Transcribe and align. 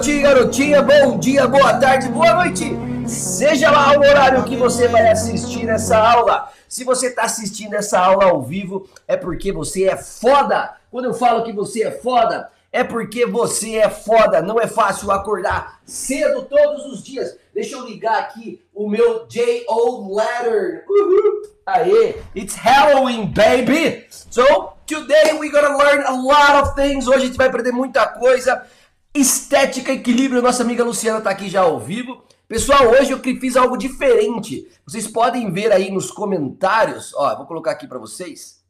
garotinho 0.00 0.22
garotinha, 0.22 0.82
bom 0.82 1.18
dia, 1.18 1.46
boa 1.46 1.74
tarde, 1.74 2.08
boa 2.08 2.32
noite. 2.32 2.64
Seja 3.06 3.70
lá 3.70 3.92
o 3.92 4.00
horário 4.00 4.44
que 4.44 4.56
você 4.56 4.88
vai 4.88 5.10
assistir 5.10 5.68
essa 5.68 5.98
aula. 5.98 6.50
Se 6.66 6.84
você 6.84 7.08
está 7.08 7.24
assistindo 7.24 7.74
essa 7.74 7.98
aula 7.98 8.24
ao 8.24 8.40
vivo, 8.40 8.88
é 9.06 9.14
porque 9.14 9.52
você 9.52 9.84
é 9.84 9.96
foda. 9.98 10.74
Quando 10.90 11.04
eu 11.04 11.12
falo 11.12 11.44
que 11.44 11.52
você 11.52 11.82
é 11.82 11.90
foda, 11.90 12.50
é 12.72 12.82
porque 12.82 13.26
você 13.26 13.76
é 13.76 13.90
foda. 13.90 14.40
Não 14.40 14.58
é 14.58 14.66
fácil 14.66 15.10
acordar 15.10 15.80
cedo 15.84 16.44
todos 16.44 16.86
os 16.86 17.02
dias. 17.02 17.36
Deixa 17.52 17.76
eu 17.76 17.84
ligar 17.84 18.20
aqui 18.20 18.62
o 18.74 18.88
meu 18.88 19.26
J.O. 19.28 20.16
Letter. 20.16 20.86
Uhul. 20.88 21.42
Aê, 21.66 22.16
it's 22.34 22.54
Halloween, 22.54 23.26
baby! 23.26 24.06
So, 24.10 24.42
today 24.86 25.34
we're 25.38 25.52
gonna 25.52 25.76
learn 25.76 26.04
a 26.06 26.12
lot 26.12 26.62
of 26.62 26.74
things. 26.74 27.06
Hoje 27.06 27.16
a 27.18 27.26
gente 27.26 27.36
vai 27.36 27.48
aprender 27.48 27.70
muita 27.70 28.06
coisa. 28.06 28.64
Estética, 29.12 29.92
equilíbrio. 29.92 30.40
Nossa 30.40 30.62
amiga 30.62 30.84
Luciana 30.84 31.20
tá 31.20 31.30
aqui 31.30 31.48
já 31.48 31.62
ao 31.62 31.80
vivo. 31.80 32.22
Pessoal, 32.46 32.90
hoje 32.90 33.10
eu 33.10 33.18
fiz 33.18 33.56
algo 33.56 33.76
diferente. 33.76 34.68
Vocês 34.86 35.08
podem 35.08 35.52
ver 35.52 35.72
aí 35.72 35.90
nos 35.90 36.12
comentários. 36.12 37.12
Ó, 37.14 37.36
vou 37.36 37.46
colocar 37.46 37.72
aqui 37.72 37.88
para 37.88 37.98
vocês. 37.98 38.62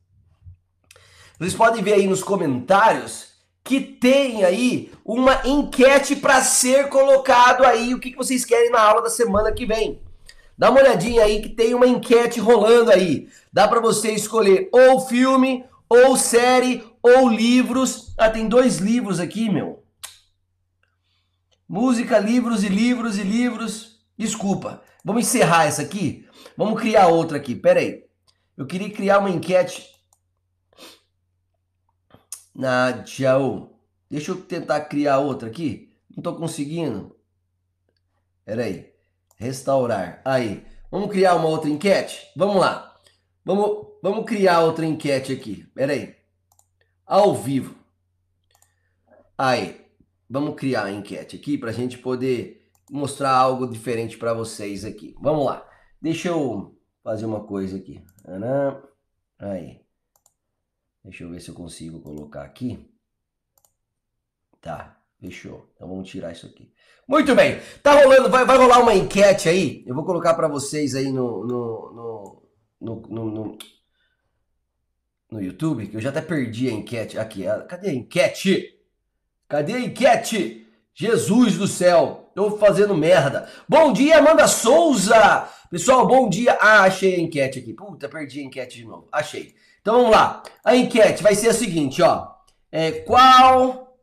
Vocês 1.39 1.55
podem 1.55 1.83
ver 1.83 1.95
aí 1.95 2.07
nos 2.07 2.23
comentários 2.23 3.35
que 3.63 3.81
tem 3.81 4.43
aí 4.43 4.91
uma 5.05 5.47
enquete 5.47 6.17
para 6.17 6.43
ser 6.43 6.89
colocado 6.89 7.63
aí 7.63 7.93
o 7.93 8.01
que, 8.01 8.11
que 8.11 8.17
vocês 8.17 8.43
querem 8.43 8.71
na 8.71 8.81
aula 8.81 9.03
da 9.03 9.11
semana 9.11 9.53
que 9.53 9.67
vem. 9.67 10.01
Dá 10.57 10.71
uma 10.71 10.81
olhadinha 10.81 11.23
aí 11.23 11.43
que 11.43 11.51
tem 11.51 11.75
uma 11.75 11.87
enquete 11.87 12.41
rolando 12.41 12.91
aí. 12.91 13.29
Dá 13.53 13.69
para 13.69 13.81
você 13.81 14.13
escolher 14.13 14.71
ou 14.73 15.01
filme, 15.01 15.67
ou 15.87 16.17
série, 16.17 16.83
ou 17.03 17.29
livros. 17.29 18.15
Ah, 18.17 18.31
tem 18.31 18.49
dois 18.49 18.79
livros 18.79 19.21
aqui, 19.21 19.51
meu. 19.51 19.80
Música, 21.73 22.19
livros 22.19 22.65
e 22.65 22.69
livros 22.69 23.17
e 23.17 23.23
livros. 23.23 24.05
Desculpa. 24.19 24.83
Vamos 25.05 25.23
encerrar 25.23 25.67
essa 25.67 25.83
aqui? 25.83 26.29
Vamos 26.57 26.81
criar 26.81 27.07
outra 27.07 27.37
aqui. 27.37 27.55
Pera 27.55 27.79
aí. 27.79 28.05
Eu 28.57 28.67
queria 28.67 28.91
criar 28.91 29.21
uma 29.21 29.31
enquete 29.31 29.89
na 32.53 33.05
Tchau. 33.05 33.81
Deixa 34.11 34.33
eu 34.33 34.43
tentar 34.43 34.81
criar 34.81 35.21
outra 35.21 35.49
aqui. 35.49 35.95
Não 36.13 36.21
tô 36.21 36.35
conseguindo. 36.35 37.15
Pera 38.45 38.65
aí. 38.65 38.93
Restaurar. 39.37 40.21
Aí. 40.25 40.67
Vamos 40.91 41.09
criar 41.09 41.37
uma 41.37 41.47
outra 41.47 41.71
enquete? 41.71 42.33
Vamos 42.35 42.57
lá. 42.57 42.99
Vamos, 43.45 43.87
vamos 44.03 44.25
criar 44.25 44.63
outra 44.63 44.85
enquete 44.85 45.33
aqui. 45.33 45.65
Pera 45.73 45.93
aí. 45.93 46.17
Ao 47.07 47.33
vivo. 47.33 47.77
Aí. 49.39 49.80
Vamos 50.31 50.55
criar 50.55 50.85
a 50.85 50.93
enquete 50.93 51.35
aqui 51.35 51.59
para 51.59 51.71
a 51.71 51.73
gente 51.73 51.99
poder 51.99 52.71
mostrar 52.89 53.33
algo 53.33 53.67
diferente 53.67 54.17
para 54.17 54.33
vocês 54.33 54.85
aqui. 54.85 55.17
Vamos 55.21 55.45
lá. 55.45 55.69
Deixa 56.01 56.29
eu 56.29 56.79
fazer 57.03 57.27
uma 57.27 57.43
coisa 57.45 57.77
aqui. 57.77 58.01
Aí. 59.37 59.81
Deixa 61.03 61.25
eu 61.25 61.31
ver 61.31 61.41
se 61.41 61.49
eu 61.49 61.55
consigo 61.55 62.01
colocar 62.01 62.43
aqui. 62.43 62.89
Tá, 64.61 65.03
fechou. 65.19 65.69
Então 65.75 65.89
vamos 65.89 66.09
tirar 66.09 66.31
isso 66.31 66.47
aqui. 66.47 66.73
Muito 67.09 67.35
bem. 67.35 67.59
Tá 67.83 68.01
rolando, 68.01 68.31
vai, 68.31 68.45
vai 68.45 68.57
rolar 68.57 68.83
uma 68.83 68.95
enquete 68.95 69.49
aí. 69.49 69.83
Eu 69.85 69.97
vou 69.97 70.05
colocar 70.05 70.35
para 70.35 70.47
vocês 70.47 70.95
aí 70.95 71.11
no 71.11 71.45
no, 71.45 72.43
no, 72.81 73.03
no, 73.09 73.25
no, 73.31 73.59
no, 75.33 75.43
YouTube, 75.43 75.89
que 75.89 75.97
eu 75.97 76.01
já 76.01 76.11
até 76.11 76.21
perdi 76.21 76.69
a 76.69 76.73
enquete. 76.73 77.19
Aqui, 77.19 77.45
cadê 77.67 77.89
a 77.89 77.95
enquete? 77.95 78.80
Cadê 79.51 79.73
a 79.75 79.81
enquete? 79.81 80.65
Jesus 80.95 81.59
do 81.59 81.67
céu, 81.67 82.31
tô 82.37 82.57
fazendo 82.57 82.95
merda. 82.95 83.49
Bom 83.69 83.93
dia, 83.93 84.19
Amanda 84.19 84.47
Souza. 84.47 85.49
Pessoal, 85.69 86.07
bom 86.07 86.29
dia. 86.29 86.57
Ah, 86.61 86.85
achei 86.85 87.17
a 87.17 87.19
enquete 87.19 87.59
aqui. 87.59 87.73
Puta, 87.73 88.09
perdi 88.09 88.39
a 88.39 88.45
enquete 88.45 88.79
de 88.79 88.85
novo. 88.85 89.09
Achei. 89.11 89.53
Então 89.81 89.97
vamos 89.97 90.13
lá. 90.13 90.41
A 90.65 90.77
enquete 90.77 91.21
vai 91.21 91.35
ser 91.35 91.49
a 91.49 91.53
seguinte, 91.53 92.01
ó. 92.01 92.29
É, 92.71 92.93
qual. 92.93 93.99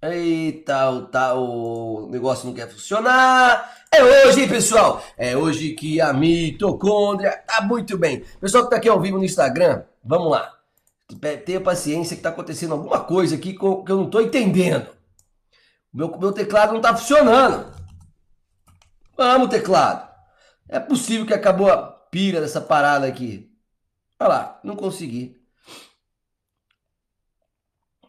Eita, 0.00 0.88
o, 0.90 1.06
tá, 1.06 1.34
o 1.34 2.08
negócio 2.08 2.46
não 2.46 2.54
quer 2.54 2.70
funcionar. 2.70 3.74
É 3.90 4.04
hoje, 4.04 4.46
pessoal? 4.46 5.02
É 5.18 5.36
hoje 5.36 5.72
que 5.72 6.00
a 6.00 6.12
mitocôndria 6.12 7.32
tá 7.44 7.60
muito 7.60 7.98
bem. 7.98 8.22
Pessoal 8.40 8.62
que 8.64 8.70
tá 8.70 8.76
aqui 8.76 8.88
ao 8.88 9.00
vivo 9.00 9.18
no 9.18 9.24
Instagram, 9.24 9.82
vamos 10.04 10.30
lá. 10.30 10.61
Tenha 11.44 11.60
paciência 11.60 12.16
que 12.16 12.22
tá 12.22 12.28
acontecendo 12.30 12.72
alguma 12.72 13.00
coisa 13.00 13.34
aqui 13.34 13.52
que 13.52 13.64
eu 13.64 13.84
não 13.88 14.08
tô 14.08 14.20
entendendo. 14.20 14.88
Meu, 15.92 16.16
meu 16.18 16.32
teclado 16.32 16.72
não 16.72 16.80
tá 16.80 16.96
funcionando. 16.96 17.72
Vamos, 19.16 19.48
teclado. 19.48 20.10
É 20.68 20.80
possível 20.80 21.26
que 21.26 21.34
acabou 21.34 21.70
a 21.70 21.76
pira 21.76 22.40
dessa 22.40 22.60
parada 22.60 23.06
aqui. 23.06 23.50
Olha 24.18 24.28
lá, 24.28 24.60
não 24.64 24.74
consegui. 24.74 25.36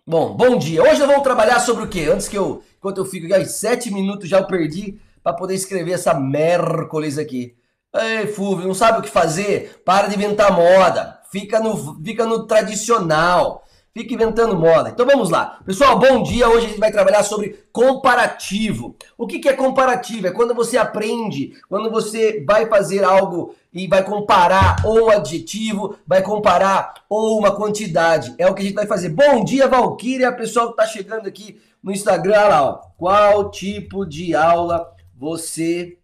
Bom, 0.05 0.35
bom 0.35 0.57
dia. 0.57 0.81
Hoje 0.83 1.01
eu 1.01 1.07
vou 1.07 1.21
trabalhar 1.21 1.59
sobre 1.59 1.83
o 1.83 1.89
quê? 1.89 2.09
Antes 2.11 2.27
que 2.27 2.37
eu, 2.37 2.63
enquanto 2.77 2.97
eu 2.97 3.05
fico 3.05 3.33
aí 3.33 3.45
sete 3.45 3.91
minutos 3.91 4.29
já 4.29 4.39
eu 4.39 4.47
perdi 4.47 4.99
para 5.23 5.33
poder 5.33 5.55
escrever 5.55 5.93
essa 5.93 6.13
mércoles 6.13 7.17
aqui. 7.17 7.57
Ei, 7.93 8.27
Fulvio, 8.27 8.67
não 8.67 8.73
sabe 8.73 8.99
o 8.99 9.01
que 9.01 9.09
fazer? 9.09 9.81
Para 9.85 10.07
de 10.07 10.15
inventar 10.15 10.51
moda. 10.51 11.21
Fica 11.33 11.59
no, 11.59 11.99
fica 12.03 12.27
no 12.27 12.45
tradicional. 12.45 13.63
Fica 13.91 14.13
inventando 14.13 14.55
moda. 14.55 14.91
Então 14.91 15.03
vamos 15.03 15.31
lá. 15.31 15.59
Pessoal, 15.65 15.97
bom 15.97 16.21
dia. 16.21 16.47
Hoje 16.47 16.67
a 16.67 16.69
gente 16.69 16.79
vai 16.79 16.91
trabalhar 16.91 17.23
sobre 17.23 17.65
comparativo. 17.71 18.95
O 19.17 19.25
que, 19.25 19.39
que 19.39 19.49
é 19.49 19.53
comparativo? 19.53 20.27
É 20.27 20.31
quando 20.31 20.53
você 20.53 20.77
aprende, 20.77 21.59
quando 21.67 21.89
você 21.89 22.43
vai 22.45 22.67
fazer 22.67 23.03
algo 23.03 23.55
e 23.73 23.87
vai 23.87 24.03
comparar 24.03 24.75
ou 24.85 25.07
um 25.07 25.09
adjetivo, 25.09 25.95
vai 26.05 26.21
comparar 26.21 26.93
ou 27.09 27.39
uma 27.39 27.55
quantidade. 27.55 28.35
É 28.37 28.47
o 28.47 28.53
que 28.53 28.61
a 28.61 28.65
gente 28.65 28.75
vai 28.75 28.85
fazer. 28.85 29.09
Bom 29.09 29.43
dia, 29.43 29.67
Valkyria. 29.67 30.31
Pessoal 30.31 30.67
que 30.67 30.73
está 30.73 30.85
chegando 30.85 31.27
aqui 31.27 31.59
no 31.81 31.91
Instagram, 31.91 32.33
olha 32.33 32.47
lá, 32.47 32.63
ó. 32.63 32.73
Qual 32.95 33.49
tipo 33.49 34.05
de 34.05 34.35
aula 34.35 34.87
você. 35.15 35.97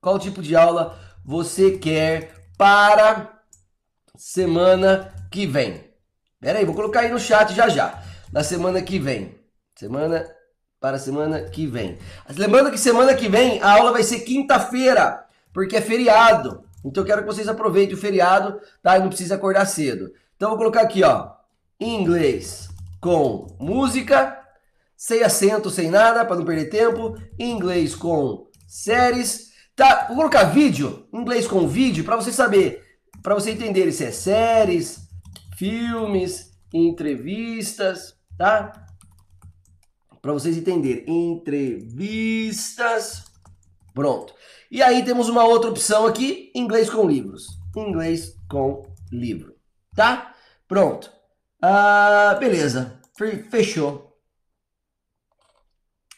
Qual 0.00 0.18
tipo 0.18 0.42
de 0.42 0.56
aula 0.56 0.98
você 1.24 1.72
quer 1.78 2.34
para 2.58 3.35
semana 4.16 5.12
que 5.30 5.46
vem? 5.46 5.84
Pera 6.40 6.58
aí, 6.58 6.64
vou 6.64 6.74
colocar 6.74 7.00
aí 7.00 7.10
no 7.10 7.18
chat 7.18 7.54
já 7.54 7.68
já. 7.68 8.02
Na 8.32 8.42
semana 8.42 8.82
que 8.82 8.98
vem. 8.98 9.38
Semana 9.74 10.26
para 10.80 10.98
semana 10.98 11.40
que 11.42 11.66
vem. 11.66 11.98
Lembrando 12.36 12.70
que 12.70 12.78
semana 12.78 13.14
que 13.14 13.28
vem 13.28 13.60
a 13.62 13.72
aula 13.72 13.92
vai 13.92 14.02
ser 14.02 14.20
quinta-feira, 14.20 15.24
porque 15.52 15.76
é 15.76 15.80
feriado. 15.80 16.64
Então 16.84 17.02
eu 17.02 17.06
quero 17.06 17.22
que 17.22 17.26
vocês 17.26 17.48
aproveitem 17.48 17.94
o 17.94 17.98
feriado, 17.98 18.60
tá? 18.82 18.96
E 18.96 19.00
não 19.00 19.08
precisa 19.08 19.34
acordar 19.34 19.66
cedo. 19.66 20.12
Então 20.36 20.48
eu 20.48 20.50
vou 20.50 20.58
colocar 20.58 20.82
aqui, 20.82 21.02
ó, 21.02 21.32
inglês 21.80 22.68
com 23.00 23.46
música, 23.58 24.38
sem 24.96 25.22
acento, 25.22 25.70
sem 25.70 25.90
nada, 25.90 26.24
para 26.24 26.36
não 26.36 26.44
perder 26.44 26.66
tempo. 26.66 27.16
Inglês 27.38 27.94
com 27.94 28.46
séries, 28.68 29.50
tá? 29.74 30.06
Vou 30.08 30.16
colocar 30.16 30.44
vídeo, 30.44 31.08
inglês 31.12 31.48
com 31.48 31.66
vídeo, 31.66 32.04
para 32.04 32.16
você 32.16 32.32
saber, 32.32 32.85
para 33.26 33.34
você 33.34 33.50
entender 33.50 33.90
se 33.90 34.04
é 34.04 34.12
séries, 34.12 35.08
filmes, 35.56 36.52
entrevistas, 36.72 38.14
tá? 38.38 38.86
Para 40.22 40.32
vocês 40.32 40.56
entenderem, 40.56 41.32
entrevistas. 41.32 43.24
Pronto. 43.92 44.32
E 44.70 44.80
aí 44.80 45.04
temos 45.04 45.28
uma 45.28 45.42
outra 45.42 45.70
opção 45.70 46.06
aqui, 46.06 46.52
inglês 46.54 46.88
com 46.88 47.04
livros. 47.04 47.48
Inglês 47.76 48.38
com 48.48 48.86
livro, 49.10 49.56
tá? 49.96 50.32
Pronto. 50.68 51.10
Ah, 51.60 52.36
beleza. 52.38 53.00
Fechou. 53.50 54.05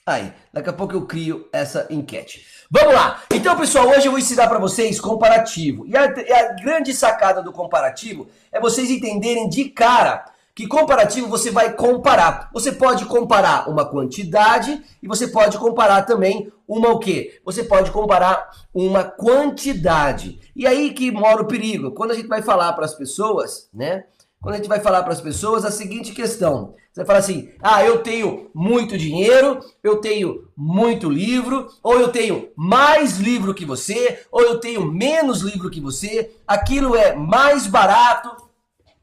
Aí, 0.08 0.32
daqui 0.50 0.70
a 0.70 0.72
pouco 0.72 0.94
eu 0.94 1.04
crio 1.04 1.46
essa 1.52 1.86
enquete. 1.90 2.42
Vamos 2.70 2.94
lá! 2.94 3.24
Então, 3.30 3.54
pessoal, 3.58 3.90
hoje 3.90 4.06
eu 4.06 4.10
vou 4.10 4.18
ensinar 4.18 4.48
para 4.48 4.58
vocês 4.58 4.98
comparativo. 4.98 5.86
E 5.86 5.94
a, 5.94 6.04
a, 6.04 6.52
grande 6.54 6.94
sacada 6.94 7.42
do 7.42 7.52
comparativo 7.52 8.26
é 8.50 8.58
vocês 8.58 8.90
entenderem 8.90 9.50
de 9.50 9.66
cara 9.66 10.24
que 10.54 10.66
comparativo 10.66 11.28
você 11.28 11.50
vai 11.50 11.74
comparar. 11.74 12.48
Você 12.54 12.72
pode 12.72 13.04
comparar 13.04 13.68
uma 13.68 13.84
quantidade 13.84 14.82
e 15.02 15.06
você 15.06 15.28
pode 15.28 15.58
comparar 15.58 16.06
também 16.06 16.50
uma 16.66 16.88
o 16.88 16.98
quê? 16.98 17.38
Você 17.44 17.62
pode 17.62 17.90
comparar 17.90 18.48
uma 18.72 19.04
quantidade. 19.04 20.40
E 20.56 20.66
aí 20.66 20.94
que 20.94 21.10
mora 21.10 21.42
o 21.42 21.46
perigo. 21.46 21.90
Quando 21.90 22.12
a 22.12 22.14
gente 22.14 22.28
vai 22.28 22.40
falar 22.40 22.72
para 22.72 22.86
as 22.86 22.94
pessoas, 22.94 23.68
né? 23.74 24.04
Quando 24.40 24.54
a 24.54 24.58
gente 24.58 24.68
vai 24.68 24.80
falar 24.80 25.02
para 25.02 25.12
as 25.12 25.20
pessoas 25.20 25.64
a 25.64 25.70
seguinte 25.70 26.12
questão. 26.12 26.74
Você 26.92 27.00
vai 27.00 27.06
falar 27.06 27.18
assim: 27.18 27.50
ah, 27.60 27.84
eu 27.84 27.98
tenho 28.02 28.50
muito 28.54 28.96
dinheiro, 28.96 29.60
eu 29.82 29.96
tenho 30.00 30.48
muito 30.56 31.10
livro, 31.10 31.68
ou 31.82 32.00
eu 32.00 32.08
tenho 32.08 32.50
mais 32.56 33.18
livro 33.18 33.54
que 33.54 33.64
você, 33.64 34.24
ou 34.30 34.42
eu 34.42 34.58
tenho 34.58 34.84
menos 34.84 35.42
livro 35.42 35.70
que 35.70 35.80
você, 35.80 36.36
aquilo 36.46 36.96
é 36.96 37.14
mais 37.14 37.66
barato, 37.66 38.48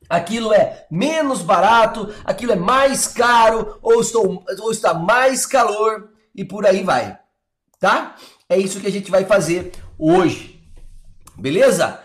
aquilo 0.09 0.53
é 0.53 0.85
menos 0.89 1.41
barato, 1.41 2.13
aquilo 2.23 2.53
é 2.53 2.57
mais 2.57 3.07
caro, 3.07 3.77
ou, 3.81 4.01
estou, 4.01 4.43
ou 4.59 4.71
está 4.71 4.93
mais 4.93 5.45
calor, 5.45 6.09
e 6.33 6.43
por 6.45 6.65
aí 6.65 6.83
vai, 6.83 7.17
tá? 7.79 8.15
É 8.47 8.57
isso 8.57 8.79
que 8.79 8.87
a 8.87 8.91
gente 8.91 9.11
vai 9.11 9.25
fazer 9.25 9.71
hoje, 9.97 10.61
beleza? 11.35 12.04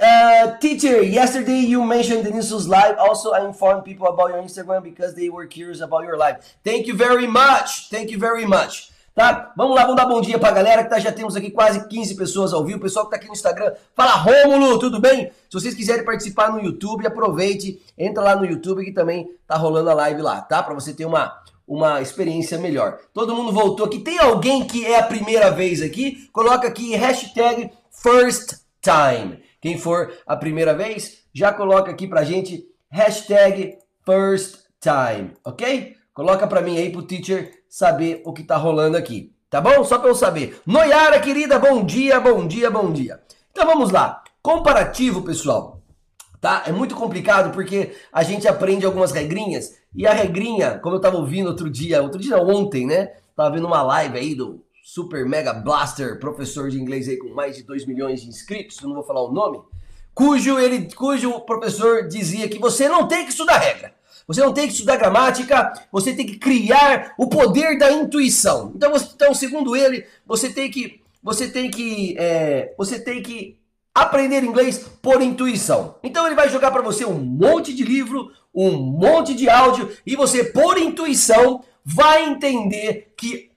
Uh, 0.00 0.58
teacher, 0.58 1.02
yesterday 1.02 1.60
you 1.60 1.84
mentioned 1.84 2.24
Denis's 2.24 2.68
live. 2.68 2.96
Also, 2.98 3.32
I 3.32 3.44
informed 3.46 3.84
people 3.84 4.06
about 4.06 4.30
your 4.30 4.42
Instagram 4.42 4.82
because 4.82 5.14
they 5.14 5.28
were 5.28 5.46
curious 5.46 5.80
about 5.80 6.04
your 6.04 6.16
live. 6.16 6.36
Thank 6.64 6.86
you 6.86 6.94
very 6.94 7.26
much. 7.26 7.88
Thank 7.90 8.10
you 8.10 8.18
very 8.18 8.46
much. 8.46 8.90
Tá? 9.14 9.52
Vamos 9.56 9.74
lá, 9.74 9.82
vamos 9.82 9.96
dar 9.96 10.04
bom 10.04 10.20
dia 10.20 10.38
pra 10.38 10.50
galera 10.50 10.84
que 10.84 10.90
tá, 10.90 10.98
já 10.98 11.10
temos 11.10 11.34
aqui 11.36 11.50
quase 11.50 11.88
15 11.88 12.16
pessoas 12.16 12.52
ao 12.52 12.62
vivo. 12.62 12.78
O 12.78 12.82
pessoal 12.82 13.06
que 13.06 13.12
tá 13.12 13.16
aqui 13.16 13.26
no 13.26 13.32
Instagram, 13.32 13.72
fala 13.94 14.12
Rômulo, 14.12 14.78
tudo 14.78 15.00
bem? 15.00 15.30
Se 15.48 15.58
vocês 15.58 15.74
quiserem 15.74 16.04
participar 16.04 16.52
no 16.52 16.60
YouTube, 16.60 17.06
aproveite, 17.06 17.80
entra 17.96 18.22
lá 18.22 18.36
no 18.36 18.44
YouTube 18.44 18.84
que 18.84 18.92
também 18.92 19.30
tá 19.46 19.56
rolando 19.56 19.88
a 19.88 19.94
live 19.94 20.20
lá, 20.20 20.42
tá? 20.42 20.62
Para 20.62 20.74
você 20.74 20.92
ter 20.92 21.06
uma 21.06 21.40
uma 21.66 22.00
experiência 22.00 22.58
melhor. 22.58 22.98
Todo 23.12 23.34
mundo 23.34 23.50
voltou 23.52 23.86
aqui. 23.86 23.98
Tem 23.98 24.18
alguém 24.20 24.64
que 24.64 24.86
é 24.86 25.00
a 25.00 25.02
primeira 25.02 25.50
vez 25.50 25.82
aqui? 25.82 26.28
Coloca 26.32 26.68
aqui 26.68 26.94
hashtag 26.94 27.72
first 27.90 28.60
time. 28.80 29.45
Quem 29.66 29.76
for 29.76 30.12
a 30.24 30.36
primeira 30.36 30.76
vez, 30.76 31.24
já 31.34 31.52
coloca 31.52 31.90
aqui 31.90 32.06
pra 32.06 32.22
gente 32.22 32.64
hashtag 32.88 33.76
first 34.04 34.58
time, 34.80 35.32
ok? 35.44 35.96
Coloca 36.14 36.46
pra 36.46 36.60
mim 36.60 36.78
aí 36.78 36.92
pro 36.92 37.02
teacher 37.02 37.50
saber 37.68 38.22
o 38.24 38.32
que 38.32 38.44
tá 38.44 38.56
rolando 38.56 38.96
aqui, 38.96 39.34
tá 39.50 39.60
bom? 39.60 39.82
Só 39.82 39.98
pra 39.98 40.08
eu 40.08 40.14
saber. 40.14 40.60
Noiara, 40.64 41.18
querida, 41.18 41.58
bom 41.58 41.84
dia, 41.84 42.20
bom 42.20 42.46
dia, 42.46 42.70
bom 42.70 42.92
dia. 42.92 43.20
Então 43.50 43.66
vamos 43.66 43.90
lá. 43.90 44.22
Comparativo, 44.40 45.22
pessoal, 45.22 45.82
tá? 46.40 46.62
É 46.64 46.70
muito 46.70 46.94
complicado 46.94 47.52
porque 47.52 47.92
a 48.12 48.22
gente 48.22 48.46
aprende 48.46 48.86
algumas 48.86 49.10
regrinhas 49.10 49.72
e 49.92 50.06
a 50.06 50.12
regrinha, 50.12 50.78
como 50.78 50.94
eu 50.94 51.00
tava 51.00 51.16
ouvindo 51.16 51.48
outro 51.48 51.68
dia, 51.68 52.00
outro 52.04 52.20
dia 52.20 52.38
ontem, 52.38 52.86
né? 52.86 53.14
Tava 53.34 53.50
vendo 53.50 53.66
uma 53.66 53.82
live 53.82 54.16
aí 54.16 54.32
do 54.36 54.64
super 54.88 55.26
mega 55.26 55.52
blaster, 55.52 56.16
professor 56.20 56.70
de 56.70 56.80
inglês 56.80 57.08
aí 57.08 57.16
com 57.16 57.34
mais 57.34 57.56
de 57.56 57.64
2 57.64 57.84
milhões 57.86 58.22
de 58.22 58.28
inscritos, 58.28 58.80
não 58.82 58.94
vou 58.94 59.02
falar 59.02 59.20
o 59.20 59.32
nome, 59.32 59.60
cujo 60.14 60.60
ele, 60.60 60.88
cujo 60.94 61.40
professor 61.40 62.06
dizia 62.06 62.48
que 62.48 62.56
você 62.56 62.88
não 62.88 63.08
tem 63.08 63.24
que 63.24 63.32
estudar 63.32 63.58
regra. 63.58 63.92
Você 64.28 64.40
não 64.40 64.54
tem 64.54 64.68
que 64.68 64.74
estudar 64.74 64.96
gramática, 64.96 65.72
você 65.90 66.14
tem 66.14 66.24
que 66.24 66.38
criar 66.38 67.14
o 67.18 67.28
poder 67.28 67.76
da 67.78 67.90
intuição. 67.90 68.72
Então, 68.76 68.92
você, 68.92 69.10
então 69.12 69.34
segundo 69.34 69.74
ele, 69.74 70.06
você 70.24 70.50
tem 70.50 70.70
que, 70.70 71.00
você 71.20 71.48
tem 71.48 71.68
que, 71.68 72.16
é, 72.16 72.72
você 72.78 73.00
tem 73.00 73.20
que 73.20 73.58
aprender 73.92 74.44
inglês 74.44 74.86
por 75.02 75.20
intuição. 75.20 75.96
Então 76.00 76.26
ele 76.26 76.36
vai 76.36 76.48
jogar 76.48 76.70
para 76.70 76.82
você 76.82 77.04
um 77.04 77.18
monte 77.18 77.74
de 77.74 77.82
livro, 77.82 78.30
um 78.54 78.76
monte 78.76 79.34
de 79.34 79.48
áudio 79.48 79.90
e 80.06 80.14
você 80.14 80.44
por 80.44 80.78
intuição 80.78 81.64
vai 81.84 82.24
entender 82.24 83.12
que 83.16 83.50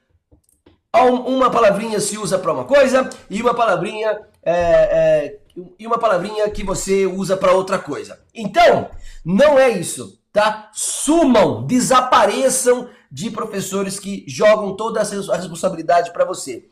uma 0.98 1.52
palavrinha 1.52 2.00
se 2.00 2.18
usa 2.18 2.38
para 2.40 2.52
uma 2.52 2.66
coisa 2.66 3.10
e 3.30 3.42
uma 3.42 3.54
palavrinha 3.54 4.20
é, 4.42 4.54
é, 4.54 5.40
e 5.78 5.86
uma 5.86 6.00
palavrinha 6.00 6.50
que 6.50 6.64
você 6.64 7.06
usa 7.06 7.38
para 7.38 7.52
outra 7.52 7.78
coisa. 7.78 8.20
Então, 8.34 8.90
não 9.24 9.60
é 9.60 9.70
isso, 9.70 10.20
tá? 10.34 10.70
Sumam, 10.74 11.66
desapareçam 11.66 12.90
de 13.12 13.30
professores 13.30 14.00
que 14.00 14.24
jogam 14.28 14.76
toda 14.76 15.02
a 15.02 15.04
responsabilidade 15.04 16.12
para 16.12 16.26
você. 16.26 16.66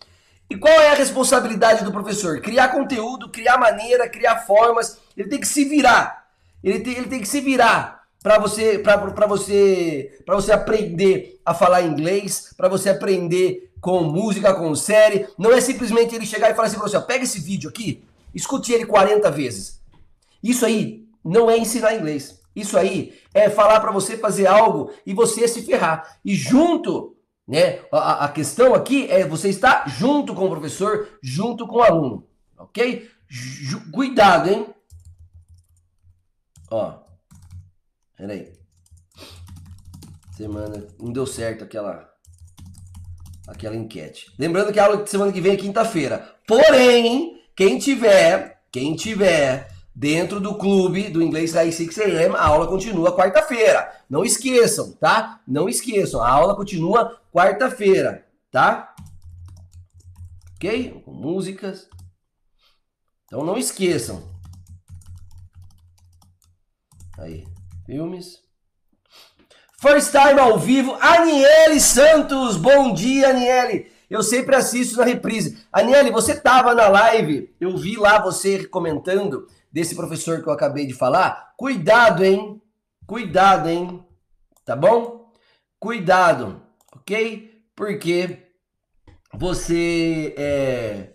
E 0.50 0.56
qual 0.56 0.74
é 0.74 0.90
a 0.92 0.96
responsabilidade 0.96 1.84
do 1.84 1.92
professor? 1.92 2.40
Criar 2.40 2.70
conteúdo, 2.70 3.30
criar 3.30 3.58
maneira, 3.58 4.08
criar 4.08 4.38
formas. 4.38 4.98
Ele 5.16 5.28
tem 5.28 5.40
que 5.40 5.48
se 5.48 5.66
virar. 5.66 6.26
Ele 6.64 6.80
tem, 6.80 6.94
ele 6.94 7.08
tem 7.08 7.20
que 7.20 7.28
se 7.28 7.42
virar 7.42 8.04
para 8.24 8.40
você, 8.40 8.80
para 8.80 9.28
você, 9.28 10.20
para 10.26 10.36
você 10.36 10.52
aprender 10.52 11.40
a 11.46 11.54
falar 11.54 11.82
inglês, 11.82 12.54
para 12.56 12.70
você 12.70 12.90
aprender 12.90 13.67
com 13.82 14.04
música, 14.04 14.54
com 14.54 14.74
série. 14.76 15.28
Não 15.38 15.52
é 15.52 15.62
simplesmente 15.62 16.16
ele 16.16 16.26
chegar 16.26 16.50
e 16.50 16.56
falar 16.56 16.68
assim 16.68 16.78
para 16.78 16.88
você, 16.88 16.98
ó, 16.98 17.02
pega 17.02 17.24
esse 17.24 17.40
vídeo 17.40 17.70
aqui, 17.70 18.04
escute 18.34 18.74
ele 18.74 18.86
40 18.86 19.30
vezes. 19.32 19.82
Isso 20.42 20.66
aí 20.66 21.08
não 21.24 21.50
é 21.50 21.58
ensinar 21.58 21.96
inglês. 21.96 22.42
Isso 22.56 22.78
aí 22.78 23.20
é 23.34 23.50
falar 23.50 23.80
para 23.80 23.92
você 23.92 24.18
fazer 24.18 24.48
algo 24.48 24.92
e 25.06 25.14
você 25.14 25.48
se 25.48 25.62
ferrar. 25.62 26.20
E 26.26 26.34
junto, 26.34 27.16
né? 27.48 27.82
A, 27.92 28.26
a 28.26 28.30
questão 28.30 28.74
aqui 28.74 29.10
é 29.12 29.26
você 29.28 29.50
estar 29.50 29.88
junto 29.88 30.34
com 30.34 30.46
o 30.46 30.50
professor, 30.50 31.08
junto 31.22 31.68
com 31.68 31.78
o 31.78 31.84
aluno, 31.84 32.28
ok? 32.58 33.10
Ju 33.28 33.92
cuidado, 33.92 34.50
hein? 34.50 34.68
Ó, 36.72 37.00
peraí. 38.16 38.54
Semana, 40.36 40.88
não 41.00 41.12
deu 41.12 41.26
certo 41.26 41.64
aquela 41.64 42.07
aquela 43.48 43.76
enquete. 43.76 44.32
Lembrando 44.38 44.74
que 44.74 44.80
a 44.80 44.86
aula 44.86 45.04
de 45.04 45.10
semana 45.10 45.32
que 45.32 45.40
vem 45.40 45.54
é 45.54 45.58
quinta-feira. 45.58 46.36
Porém, 46.46 47.42
quem 47.56 47.80
tiver, 47.80 48.62
quem 48.72 48.96
tiver 48.96 49.72
dentro 49.96 50.40
do 50.40 50.56
clube 50.56 51.10
do 51.10 51.24
Inglês 51.24 51.54
High 51.54 51.72
6 51.72 51.98
AM, 52.00 52.36
a 52.36 52.46
aula 52.46 52.68
continua 52.68 53.16
quarta-feira. 53.16 53.92
Não 54.10 54.24
esqueçam, 54.24 54.92
tá? 54.94 55.42
Não 55.48 55.68
esqueçam, 55.68 56.22
a 56.22 56.30
aula 56.30 56.56
continua 56.56 57.20
quarta-feira, 57.34 58.26
tá? 58.52 58.94
Ok? 60.56 61.02
Com 61.04 61.14
músicas. 61.14 61.88
Então 63.26 63.44
não 63.44 63.58
esqueçam. 63.58 64.24
Aí, 67.18 67.44
filmes. 67.86 68.47
First 69.80 70.10
time 70.10 70.40
ao 70.40 70.58
vivo, 70.58 70.98
Aniele 71.00 71.80
Santos. 71.80 72.58
Bom 72.58 72.96
dia, 72.96 73.30
Aniele. 73.30 73.92
Eu 74.10 74.24
sempre 74.24 74.56
assisto 74.56 74.98
na 74.98 75.04
reprise. 75.04 75.64
Aniele, 75.72 76.10
você 76.10 76.34
tava 76.34 76.74
na 76.74 76.88
live, 76.88 77.54
eu 77.62 77.78
vi 77.78 77.96
lá 77.96 78.20
você 78.20 78.66
comentando 78.66 79.46
desse 79.72 79.94
professor 79.94 80.42
que 80.42 80.50
eu 80.50 80.54
acabei 80.54 80.88
de 80.88 80.96
falar. 80.96 81.54
Cuidado, 81.56 82.26
hein? 82.26 82.60
Cuidado, 83.06 83.70
hein? 83.70 84.04
Tá 84.66 84.76
bom? 84.76 85.32
Cuidado, 85.80 86.60
ok? 86.96 87.62
Porque 87.76 88.40
você 89.32 90.34
é. 90.36 91.10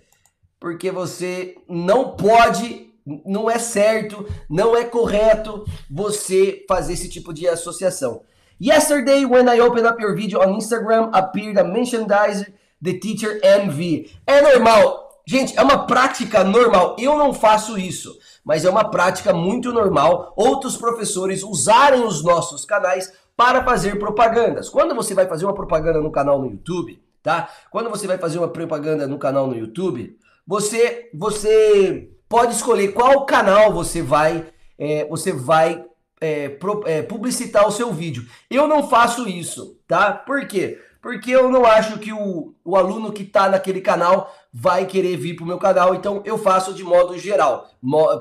Porque 0.61 0.92
você 0.92 1.57
não 1.69 2.16
pode 2.16 2.92
não 3.26 3.50
é 3.50 3.59
certo, 3.59 4.25
não 4.49 4.76
é 4.76 4.85
correto 4.85 5.64
você 5.90 6.64
fazer 6.69 6.92
esse 6.92 7.09
tipo 7.09 7.35
de 7.35 7.49
associação. 7.49 8.23
Yesterday, 8.62 9.25
when 9.25 9.49
I 9.49 9.59
opened 9.59 9.88
up 9.88 10.00
your 10.00 10.14
video 10.14 10.40
on 10.40 10.54
Instagram, 10.54 11.11
appeared 11.12 11.59
a 11.59 11.64
merchandiser, 11.64 12.52
the 12.81 12.97
teacher 12.97 13.40
MV. 13.42 14.09
É 14.25 14.40
normal. 14.40 15.21
Gente, 15.26 15.59
é 15.59 15.62
uma 15.62 15.85
prática 15.85 16.45
normal. 16.45 16.95
Eu 16.97 17.16
não 17.16 17.35
faço 17.35 17.76
isso, 17.76 18.16
mas 18.45 18.64
é 18.64 18.71
uma 18.71 18.88
prática 18.88 19.33
muito 19.33 19.73
normal 19.73 20.33
outros 20.37 20.76
professores 20.76 21.42
usarem 21.42 22.04
os 22.04 22.23
nossos 22.23 22.64
canais 22.64 23.12
para 23.37 23.64
fazer 23.64 23.99
propagandas. 23.99 24.69
Quando 24.69 24.95
você 24.95 25.12
vai 25.12 25.26
fazer 25.26 25.45
uma 25.45 25.54
propaganda 25.54 26.00
no 26.00 26.12
canal 26.12 26.38
no 26.38 26.49
YouTube, 26.49 27.02
tá? 27.21 27.49
Quando 27.69 27.90
você 27.90 28.07
vai 28.07 28.16
fazer 28.16 28.38
uma 28.38 28.47
propaganda 28.47 29.09
no 29.09 29.19
canal 29.19 29.49
no 29.49 29.57
YouTube, 29.57 30.16
você 30.47 31.11
você 31.12 32.12
pode 32.28 32.54
escolher 32.54 32.92
qual 32.92 33.26
canal 33.26 33.73
você 33.73 34.00
vai 34.02 34.47
é, 34.78 35.04
você 35.09 35.33
vai 35.33 35.85
é, 36.23 36.49
pro, 36.49 36.83
é, 36.87 37.02
publicitar 37.02 37.67
o 37.67 37.73
seu 37.73 37.93
vídeo. 37.93 38.26
Eu 38.49 38.69
não 38.69 38.88
faço 38.88 39.29
isso, 39.29 39.79
tá? 39.87 40.12
Por 40.12 40.47
quê? 40.47 40.81
Porque 41.02 41.33
eu 41.33 41.50
não 41.50 41.67
acho 41.67 41.99
que 41.99 42.12
o, 42.12 42.55
o 42.64 42.76
aluno 42.76 43.12
que 43.12 43.25
está 43.25 43.49
naquele 43.49 43.81
canal 43.81 44.33
vai 44.52 44.87
querer 44.87 45.17
vir 45.17 45.35
para 45.35 45.43
o 45.43 45.47
meu 45.47 45.59
canal, 45.59 45.95
então 45.95 46.23
eu 46.25 46.38
faço 46.38 46.73
de 46.73 46.85
modo 46.85 47.19
geral, 47.19 47.69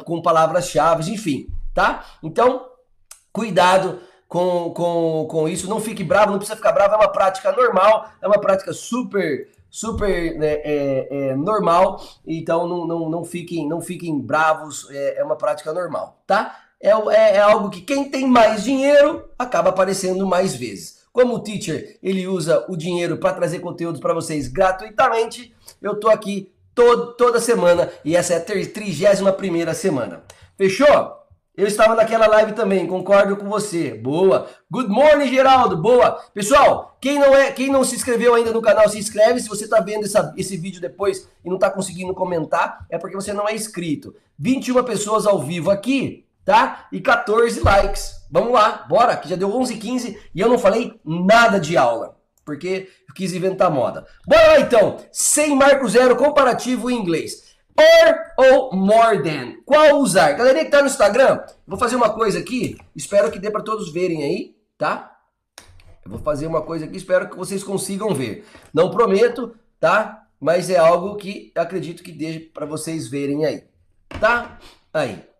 com 0.03 0.21
palavras-chave, 0.21 1.11
enfim, 1.11 1.47
tá? 1.75 2.03
Então, 2.23 2.65
cuidado 3.31 3.99
com, 4.27 4.71
com, 4.71 5.27
com 5.29 5.47
isso, 5.47 5.69
não 5.69 5.79
fique 5.79 6.03
bravo, 6.03 6.31
não 6.31 6.39
precisa 6.39 6.55
ficar 6.55 6.71
bravo, 6.71 6.95
é 6.95 6.97
uma 6.97 7.11
prática 7.11 7.51
normal, 7.51 8.09
é 8.19 8.27
uma 8.27 8.41
prática 8.41 8.73
super 8.73 9.47
super 9.69 10.37
né, 10.37 10.55
é, 10.63 11.07
é, 11.09 11.35
normal, 11.35 12.03
então 12.27 12.67
não, 12.67 12.85
não, 12.85 13.09
não, 13.09 13.23
fiquem, 13.23 13.67
não 13.69 13.79
fiquem 13.79 14.19
bravos, 14.19 14.89
é, 14.91 15.19
é 15.19 15.23
uma 15.23 15.37
prática 15.37 15.71
normal, 15.71 16.21
tá? 16.27 16.57
É, 16.81 16.89
é, 16.89 17.35
é 17.35 17.39
algo 17.39 17.69
que 17.69 17.81
quem 17.81 18.09
tem 18.09 18.27
mais 18.27 18.63
dinheiro 18.63 19.29
acaba 19.37 19.69
aparecendo 19.69 20.25
mais 20.25 20.55
vezes. 20.55 21.01
Como 21.13 21.35
o 21.35 21.39
teacher 21.39 21.99
ele 22.01 22.27
usa 22.27 22.65
o 22.69 22.75
dinheiro 22.75 23.17
para 23.17 23.35
trazer 23.35 23.59
conteúdos 23.59 23.99
para 23.99 24.13
vocês 24.13 24.47
gratuitamente, 24.47 25.53
eu 25.81 25.99
tô 25.99 26.09
aqui 26.09 26.51
todo, 26.73 27.13
toda 27.13 27.39
semana 27.39 27.91
e 28.03 28.15
essa 28.15 28.33
é 28.33 28.37
a 28.37 28.41
31 28.41 29.73
semana. 29.73 30.23
Fechou? 30.57 31.21
Eu 31.55 31.67
estava 31.67 31.95
naquela 31.95 32.27
live 32.27 32.53
também, 32.53 32.87
concordo 32.87 33.35
com 33.35 33.49
você. 33.49 33.93
Boa. 33.93 34.47
Good 34.71 34.89
morning, 34.89 35.27
Geraldo. 35.27 35.75
Boa. 35.75 36.11
Pessoal, 36.33 36.97
quem 37.01 37.19
não 37.19 37.35
é, 37.35 37.51
quem 37.51 37.69
não 37.69 37.83
se 37.83 37.93
inscreveu 37.95 38.33
ainda 38.33 38.53
no 38.53 38.61
canal, 38.61 38.87
se 38.87 38.97
inscreve. 38.97 39.41
Se 39.41 39.49
você 39.49 39.65
está 39.65 39.81
vendo 39.81 40.05
essa, 40.05 40.33
esse 40.37 40.55
vídeo 40.55 40.79
depois 40.79 41.27
e 41.43 41.49
não 41.49 41.55
está 41.55 41.69
conseguindo 41.69 42.13
comentar, 42.13 42.85
é 42.89 42.97
porque 42.97 43.17
você 43.17 43.33
não 43.33 43.49
é 43.49 43.53
inscrito. 43.53 44.15
21 44.39 44.81
pessoas 44.85 45.27
ao 45.27 45.39
vivo 45.39 45.69
aqui. 45.69 46.25
Tá? 46.45 46.87
E 46.91 46.99
14 46.99 47.59
likes. 47.61 48.21
Vamos 48.29 48.53
lá, 48.53 48.85
bora, 48.87 49.17
que 49.17 49.29
já 49.29 49.35
deu 49.35 49.53
11 49.53 49.77
15 49.77 50.19
e 50.33 50.39
eu 50.39 50.49
não 50.49 50.57
falei 50.57 50.99
nada 51.03 51.59
de 51.59 51.75
aula, 51.75 52.17
porque 52.45 52.89
eu 53.07 53.13
quis 53.13 53.33
inventar 53.33 53.69
moda. 53.69 54.05
Bora 54.25 54.47
lá 54.47 54.59
então, 54.59 54.97
sem 55.11 55.55
marco 55.55 55.87
zero, 55.87 56.15
comparativo 56.15 56.89
em 56.89 56.95
inglês. 56.95 57.51
Or 57.77 58.45
ou 58.45 58.75
more 58.75 59.21
than. 59.23 59.55
Qual 59.65 59.99
usar? 59.99 60.33
Galerinha 60.33 60.65
que 60.65 60.71
tá 60.71 60.81
no 60.81 60.87
Instagram, 60.87 61.41
vou 61.65 61.77
fazer 61.77 61.95
uma 61.95 62.09
coisa 62.09 62.39
aqui, 62.39 62.77
espero 62.95 63.31
que 63.31 63.39
dê 63.39 63.49
para 63.49 63.63
todos 63.63 63.91
verem 63.91 64.23
aí, 64.23 64.55
tá? 64.77 65.17
Eu 66.03 66.11
vou 66.11 66.19
fazer 66.19 66.47
uma 66.47 66.61
coisa 66.61 66.85
aqui, 66.85 66.97
espero 66.97 67.29
que 67.29 67.37
vocês 67.37 67.63
consigam 67.63 68.13
ver. 68.13 68.45
Não 68.73 68.89
prometo, 68.89 69.55
tá? 69.79 70.25
Mas 70.39 70.69
é 70.69 70.77
algo 70.77 71.15
que 71.17 71.51
acredito 71.55 72.01
que 72.01 72.11
dê 72.11 72.39
para 72.39 72.65
vocês 72.65 73.07
verem 73.07 73.45
aí, 73.45 73.63
tá? 74.19 74.57
Aí. 74.93 75.30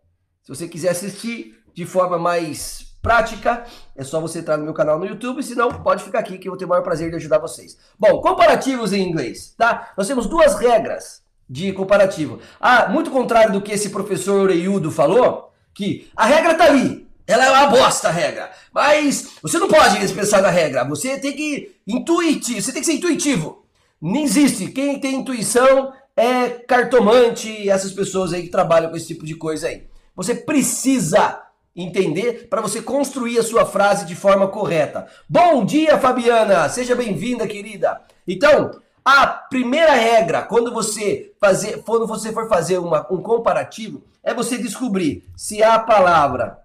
Se 0.44 0.50
você 0.50 0.68
quiser 0.68 0.90
assistir 0.90 1.56
de 1.74 1.86
forma 1.86 2.18
mais 2.18 2.96
prática, 3.02 3.66
é 3.96 4.04
só 4.04 4.20
você 4.20 4.40
entrar 4.40 4.58
no 4.58 4.64
meu 4.64 4.74
canal 4.74 5.00
no 5.00 5.06
YouTube, 5.06 5.42
senão 5.44 5.72
pode 5.72 6.04
ficar 6.04 6.20
aqui 6.20 6.38
que 6.38 6.48
eu 6.48 6.52
vou 6.52 6.58
ter 6.58 6.66
o 6.66 6.68
maior 6.68 6.84
prazer 6.84 7.10
de 7.10 7.16
ajudar 7.16 7.40
vocês. 7.40 7.78
Bom, 7.98 8.20
comparativos 8.22 8.94
em 8.94 9.08
inglês, 9.08 9.54
tá? 9.58 9.92
Nós 9.98 10.08
temos 10.08 10.28
duas 10.28 10.56
regras 10.56 11.22
de 11.50 11.72
comparativo. 11.74 12.40
Ah, 12.60 12.90
muito 12.90 13.12
contrário 13.12 13.54
do 13.54 13.62
que 13.62 13.72
esse 13.72 13.90
professor 13.90 14.42
Oreiudo 14.42 14.90
falou, 14.90 15.52
que 15.74 16.10
a 16.16 16.26
regra 16.26 16.56
tá 16.56 16.66
ali, 16.66 17.08
ela 17.28 17.46
é 17.46 17.50
uma 17.52 17.68
bosta 17.68 18.10
a 18.10 18.12
regra. 18.12 18.52
Mas 18.74 19.36
você 19.42 19.60
não 19.60 19.68
pode 19.68 20.14
pensar 20.14 20.42
na 20.42 20.50
regra. 20.50 20.84
Você 20.86 21.20
tem 21.20 21.34
que 21.34 21.76
intuir, 21.88 22.42
você 22.42 22.72
tem 22.72 22.82
que 22.82 22.86
ser 22.86 22.94
intuitivo. 22.94 23.64
Não 24.02 24.22
existe. 24.22 24.68
Quem 24.68 25.00
tem 25.00 25.18
intuição 25.18 25.94
é 26.16 26.50
cartomante, 26.50 27.70
essas 27.70 27.94
pessoas 27.94 28.34
aí 28.34 28.44
que 28.44 28.50
trabalham 28.50 28.90
com 28.90 28.98
esse 28.98 29.08
tipo 29.08 29.26
de 29.26 29.36
coisa 29.36 29.68
aí. 29.68 29.91
Você 30.16 30.36
precisa 30.36 31.42
entender 31.76 32.48
para 32.50 32.62
você 32.62 32.82
construir 32.82 33.40
a 33.40 33.44
sua 33.44 33.66
frase 33.66 34.06
de 34.06 34.16
forma 34.16 34.48
correta. 34.48 35.08
Bom 35.28 35.64
dia, 35.66 35.98
Fabiana! 35.98 36.68
Seja 36.70 36.96
bem-vinda, 36.96 37.48
querida. 37.48 38.02
Então, 38.28 38.72
a 39.04 39.26
primeira 39.26 39.94
regra, 39.94 40.42
quando 40.42 40.74
você 40.74 41.34
fazer, 41.40 41.82
quando 41.84 42.06
você 42.06 42.32
for 42.32 42.48
fazer 42.48 42.78
uma, 42.78 43.08
um 43.12 43.22
comparativo, 43.22 44.04
é 44.22 44.34
você 44.34 44.58
descobrir 44.58 45.24
se 45.36 45.64
a 45.64 45.80
palavra 45.80 46.62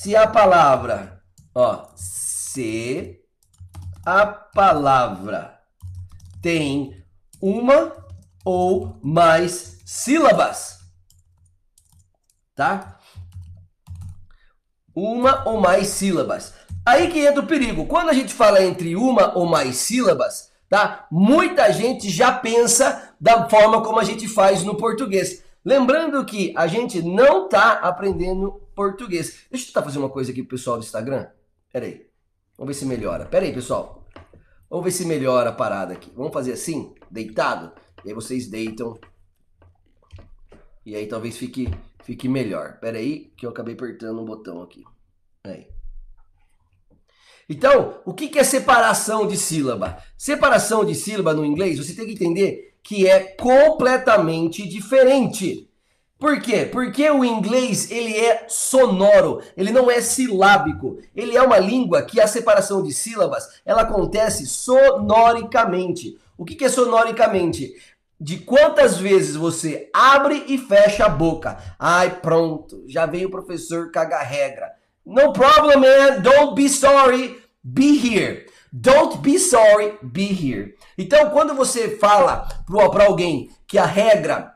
se 0.00 0.14
a 0.14 0.28
palavra, 0.28 1.20
ó, 1.52 1.88
se 1.96 3.20
a 4.06 4.24
palavra 4.26 5.58
tem 6.40 7.04
uma 7.42 7.96
ou 8.44 8.96
mais 9.02 9.80
sílabas 9.84 10.77
tá? 12.58 12.98
Uma 14.92 15.48
ou 15.48 15.60
mais 15.60 15.86
sílabas. 15.86 16.52
Aí 16.84 17.08
que 17.08 17.20
entra 17.20 17.40
o 17.40 17.46
perigo. 17.46 17.86
Quando 17.86 18.08
a 18.08 18.12
gente 18.12 18.34
fala 18.34 18.60
entre 18.60 18.96
uma 18.96 19.38
ou 19.38 19.46
mais 19.46 19.76
sílabas, 19.76 20.50
tá? 20.68 21.06
Muita 21.08 21.72
gente 21.72 22.10
já 22.10 22.32
pensa 22.32 23.14
da 23.20 23.48
forma 23.48 23.80
como 23.80 24.00
a 24.00 24.04
gente 24.04 24.26
faz 24.26 24.64
no 24.64 24.74
português. 24.76 25.44
Lembrando 25.64 26.24
que 26.24 26.52
a 26.56 26.66
gente 26.66 27.00
não 27.00 27.48
tá 27.48 27.74
aprendendo 27.74 28.60
português. 28.74 29.46
Deixa 29.48 29.66
eu 29.66 29.68
tentar 29.68 29.84
fazer 29.84 30.00
uma 30.00 30.10
coisa 30.10 30.32
aqui 30.32 30.42
pro 30.42 30.56
pessoal 30.56 30.78
do 30.78 30.82
Instagram. 30.82 31.28
Pera 31.72 31.86
aí. 31.86 32.08
Vamos 32.56 32.74
ver 32.74 32.80
se 32.80 32.86
melhora. 32.86 33.24
Pera 33.24 33.44
aí, 33.44 33.52
pessoal. 33.52 34.04
Vamos 34.68 34.84
ver 34.84 34.90
se 34.90 35.04
melhora 35.04 35.50
a 35.50 35.52
parada 35.52 35.92
aqui. 35.92 36.10
Vamos 36.16 36.32
fazer 36.32 36.54
assim, 36.54 36.92
deitado. 37.08 37.70
E 38.04 38.08
aí 38.08 38.14
vocês 38.14 38.48
deitam. 38.48 38.98
E 40.84 40.96
aí 40.96 41.06
talvez 41.06 41.36
fique 41.36 41.70
fique 42.08 42.26
melhor. 42.26 42.78
Pera 42.80 42.96
aí, 42.96 43.30
que 43.36 43.44
eu 43.44 43.50
acabei 43.50 43.74
apertando 43.74 44.22
um 44.22 44.24
botão 44.24 44.62
aqui. 44.62 44.82
Aí. 45.44 45.66
Então, 47.46 48.00
o 48.06 48.14
que 48.14 48.38
é 48.38 48.42
separação 48.42 49.26
de 49.26 49.36
sílaba? 49.36 50.02
Separação 50.16 50.86
de 50.86 50.94
sílaba 50.94 51.34
no 51.34 51.44
inglês, 51.44 51.76
você 51.78 51.94
tem 51.94 52.06
que 52.06 52.12
entender 52.12 52.76
que 52.82 53.06
é 53.06 53.20
completamente 53.20 54.66
diferente. 54.66 55.68
Por 56.18 56.40
quê? 56.40 56.64
Porque 56.64 57.08
o 57.10 57.22
inglês 57.22 57.90
ele 57.90 58.16
é 58.16 58.46
sonoro, 58.48 59.42
ele 59.54 59.70
não 59.70 59.90
é 59.90 60.00
silábico. 60.00 60.98
Ele 61.14 61.36
é 61.36 61.42
uma 61.42 61.58
língua 61.58 62.02
que 62.02 62.22
a 62.22 62.26
separação 62.26 62.82
de 62.82 62.92
sílabas 62.92 63.60
ela 63.66 63.82
acontece 63.82 64.46
sonoricamente. 64.46 66.18
O 66.38 66.44
que 66.44 66.64
é 66.64 66.68
sonoricamente? 66.70 67.74
De 68.20 68.38
quantas 68.38 68.96
vezes 68.98 69.36
você 69.36 69.90
abre 69.94 70.44
e 70.48 70.58
fecha 70.58 71.06
a 71.06 71.08
boca. 71.08 71.58
Ai, 71.78 72.20
pronto, 72.20 72.84
já 72.88 73.06
veio 73.06 73.28
o 73.28 73.30
professor 73.30 73.90
cagar 73.90 74.26
regra. 74.26 74.72
No 75.06 75.32
problem, 75.32 75.78
man. 75.78 76.20
Don't 76.20 76.54
be 76.54 76.68
sorry. 76.68 77.40
Be 77.64 77.96
here. 77.96 78.46
Don't 78.72 79.18
be 79.18 79.38
sorry. 79.38 79.98
Be 80.02 80.26
here. 80.26 80.74
Então, 80.98 81.30
quando 81.30 81.54
você 81.54 81.96
fala 81.96 82.46
para 82.66 83.06
alguém 83.06 83.50
que 83.66 83.78
a 83.78 83.86
regra 83.86 84.54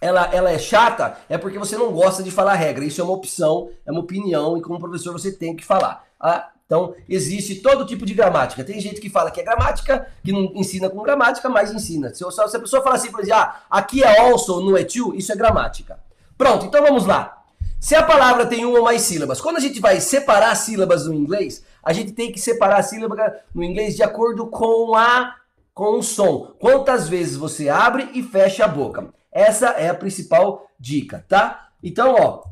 ela, 0.00 0.28
ela 0.32 0.50
é 0.50 0.58
chata, 0.58 1.16
é 1.28 1.38
porque 1.38 1.58
você 1.58 1.76
não 1.76 1.92
gosta 1.92 2.22
de 2.22 2.30
falar 2.30 2.54
regra. 2.54 2.84
Isso 2.84 3.00
é 3.00 3.04
uma 3.04 3.14
opção, 3.14 3.70
é 3.86 3.90
uma 3.90 4.00
opinião 4.00 4.56
e 4.56 4.62
como 4.62 4.78
professor 4.78 5.12
você 5.12 5.32
tem 5.32 5.56
que 5.56 5.64
falar. 5.64 6.04
Ah, 6.20 6.50
então, 6.68 6.94
existe 7.08 7.54
todo 7.62 7.86
tipo 7.86 8.04
de 8.04 8.12
gramática. 8.12 8.62
Tem 8.62 8.78
gente 8.78 9.00
que 9.00 9.08
fala 9.08 9.30
que 9.30 9.40
é 9.40 9.42
gramática, 9.42 10.06
que 10.22 10.30
não 10.30 10.52
ensina 10.54 10.90
com 10.90 11.02
gramática, 11.02 11.48
mas 11.48 11.72
ensina. 11.72 12.12
Se, 12.14 12.22
se 12.30 12.56
a 12.56 12.60
pessoa 12.60 12.82
fala 12.82 12.96
assim, 12.96 13.10
por 13.10 13.20
exemplo, 13.20 13.40
ah, 13.40 13.62
aqui 13.70 14.04
é 14.04 14.20
also, 14.20 14.60
não 14.60 14.76
é 14.76 14.84
to, 14.84 15.14
isso 15.14 15.32
é 15.32 15.34
gramática. 15.34 15.98
Pronto, 16.36 16.66
então 16.66 16.82
vamos 16.82 17.06
lá. 17.06 17.42
Se 17.80 17.94
a 17.94 18.02
palavra 18.02 18.44
tem 18.44 18.66
uma 18.66 18.80
ou 18.80 18.84
mais 18.84 19.00
sílabas, 19.00 19.40
quando 19.40 19.56
a 19.56 19.60
gente 19.60 19.80
vai 19.80 19.98
separar 19.98 20.54
sílabas 20.56 21.06
no 21.06 21.14
inglês, 21.14 21.64
a 21.82 21.94
gente 21.94 22.12
tem 22.12 22.30
que 22.30 22.38
separar 22.38 22.80
a 22.80 22.82
sílaba 22.82 23.16
no 23.54 23.64
inglês 23.64 23.96
de 23.96 24.02
acordo 24.02 24.46
com 24.48 24.94
a 24.94 25.36
com 25.72 26.00
o 26.00 26.02
som. 26.02 26.54
Quantas 26.60 27.08
vezes 27.08 27.36
você 27.36 27.70
abre 27.70 28.10
e 28.12 28.22
fecha 28.22 28.66
a 28.66 28.68
boca. 28.68 29.08
Essa 29.32 29.68
é 29.68 29.88
a 29.88 29.94
principal 29.94 30.66
dica, 30.78 31.24
tá? 31.26 31.70
Então, 31.82 32.14
ó, 32.18 32.42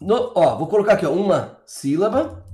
no, 0.00 0.32
ó, 0.34 0.56
vou 0.56 0.66
colocar 0.66 0.94
aqui 0.94 1.04
ó, 1.04 1.10
uma 1.10 1.58
sílaba, 1.66 2.45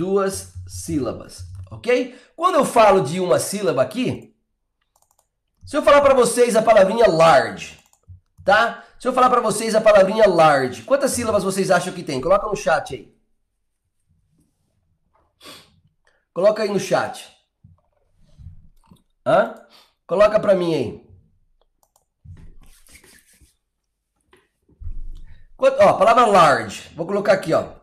duas 0.00 0.54
sílabas, 0.66 1.44
ok? 1.70 2.18
Quando 2.34 2.54
eu 2.54 2.64
falo 2.64 3.02
de 3.02 3.20
uma 3.20 3.38
sílaba 3.38 3.82
aqui, 3.82 4.34
se 5.62 5.76
eu 5.76 5.82
falar 5.82 6.00
para 6.00 6.14
vocês 6.14 6.56
a 6.56 6.62
palavrinha 6.62 7.06
large, 7.06 7.78
tá? 8.42 8.82
Se 8.98 9.06
eu 9.06 9.12
falar 9.12 9.28
para 9.28 9.42
vocês 9.42 9.74
a 9.74 9.80
palavrinha 9.80 10.26
large, 10.26 10.84
quantas 10.84 11.10
sílabas 11.10 11.44
vocês 11.44 11.70
acham 11.70 11.92
que 11.92 12.02
tem? 12.02 12.18
Coloca 12.18 12.46
no 12.46 12.56
chat 12.56 12.94
aí. 12.94 13.14
Coloca 16.32 16.62
aí 16.62 16.70
no 16.70 16.80
chat. 16.80 17.30
Hã? 19.26 19.54
Coloca 20.06 20.40
para 20.40 20.54
mim 20.54 20.74
aí. 20.74 21.10
Ó, 25.58 25.92
palavra 25.92 26.24
large. 26.24 26.88
Vou 26.96 27.06
colocar 27.06 27.34
aqui, 27.34 27.52
ó. 27.52 27.79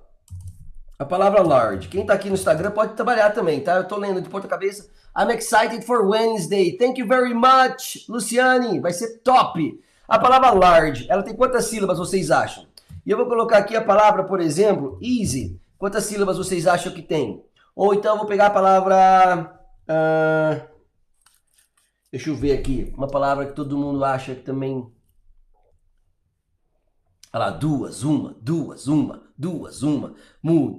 A 0.99 1.05
palavra 1.05 1.43
large. 1.43 1.87
Quem 1.89 2.05
tá 2.05 2.13
aqui 2.13 2.27
no 2.27 2.33
Instagram 2.33 2.71
pode 2.71 2.95
trabalhar 2.95 3.29
também, 3.29 3.59
tá? 3.59 3.75
Eu 3.75 3.87
tô 3.87 3.97
lendo 3.97 4.19
de 4.19 4.29
ponta 4.29 4.47
cabeça. 4.47 4.89
I'm 5.15 5.31
excited 5.31 5.85
for 5.85 6.07
Wednesday. 6.07 6.75
Thank 6.75 6.99
you 6.99 7.07
very 7.07 7.35
much, 7.35 8.07
Luciane. 8.09 8.79
Vai 8.79 8.93
ser 8.93 9.19
top. 9.19 9.79
A 10.07 10.17
palavra 10.17 10.51
large, 10.51 11.05
ela 11.07 11.21
tem 11.21 11.35
quantas 11.35 11.65
sílabas 11.65 11.99
vocês 11.99 12.31
acham? 12.31 12.65
E 13.05 13.11
eu 13.11 13.17
vou 13.17 13.27
colocar 13.27 13.59
aqui 13.59 13.75
a 13.75 13.83
palavra, 13.83 14.23
por 14.23 14.39
exemplo, 14.39 14.97
easy. 15.01 15.61
Quantas 15.77 16.05
sílabas 16.05 16.37
vocês 16.37 16.65
acham 16.65 16.91
que 16.91 17.03
tem? 17.03 17.43
Ou 17.75 17.93
então 17.93 18.13
eu 18.13 18.17
vou 18.17 18.27
pegar 18.27 18.47
a 18.47 18.51
palavra... 18.51 19.59
Uh, 19.87 20.67
deixa 22.11 22.31
eu 22.31 22.35
ver 22.35 22.57
aqui. 22.57 22.91
Uma 22.97 23.07
palavra 23.07 23.45
que 23.45 23.53
todo 23.53 23.77
mundo 23.77 24.03
acha 24.03 24.33
que 24.33 24.41
também 24.41 24.91
Olha 27.33 27.45
lá, 27.45 27.49
duas, 27.51 28.03
uma, 28.03 28.35
duas, 28.41 28.87
uma, 28.87 29.26
duas, 29.37 29.83
uma, 29.83 30.15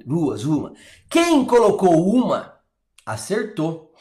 duas, 0.04 0.44
uma. 0.44 0.72
Quem 1.08 1.44
colocou 1.44 2.12
uma, 2.12 2.54
acertou. 3.06 3.92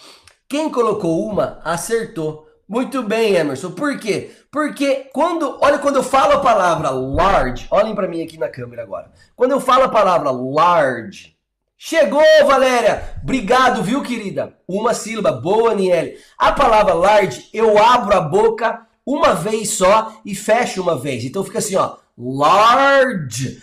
Quem 0.49 0.69
colocou 0.69 1.25
uma, 1.27 1.61
acertou. 1.63 2.47
Muito 2.67 3.03
bem, 3.03 3.35
Emerson. 3.35 3.71
Por 3.71 3.97
quê? 3.97 4.31
Porque 4.51 5.09
quando, 5.13 5.57
olha, 5.61 5.79
quando 5.79 5.97
eu 5.97 6.03
falo 6.03 6.33
a 6.33 6.41
palavra 6.41 6.89
large, 6.89 7.67
olhem 7.69 7.95
para 7.95 8.07
mim 8.07 8.21
aqui 8.21 8.37
na 8.37 8.49
câmera 8.49 8.83
agora. 8.83 9.11
Quando 9.35 9.51
eu 9.51 9.59
falo 9.61 9.83
a 9.83 9.89
palavra 9.89 10.31
large, 10.31 11.37
chegou, 11.77 12.21
Valéria. 12.45 13.15
Obrigado, 13.23 13.83
viu, 13.83 14.01
querida? 14.01 14.53
Uma 14.67 14.93
sílaba, 14.93 15.31
boa, 15.31 15.73
Niele. 15.73 16.17
A 16.37 16.51
palavra 16.51 16.93
large, 16.93 17.49
eu 17.53 17.77
abro 17.77 18.17
a 18.17 18.21
boca 18.21 18.85
uma 19.05 19.33
vez 19.33 19.69
só 19.69 20.19
e 20.25 20.35
fecho 20.35 20.81
uma 20.81 20.97
vez. 20.97 21.23
Então 21.23 21.45
fica 21.45 21.59
assim, 21.59 21.77
ó 21.77 21.95
large. 22.17 23.61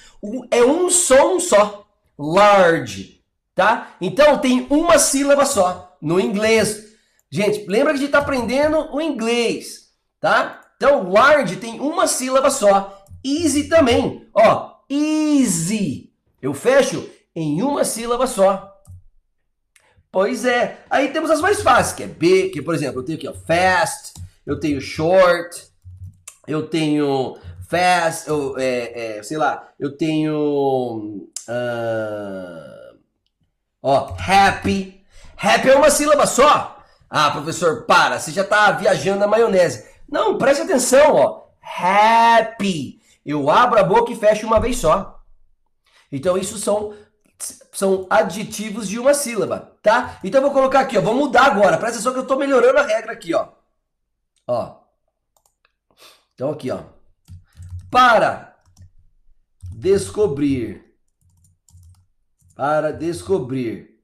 É 0.50 0.64
um 0.64 0.88
som 0.90 1.40
só. 1.40 1.87
Large. 2.18 3.23
Tá? 3.54 3.96
Então 4.00 4.38
tem 4.38 4.66
uma 4.70 4.99
sílaba 4.99 5.44
só 5.44 5.96
no 6.00 6.20
inglês. 6.20 6.92
Gente, 7.30 7.66
lembra 7.66 7.92
que 7.92 7.96
a 7.96 8.00
gente 8.00 8.06
está 8.06 8.18
aprendendo 8.18 8.94
o 8.94 9.00
inglês, 9.00 9.88
tá? 10.20 10.61
Então, 10.76 11.11
large 11.11 11.56
tem 11.56 11.80
uma 11.80 12.06
sílaba 12.06 12.50
só. 12.50 13.04
Easy 13.25 13.68
também. 13.68 14.28
Ó, 14.34 14.75
easy. 14.88 16.12
Eu 16.42 16.52
fecho 16.52 17.08
em 17.34 17.62
uma 17.62 17.84
sílaba 17.84 18.26
só. 18.26 18.70
Pois 20.12 20.44
é. 20.44 20.84
Aí 20.90 21.08
temos 21.08 21.30
as 21.30 21.40
mais 21.40 21.62
fáceis, 21.62 21.96
que 21.96 22.02
é 22.02 22.06
B, 22.06 22.50
que 22.50 22.62
por 22.62 22.75
exemplo, 22.75 23.00
eu 23.00 23.04
tenho 23.04 23.18
aqui, 23.18 23.26
ó, 23.26 23.32
fast, 23.32 24.12
eu 24.46 24.61
tenho 24.61 24.80
short, 24.80 25.66
eu 26.46 26.68
tenho 26.68 27.37
fast, 27.68 28.28
eu, 28.28 28.59
é, 28.59 29.18
é, 29.18 29.23
sei 29.23 29.37
lá, 29.37 29.68
eu 29.78 29.97
tenho. 29.97 31.28
Uh, 31.49 32.99
ó, 33.83 34.14
happy. 34.18 35.04
Happy 35.37 35.68
é 35.68 35.76
uma 35.76 35.90
sílaba 35.90 36.26
só. 36.26 36.78
Ah, 37.11 37.30
professor, 37.30 37.85
para, 37.87 38.18
você 38.18 38.33
já 38.33 38.42
está 38.42 38.73
viajando 38.73 39.21
na 39.21 39.26
maionese. 39.26 39.87
Não, 40.09 40.38
preste 40.38 40.62
atenção, 40.62 41.14
ó. 41.14 41.44
Happy. 41.62 43.00
Eu 43.25 43.49
abro 43.50 43.78
a 43.78 43.85
boca 43.85 44.12
e 44.12 44.16
fecho 44.16 44.47
uma 44.47 44.61
vez 44.61 44.78
só. 44.78 45.21
Então, 46.11 46.37
isso 46.37 46.59
são, 46.59 46.94
são 47.73 48.06
adjetivos 48.11 48.88
de 48.88 48.99
uma 48.99 49.14
sílaba, 49.14 49.76
tá? 49.83 50.18
Então, 50.23 50.40
eu 50.40 50.47
vou 50.47 50.52
colocar 50.54 50.80
aqui, 50.80 50.99
ó. 50.99 51.00
Vou 51.00 51.14
mudar 51.14 51.47
agora. 51.47 51.76
Presta 51.76 51.97
atenção 51.97 52.12
que 52.12 52.18
eu 52.18 52.23
estou 52.23 52.38
melhorando 52.38 52.78
a 52.78 52.87
regra 52.87 53.12
aqui, 53.12 53.35
ó. 53.35 53.49
Ó. 54.47 54.76
Então, 56.35 56.50
aqui, 56.50 56.71
ó. 56.71 56.80
Para 57.94 58.60
descobrir. 59.70 60.98
Para 62.56 62.92
descobrir 62.92 64.00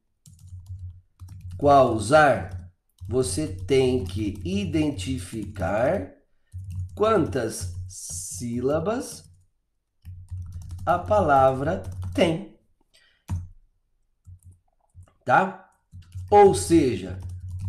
qual 1.59 1.95
usar, 1.95 2.71
você 3.09 3.49
tem 3.49 4.05
que 4.05 4.41
identificar 4.45 6.09
quantas 6.95 7.75
sílabas 7.89 9.29
a 10.87 10.97
palavra 10.97 11.83
tem. 12.15 12.57
Tá? 15.25 15.69
Ou 16.31 16.55
seja, 16.55 17.19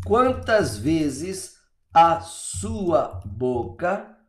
quantas 0.06 0.78
vezes 0.78 1.56
a 1.92 2.22
sua 2.22 3.20
boca 3.26 4.21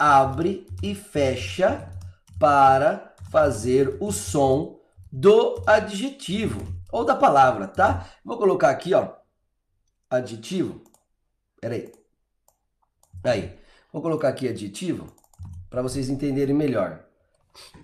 abre 0.00 0.66
e 0.82 0.94
fecha 0.94 1.86
para 2.38 3.14
fazer 3.30 3.98
o 4.00 4.10
som 4.10 4.80
do 5.12 5.62
adjetivo 5.66 6.66
ou 6.90 7.04
da 7.04 7.14
palavra, 7.14 7.68
tá? 7.68 8.06
Vou 8.24 8.38
colocar 8.38 8.70
aqui, 8.70 8.94
ó, 8.94 9.10
adjetivo. 10.08 10.82
Pera 11.60 11.74
aí. 11.74 11.92
Aí. 13.22 13.60
Vou 13.92 14.00
colocar 14.00 14.28
aqui 14.28 14.48
adjetivo 14.48 15.06
para 15.68 15.82
vocês 15.82 16.08
entenderem 16.08 16.54
melhor. 16.54 17.00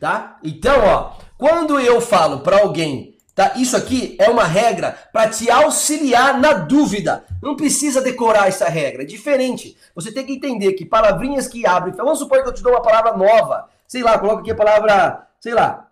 Tá? 0.00 0.38
Então, 0.42 0.84
ó, 0.84 1.18
quando 1.36 1.78
eu 1.78 2.00
falo 2.00 2.40
para 2.40 2.60
alguém, 2.60 3.15
tá? 3.36 3.52
Isso 3.54 3.76
aqui 3.76 4.16
é 4.18 4.28
uma 4.28 4.44
regra 4.44 4.98
para 5.12 5.28
te 5.28 5.48
auxiliar 5.48 6.40
na 6.40 6.54
dúvida. 6.54 7.24
Não 7.40 7.54
precisa 7.54 8.00
decorar 8.00 8.48
essa 8.48 8.68
regra, 8.68 9.02
é 9.02 9.06
diferente. 9.06 9.76
Você 9.94 10.10
tem 10.10 10.26
que 10.26 10.32
entender 10.32 10.72
que 10.72 10.86
palavrinhas 10.86 11.46
que 11.46 11.64
abrem, 11.64 11.94
vamos 11.94 12.18
supor 12.18 12.42
que 12.42 12.48
eu 12.48 12.54
te 12.54 12.62
dou 12.62 12.72
uma 12.72 12.82
palavra 12.82 13.16
nova. 13.16 13.68
Sei 13.86 14.02
lá, 14.02 14.18
coloca 14.18 14.40
aqui 14.40 14.50
a 14.50 14.56
palavra, 14.56 15.28
sei 15.38 15.54
lá, 15.54 15.86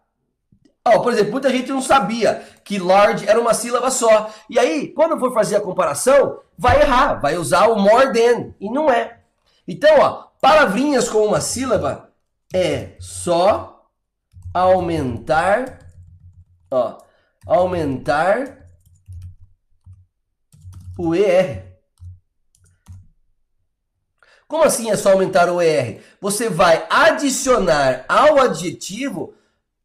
Oh, 0.86 1.00
por 1.00 1.14
exemplo, 1.14 1.32
muita 1.32 1.48
gente 1.48 1.72
não 1.72 1.80
sabia 1.80 2.46
que 2.62 2.78
large 2.78 3.26
era 3.26 3.40
uma 3.40 3.54
sílaba 3.54 3.90
só. 3.90 4.30
E 4.50 4.58
aí, 4.58 4.88
quando 4.88 5.18
for 5.18 5.32
fazer 5.32 5.56
a 5.56 5.60
comparação, 5.60 6.40
vai 6.58 6.82
errar, 6.82 7.14
vai 7.14 7.38
usar 7.38 7.69
o 7.69 7.76
more 7.76 8.12
than, 8.12 8.52
e 8.60 8.69
não 8.71 8.90
é. 8.90 9.21
Então, 9.66 9.99
ó, 9.99 10.26
palavrinhas 10.42 11.08
com 11.08 11.25
uma 11.25 11.40
sílaba 11.40 12.10
é 12.52 12.97
só 13.00 13.86
aumentar, 14.52 15.78
ó, 16.71 16.99
aumentar 17.47 18.69
o 20.99 21.15
ER. 21.15 21.75
Como 24.47 24.65
assim 24.65 24.91
é 24.91 24.97
só 24.97 25.13
aumentar 25.13 25.50
o 25.50 25.61
ER? 25.61 26.00
Você 26.21 26.49
vai 26.49 26.87
adicionar 26.89 28.04
ao 28.09 28.39
adjetivo 28.39 29.35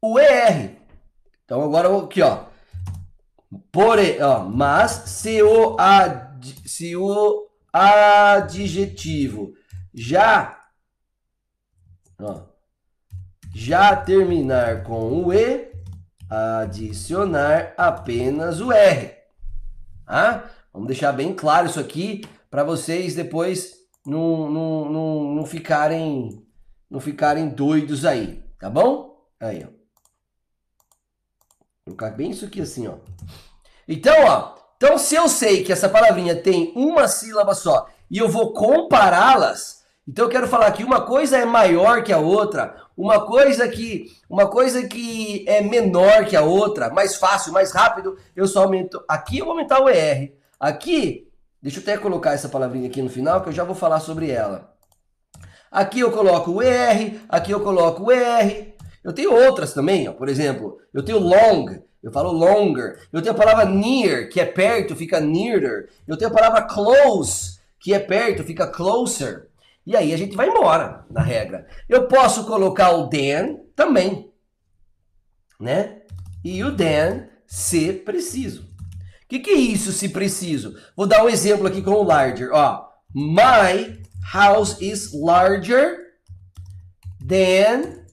o 0.00 0.18
ER. 0.18 0.76
Então 1.44 1.62
agora 1.62 1.88
aqui, 1.98 2.22
ó. 2.22 2.44
Porém, 3.72 4.22
ó, 4.22 4.44
mas 4.44 4.90
se 5.06 5.42
o, 5.42 5.76
ad, 5.78 6.68
se 6.68 6.94
o 6.96 7.48
adjetivo 7.72 9.54
já 9.92 10.60
ó, 12.20 12.42
já 13.54 13.96
terminar 13.96 14.84
com 14.84 15.24
o 15.24 15.32
e, 15.32 15.69
adicionar 16.30 17.74
apenas 17.76 18.60
o 18.60 18.72
r. 18.72 19.16
Tá? 20.06 20.50
Vamos 20.72 20.86
deixar 20.86 21.12
bem 21.12 21.34
claro 21.34 21.66
isso 21.66 21.80
aqui 21.80 22.22
para 22.48 22.62
vocês 22.62 23.14
depois 23.14 23.72
não, 24.06 24.48
não, 24.50 24.90
não, 24.90 25.34
não 25.34 25.46
ficarem 25.46 26.46
não 26.88 26.98
ficarem 26.98 27.48
doidos 27.48 28.04
aí, 28.04 28.42
tá 28.58 28.68
bom? 28.68 29.24
Aí, 29.38 29.64
ó. 29.64 29.68
Colocar 31.84 32.10
bem 32.10 32.30
isso 32.30 32.44
aqui 32.44 32.60
assim, 32.60 32.88
ó. 32.88 32.96
Então, 33.86 34.14
ó. 34.26 34.58
Então, 34.76 34.98
se 34.98 35.14
eu 35.14 35.28
sei 35.28 35.62
que 35.62 35.72
essa 35.72 35.88
palavrinha 35.88 36.34
tem 36.34 36.72
uma 36.74 37.06
sílaba 37.06 37.54
só 37.54 37.88
e 38.10 38.18
eu 38.18 38.28
vou 38.28 38.52
compará-las, 38.52 39.79
então 40.10 40.24
eu 40.24 40.28
quero 40.28 40.48
falar 40.48 40.72
que 40.72 40.82
uma 40.82 41.02
coisa 41.02 41.38
é 41.38 41.44
maior 41.44 42.02
que 42.02 42.12
a 42.12 42.18
outra, 42.18 42.74
uma 42.96 43.24
coisa 43.24 43.68
que 43.68 44.10
uma 44.28 44.50
coisa 44.50 44.88
que 44.88 45.44
é 45.46 45.60
menor 45.60 46.24
que 46.24 46.34
a 46.34 46.42
outra, 46.42 46.90
mais 46.90 47.14
fácil, 47.14 47.52
mais 47.52 47.70
rápido, 47.70 48.18
eu 48.34 48.48
só 48.48 48.64
aumento. 48.64 49.00
Aqui 49.08 49.38
eu 49.38 49.44
vou 49.44 49.52
aumentar 49.52 49.80
o 49.80 49.88
ER. 49.88 50.32
Aqui, 50.58 51.28
deixa 51.62 51.78
eu 51.78 51.82
até 51.82 51.96
colocar 51.96 52.32
essa 52.32 52.48
palavrinha 52.48 52.88
aqui 52.88 53.00
no 53.00 53.08
final 53.08 53.40
que 53.40 53.50
eu 53.50 53.52
já 53.52 53.62
vou 53.62 53.76
falar 53.76 54.00
sobre 54.00 54.28
ela. 54.32 54.74
Aqui 55.70 56.00
eu 56.00 56.10
coloco 56.10 56.50
o 56.50 56.60
ER, 56.60 57.20
aqui 57.28 57.52
eu 57.52 57.60
coloco 57.60 58.06
o 58.06 58.10
ER, 58.10 58.74
eu 59.04 59.12
tenho 59.12 59.32
outras 59.32 59.72
também, 59.72 60.08
ó. 60.08 60.12
por 60.12 60.28
exemplo, 60.28 60.78
eu 60.92 61.04
tenho 61.04 61.20
long, 61.20 61.66
eu 62.02 62.10
falo 62.10 62.32
longer. 62.32 62.98
Eu 63.12 63.22
tenho 63.22 63.32
a 63.32 63.38
palavra 63.38 63.64
near, 63.64 64.28
que 64.28 64.40
é 64.40 64.44
perto, 64.44 64.96
fica 64.96 65.20
nearer. 65.20 65.88
Eu 66.08 66.16
tenho 66.16 66.32
a 66.32 66.34
palavra 66.34 66.62
close, 66.62 67.60
que 67.78 67.94
é 67.94 68.00
perto, 68.00 68.42
fica 68.42 68.66
closer. 68.66 69.49
E 69.90 69.96
aí 69.96 70.14
a 70.14 70.16
gente 70.16 70.36
vai 70.36 70.48
embora 70.48 71.04
na 71.10 71.20
regra. 71.20 71.66
Eu 71.88 72.06
posso 72.06 72.44
colocar 72.44 72.92
o 72.92 73.08
than 73.08 73.56
também, 73.74 74.32
né? 75.58 76.02
E 76.44 76.62
o 76.62 76.70
than 76.70 77.26
se 77.44 77.92
preciso. 77.94 78.62
O 78.62 79.28
que, 79.28 79.40
que 79.40 79.50
é 79.50 79.54
isso 79.54 79.90
se 79.90 80.10
preciso? 80.10 80.76
Vou 80.96 81.08
dar 81.08 81.24
um 81.24 81.28
exemplo 81.28 81.66
aqui 81.66 81.82
com 81.82 81.90
o 81.90 82.04
larger. 82.04 82.52
Ó, 82.52 82.88
my 83.12 84.00
house 84.32 84.80
is 84.80 85.12
larger 85.12 85.98
than 87.20 88.04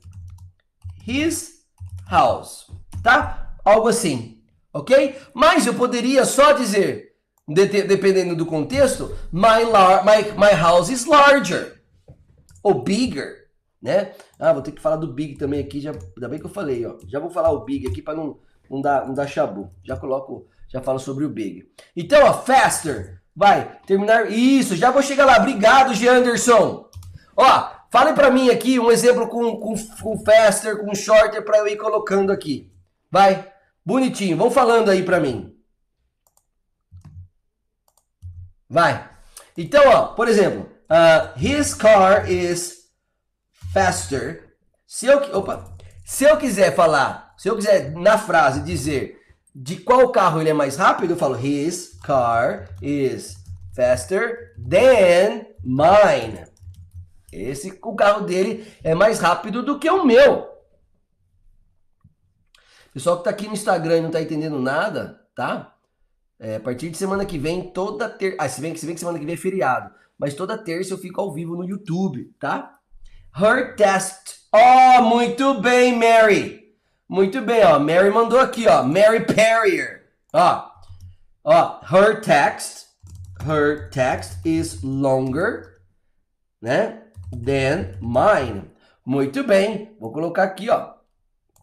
his 1.07 1.63
house, 2.09 2.71
tá? 3.03 3.55
Algo 3.63 3.87
assim, 3.87 4.41
ok? 4.73 5.15
Mas 5.31 5.67
eu 5.67 5.75
poderia 5.75 6.25
só 6.25 6.53
dizer, 6.53 7.11
dependendo 7.47 8.35
do 8.35 8.45
contexto, 8.45 9.15
my, 9.31 9.63
my, 10.03 10.31
my 10.37 10.59
house 10.59 10.89
is 10.89 11.05
larger 11.05 11.81
ou 12.61 12.83
bigger, 12.83 13.47
né? 13.81 14.11
Ah, 14.37 14.53
vou 14.53 14.61
ter 14.61 14.71
que 14.71 14.81
falar 14.81 14.97
do 14.97 15.13
big 15.13 15.35
também 15.35 15.59
aqui, 15.59 15.79
já, 15.79 15.91
ainda 15.91 16.27
bem 16.27 16.39
que 16.39 16.45
eu 16.45 16.49
falei, 16.49 16.85
ó. 16.85 16.97
Já 17.07 17.19
vou 17.19 17.29
falar 17.29 17.51
o 17.51 17.63
big 17.63 17.87
aqui 17.87 18.01
para 18.01 18.15
não, 18.15 18.39
não, 18.69 18.81
dar, 18.81 19.07
não 19.07 19.13
dar 19.13 19.27
chabu. 19.27 19.71
Já 19.83 19.95
coloco, 19.95 20.47
já 20.67 20.81
falo 20.81 20.99
sobre 20.99 21.25
o 21.25 21.29
big. 21.29 21.69
Então, 21.95 22.25
ó, 22.25 22.33
faster, 22.33 23.21
vai, 23.35 23.79
terminar, 23.85 24.29
isso, 24.31 24.75
já 24.75 24.91
vou 24.91 25.01
chegar 25.01 25.25
lá. 25.25 25.37
Obrigado, 25.37 25.93
G. 25.93 26.07
Anderson. 26.07 26.89
Ó, 27.35 27.77
Fale 27.89 28.13
para 28.13 28.29
mim 28.29 28.49
aqui 28.49 28.79
um 28.79 28.91
exemplo 28.91 29.27
com, 29.27 29.57
com, 29.57 29.75
com 30.01 30.17
faster, 30.19 30.77
com 30.77 30.93
shorter 30.93 31.43
para 31.43 31.59
eu 31.59 31.67
ir 31.67 31.77
colocando 31.77 32.31
aqui. 32.31 32.71
Vai. 33.09 33.47
Bonitinho. 33.85 34.37
Vão 34.37 34.51
falando 34.51 34.89
aí 34.89 35.03
para 35.03 35.19
mim. 35.19 35.56
Vai. 38.69 39.09
Então, 39.55 39.87
ó, 39.89 40.07
por 40.07 40.27
exemplo, 40.27 40.69
uh, 40.89 41.37
his 41.37 41.73
car 41.73 42.29
is 42.29 42.89
faster. 43.73 44.55
Se 44.85 45.05
eu, 45.05 45.37
opa, 45.37 45.75
se 46.05 46.23
eu 46.23 46.37
quiser 46.37 46.75
falar, 46.75 47.33
se 47.37 47.49
eu 47.49 47.55
quiser 47.55 47.91
na 47.91 48.17
frase 48.17 48.61
dizer 48.61 49.19
de 49.53 49.77
qual 49.77 50.11
carro 50.11 50.39
ele 50.39 50.49
é 50.49 50.53
mais 50.53 50.77
rápido, 50.77 51.11
eu 51.11 51.17
falo 51.17 51.35
his 51.35 51.97
car 52.03 52.69
is 52.81 53.37
faster 53.75 54.55
than 54.57 55.45
mine. 55.63 56.45
Esse, 57.31 57.77
o 57.83 57.95
carro 57.95 58.21
dele 58.21 58.71
é 58.83 58.95
mais 58.95 59.19
rápido 59.19 59.61
do 59.61 59.79
que 59.79 59.89
o 59.89 60.05
meu. 60.05 60.47
Pessoal 62.93 63.17
que 63.17 63.25
tá 63.25 63.29
aqui 63.29 63.47
no 63.47 63.53
Instagram 63.53 63.97
e 63.97 64.01
não 64.01 64.11
tá 64.11 64.21
entendendo 64.21 64.59
nada, 64.59 65.21
tá? 65.35 65.76
É, 66.39 66.57
a 66.57 66.59
partir 66.59 66.89
de 66.89 66.97
semana 66.97 67.25
que 67.25 67.37
vem, 67.37 67.71
toda 67.71 68.07
ter... 68.07 68.35
Ah, 68.39 68.47
se 68.47 68.61
bem, 68.61 68.75
se 68.75 68.85
bem 68.85 68.93
que 68.93 68.99
semana 68.99 69.17
que 69.17 69.25
vem 69.25 69.33
é 69.33 69.37
feriado. 69.37 69.91
mas 70.19 70.33
toda 70.33 70.57
terça 70.57 70.93
eu 70.93 70.97
fico 70.97 71.21
ao 71.21 71.33
vivo 71.33 71.55
no 71.55 71.67
YouTube, 71.67 72.33
tá? 72.39 72.79
Her 73.35 73.75
test. 73.75 74.37
Oh, 74.51 75.01
muito 75.03 75.61
bem, 75.61 75.95
Mary. 75.95 76.73
Muito 77.07 77.41
bem, 77.41 77.63
ó. 77.63 77.79
Mary 77.79 78.09
mandou 78.09 78.39
aqui, 78.39 78.67
ó. 78.67 78.83
Mary 78.83 79.25
Perrier. 79.25 80.09
Ó. 80.33 80.69
Ó, 81.43 81.79
her 81.91 82.19
text. 82.21 82.87
Her 83.45 83.89
text 83.91 84.45
is 84.45 84.83
longer, 84.83 85.79
né? 86.61 87.03
Than 87.31 87.97
mine. 88.01 88.71
Muito 89.05 89.43
bem. 89.43 89.95
Vou 89.99 90.11
colocar 90.11 90.43
aqui, 90.43 90.69
ó. 90.69 90.95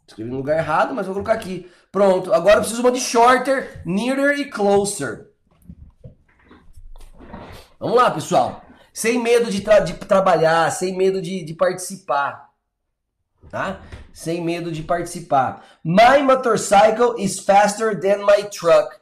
Escrevi 0.06 0.30
no 0.30 0.36
lugar 0.36 0.58
errado, 0.58 0.94
mas 0.94 1.06
vou 1.06 1.14
colocar 1.14 1.32
aqui. 1.32 1.70
Pronto. 1.94 2.34
Agora 2.34 2.56
eu 2.56 2.60
preciso 2.62 2.80
uma 2.80 2.90
de 2.90 2.98
shorter, 2.98 3.80
nearer 3.86 4.40
e 4.40 4.46
closer. 4.46 5.28
Vamos 7.78 7.94
lá, 7.94 8.10
pessoal. 8.10 8.64
Sem 8.92 9.22
medo 9.22 9.48
de, 9.48 9.60
tra 9.60 9.78
de 9.78 9.94
trabalhar, 9.94 10.68
sem 10.72 10.96
medo 10.96 11.22
de, 11.22 11.44
de 11.44 11.54
participar. 11.54 12.50
Tá? 13.48 13.80
Sem 14.12 14.42
medo 14.42 14.72
de 14.72 14.82
participar. 14.82 15.64
My 15.84 16.20
motorcycle 16.20 17.14
is 17.16 17.38
faster 17.38 18.00
than 18.00 18.26
my 18.26 18.42
truck. 18.50 18.96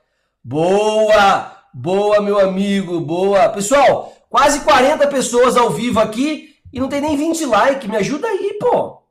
Boa! 0.45 1.51
Boa, 1.73 2.21
meu 2.21 2.39
amigo, 2.39 3.01
boa. 3.01 3.49
Pessoal, 3.49 4.15
quase 4.29 4.61
40 4.61 5.07
pessoas 5.07 5.57
ao 5.57 5.71
vivo 5.71 5.99
aqui 5.99 6.57
e 6.71 6.79
não 6.79 6.91
tem 6.91 7.01
nem 7.01 7.17
20 7.17 7.47
likes. 7.47 7.89
Me 7.89 7.97
ajuda 7.97 8.29
aí, 8.29 8.59
pô. 8.61 9.02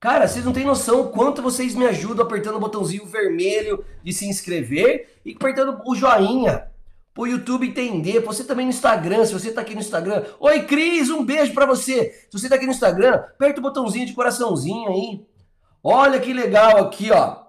Cara, 0.00 0.26
vocês 0.26 0.44
não 0.44 0.52
têm 0.52 0.64
noção 0.64 1.02
o 1.02 1.08
quanto 1.10 1.42
vocês 1.42 1.74
me 1.74 1.86
ajudam 1.86 2.24
apertando 2.24 2.56
o 2.56 2.60
botãozinho 2.60 3.04
vermelho 3.04 3.84
de 4.02 4.12
se 4.12 4.26
inscrever 4.26 5.20
e 5.24 5.32
apertando 5.32 5.78
o 5.84 5.94
joinha 5.94 6.70
o 7.20 7.26
YouTube 7.26 7.68
entender. 7.68 8.20
Você 8.20 8.44
também 8.44 8.64
no 8.64 8.70
Instagram, 8.70 9.26
se 9.26 9.32
você 9.32 9.52
tá 9.52 9.60
aqui 9.60 9.74
no 9.74 9.80
Instagram. 9.80 10.24
Oi, 10.38 10.64
Cris, 10.64 11.10
um 11.10 11.22
beijo 11.22 11.52
para 11.52 11.66
você. 11.66 12.12
Se 12.30 12.38
você 12.38 12.48
tá 12.48 12.54
aqui 12.54 12.64
no 12.64 12.72
Instagram, 12.72 13.14
aperta 13.14 13.60
o 13.60 13.62
botãozinho 13.62 14.06
de 14.06 14.14
coraçãozinho 14.14 14.88
aí. 14.88 15.26
Olha 15.84 16.18
que 16.18 16.32
legal 16.32 16.78
aqui, 16.78 17.10
ó. 17.10 17.44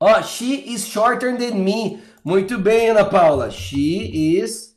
Ó, 0.00 0.22
she 0.22 0.72
is 0.72 0.86
shorter 0.86 1.36
than 1.38 1.56
me. 1.56 2.02
Muito 2.22 2.58
bem, 2.58 2.90
Ana 2.90 3.06
Paula. 3.06 3.50
She 3.50 4.38
is 4.38 4.76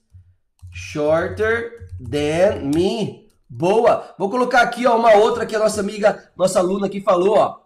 shorter 0.72 1.90
than 2.00 2.72
me. 2.74 3.30
Boa. 3.54 4.16
Vou 4.18 4.30
colocar 4.30 4.62
aqui, 4.62 4.88
ó, 4.88 4.96
uma 4.96 5.14
outra 5.16 5.46
que 5.46 5.54
a 5.54 5.60
nossa 5.60 5.82
amiga, 5.82 6.32
nossa 6.38 6.58
aluna 6.60 6.88
aqui 6.88 7.02
falou, 7.02 7.38
ó. 7.38 7.60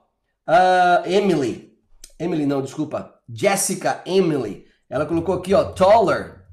Uh, 0.50 1.08
Emily. 1.08 1.78
Emily, 2.18 2.44
não, 2.48 2.64
desculpa. 2.64 3.14
Jessica 3.30 4.02
Emily. 4.04 4.66
Ela 4.90 5.06
colocou 5.06 5.36
aqui, 5.36 5.54
ó, 5.54 5.64
taller. 5.66 6.44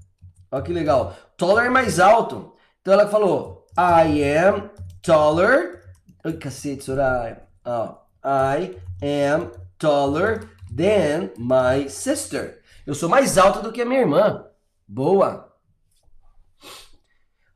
Olha 0.51 0.63
que 0.63 0.71
legal. 0.71 1.17
Taller 1.39 1.65
é 1.65 1.71
mais 1.71 1.99
alto. 1.99 2.53
Então 2.83 2.93
ela 2.93 3.09
falou, 3.09 3.67
I 3.79 4.23
am 4.23 4.71
taller. 5.03 5.83
Ai, 6.23 6.35
cacete, 6.35 6.85
Soraya. 6.85 7.43
Ó, 7.65 7.95
I 8.23 8.77
am 9.03 9.51
taller 9.79 10.47
than 10.77 11.31
my 11.39 11.89
sister. 11.89 12.61
Eu 12.87 12.95
sou 12.95 13.09
mais 13.09 13.39
alta 13.39 13.61
do 13.61 13.73
que 13.73 13.81
a 13.81 13.87
minha 13.87 14.01
irmã. 14.01 14.45
Boa. 14.87 15.51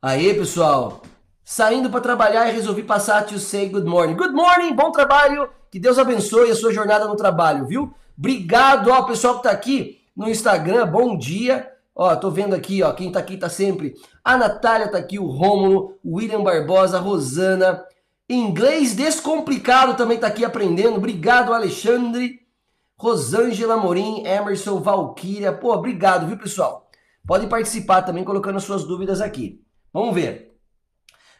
Aí, 0.01 0.33
pessoal. 0.33 1.03
Saindo 1.49 1.89
para 1.89 2.01
trabalhar 2.01 2.49
e 2.49 2.51
resolvi 2.51 2.83
passar 2.83 3.25
to 3.25 3.39
say 3.39 3.69
good 3.69 3.87
morning. 3.87 4.17
Good 4.17 4.33
morning, 4.33 4.75
bom 4.75 4.91
trabalho. 4.91 5.49
Que 5.71 5.79
Deus 5.79 5.97
abençoe 5.97 6.51
a 6.51 6.55
sua 6.55 6.73
jornada 6.73 7.07
no 7.07 7.15
trabalho, 7.15 7.65
viu? 7.65 7.93
Obrigado 8.17 8.91
ao 8.91 9.05
pessoal 9.05 9.35
que 9.35 9.47
está 9.47 9.51
aqui 9.51 10.01
no 10.13 10.29
Instagram. 10.29 10.85
Bom 10.87 11.17
dia. 11.17 11.71
Ó, 11.95 12.13
tô 12.17 12.29
vendo 12.29 12.53
aqui, 12.53 12.83
ó, 12.83 12.91
quem 12.91 13.13
tá 13.13 13.19
aqui 13.19 13.37
tá 13.37 13.47
sempre. 13.47 13.93
A 14.21 14.35
Natália 14.35 14.91
tá 14.91 14.97
aqui, 14.97 15.17
o 15.17 15.25
Rômulo, 15.25 15.97
o 16.03 16.17
William 16.17 16.43
Barbosa, 16.43 16.97
a 16.97 16.99
Rosana. 16.99 17.81
Inglês 18.29 18.93
descomplicado 18.93 19.93
também 19.93 20.17
tá 20.17 20.27
aqui 20.27 20.43
aprendendo. 20.43 20.97
Obrigado, 20.97 21.53
Alexandre. 21.53 22.41
Rosângela 22.99 23.77
Morim, 23.77 24.21
Emerson, 24.27 24.81
Valkyria. 24.81 25.53
Pô, 25.53 25.73
obrigado, 25.73 26.27
viu, 26.27 26.37
pessoal? 26.37 26.89
Podem 27.25 27.47
participar 27.47 28.01
também 28.01 28.25
colocando 28.25 28.59
suas 28.59 28.83
dúvidas 28.83 29.21
aqui. 29.21 29.61
Vamos 29.93 30.13
ver. 30.13 30.46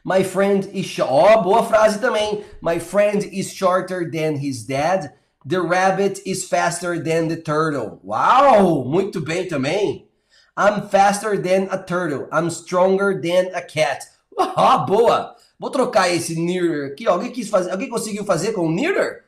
My 0.07 0.23
friend 0.23 0.69
is... 0.73 0.97
Ó, 0.99 1.33
oh, 1.33 1.41
boa 1.41 1.65
frase 1.65 1.99
também. 1.99 2.41
My 2.61 2.79
friend 2.79 3.25
is 3.25 3.53
shorter 3.53 4.09
than 4.09 4.37
his 4.37 4.65
dad. 4.65 5.11
The 5.45 5.59
rabbit 5.59 6.21
is 6.25 6.47
faster 6.47 6.97
than 6.97 7.27
the 7.27 7.35
turtle. 7.35 7.99
Uau, 8.05 8.85
muito 8.85 9.19
bem 9.19 9.49
também. 9.49 10.07
I'm 10.55 10.87
faster 10.87 11.37
than 11.37 11.67
a 11.69 11.77
turtle. 11.77 12.29
I'm 12.31 12.49
stronger 12.49 13.19
than 13.21 13.53
a 13.53 13.61
cat. 13.61 14.05
Ah, 14.39 14.77
boa. 14.77 15.35
Vou 15.59 15.69
trocar 15.69 16.09
esse 16.09 16.39
nearer 16.39 16.93
aqui. 16.93 17.05
Alguém 17.05 17.29
quis 17.29 17.49
fazer? 17.49 17.71
Alguém 17.71 17.89
conseguiu 17.89 18.23
fazer 18.23 18.53
com 18.53 18.71
nearer? 18.71 19.25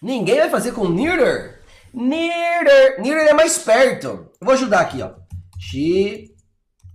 Ninguém 0.00 0.38
vai 0.38 0.50
fazer 0.50 0.70
com 0.70 0.88
nearer. 0.88 1.62
Nearer. 1.92 3.00
Nearer 3.00 3.26
é 3.26 3.34
mais 3.34 3.58
perto. 3.58 4.30
Eu 4.40 4.46
vou 4.46 4.54
ajudar 4.54 4.82
aqui, 4.82 5.02
ó. 5.02 5.14
She 5.58 6.32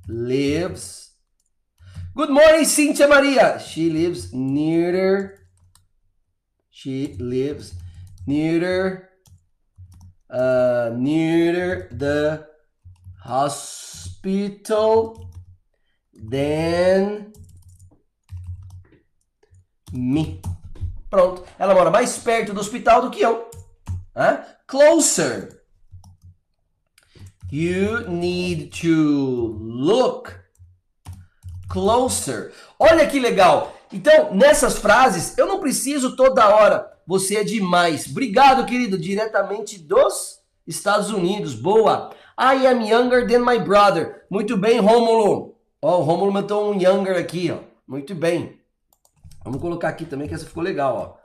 lives. 0.08 1.09
Good 2.16 2.32
morning, 2.32 2.66
Cynthia 2.66 3.08
Maria. 3.08 3.60
She 3.60 3.90
lives 3.90 4.34
nearer 4.34 5.40
She 6.70 7.16
lives 7.20 7.76
near 8.26 9.10
uh, 10.30 10.92
near 10.96 11.88
the 11.92 12.48
hospital 13.22 15.30
than 16.14 17.32
me. 19.94 20.42
Pronto. 21.10 21.46
Ela 21.60 21.76
mora 21.76 21.92
mais 21.92 22.18
perto 22.18 22.54
do 22.54 22.60
hospital 22.60 23.04
do 23.04 23.12
que 23.12 23.22
eu. 23.22 23.50
Huh? 24.16 24.44
Closer. 24.66 25.62
You 27.52 28.08
need 28.08 28.72
to 28.82 29.58
look 29.60 30.40
closer. 31.70 32.52
Olha 32.78 33.08
que 33.08 33.20
legal. 33.20 33.74
Então, 33.92 34.34
nessas 34.34 34.78
frases, 34.78 35.38
eu 35.38 35.48
não 35.48 35.60
preciso 35.60 36.16
toda 36.16 36.50
hora. 36.50 36.92
Você 37.08 37.38
é 37.38 37.44
demais. 37.44 38.08
Obrigado, 38.08 38.66
querido. 38.66 38.98
Diretamente 38.98 39.80
dos 39.80 40.40
Estados 40.68 41.10
Unidos. 41.10 41.56
Boa. 41.56 42.12
I 42.38 42.68
am 42.68 42.82
younger 42.88 43.28
than 43.28 43.40
my 43.40 43.60
brother. 43.60 44.26
Muito 44.30 44.56
bem, 44.56 44.80
Rômulo. 44.80 45.56
Ó, 45.82 46.00
o 46.00 46.04
Rômulo 46.04 46.32
mandou 46.32 46.72
um 46.72 46.80
younger 46.80 47.18
aqui, 47.18 47.52
ó. 47.52 47.60
Muito 47.88 48.14
bem. 48.14 48.60
Vamos 49.44 49.62
colocar 49.62 49.90
aqui 49.90 50.06
também 50.06 50.28
que 50.28 50.34
essa 50.34 50.46
ficou 50.46 50.62
legal, 50.62 51.20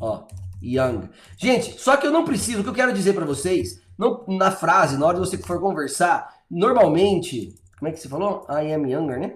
ó. 0.00 0.06
Ó, 0.06 0.26
young. 0.62 1.08
Gente, 1.36 1.80
só 1.80 1.96
que 1.96 2.06
eu 2.06 2.10
não 2.10 2.24
preciso, 2.24 2.60
o 2.60 2.62
que 2.62 2.68
eu 2.68 2.74
quero 2.74 2.92
dizer 2.92 3.14
para 3.14 3.24
vocês, 3.24 3.80
não, 3.98 4.24
na 4.28 4.50
frase, 4.50 4.98
na 4.98 5.06
hora 5.06 5.18
de 5.18 5.26
você 5.26 5.38
for 5.38 5.60
conversar, 5.60 6.42
normalmente, 6.50 7.54
como 7.78 7.88
é 7.88 7.92
que 7.92 7.98
você 8.00 8.08
falou? 8.08 8.46
I 8.50 8.72
am 8.72 8.90
younger, 8.90 9.18
né? 9.18 9.34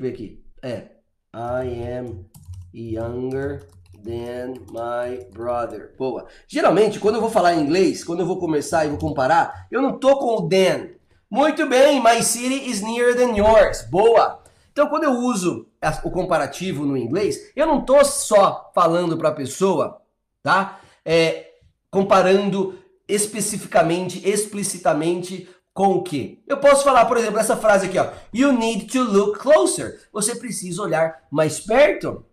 Eu 0.00 0.04
ver 0.04 0.12
aqui. 0.14 0.42
É, 0.62 0.86
I 1.34 1.98
am 1.98 2.24
younger 2.72 3.68
than 4.02 4.54
my 4.70 5.26
brother. 5.30 5.94
Boa. 5.98 6.26
Geralmente, 6.48 6.98
quando 6.98 7.16
eu 7.16 7.20
vou 7.20 7.28
falar 7.28 7.54
em 7.54 7.60
inglês, 7.60 8.02
quando 8.02 8.20
eu 8.20 8.26
vou 8.26 8.38
começar 8.38 8.86
e 8.86 8.88
vou 8.88 8.96
comparar, 8.96 9.66
eu 9.70 9.82
não 9.82 9.98
tô 9.98 10.16
com 10.18 10.36
o 10.36 10.48
than. 10.48 10.88
Muito 11.30 11.68
bem, 11.68 12.02
my 12.02 12.22
city 12.22 12.70
is 12.70 12.80
nearer 12.80 13.14
than 13.14 13.36
yours. 13.36 13.82
Boa. 13.90 14.42
Então, 14.72 14.88
quando 14.88 15.04
eu 15.04 15.12
uso 15.12 15.68
o 16.02 16.10
comparativo 16.10 16.86
no 16.86 16.96
inglês, 16.96 17.52
eu 17.54 17.66
não 17.66 17.84
tô 17.84 18.02
só 18.02 18.70
falando 18.74 19.18
para 19.18 19.28
a 19.28 19.34
pessoa, 19.34 20.00
tá? 20.42 20.80
É, 21.04 21.46
comparando 21.90 22.78
especificamente, 23.06 24.26
explicitamente 24.26 25.46
com 25.72 25.94
o 25.94 26.02
quê? 26.02 26.42
Eu 26.46 26.58
posso 26.58 26.84
falar, 26.84 27.06
por 27.06 27.16
exemplo, 27.16 27.38
essa 27.38 27.56
frase 27.56 27.86
aqui, 27.86 27.98
ó. 27.98 28.10
You 28.32 28.52
need 28.52 28.86
to 28.86 29.02
look 29.02 29.38
closer. 29.38 30.00
Você 30.12 30.34
precisa 30.34 30.82
olhar 30.82 31.22
mais 31.30 31.60
perto. 31.60 32.24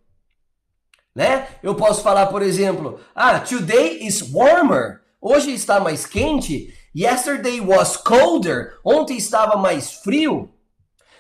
Né? 1.16 1.48
Eu 1.64 1.76
posso 1.76 2.02
falar, 2.04 2.28
por 2.28 2.42
exemplo, 2.42 3.00
ah, 3.16 3.40
today 3.40 4.06
is 4.06 4.22
warmer. 4.34 5.02
Hoje 5.22 5.52
está 5.52 5.80
mais 5.80 6.06
quente. 6.06 6.74
Yesterday 6.96 7.62
was 7.62 7.98
colder. 7.98 8.78
Ontem 8.84 9.18
estava 9.18 9.56
mais 9.58 9.94
frio. 9.94 10.52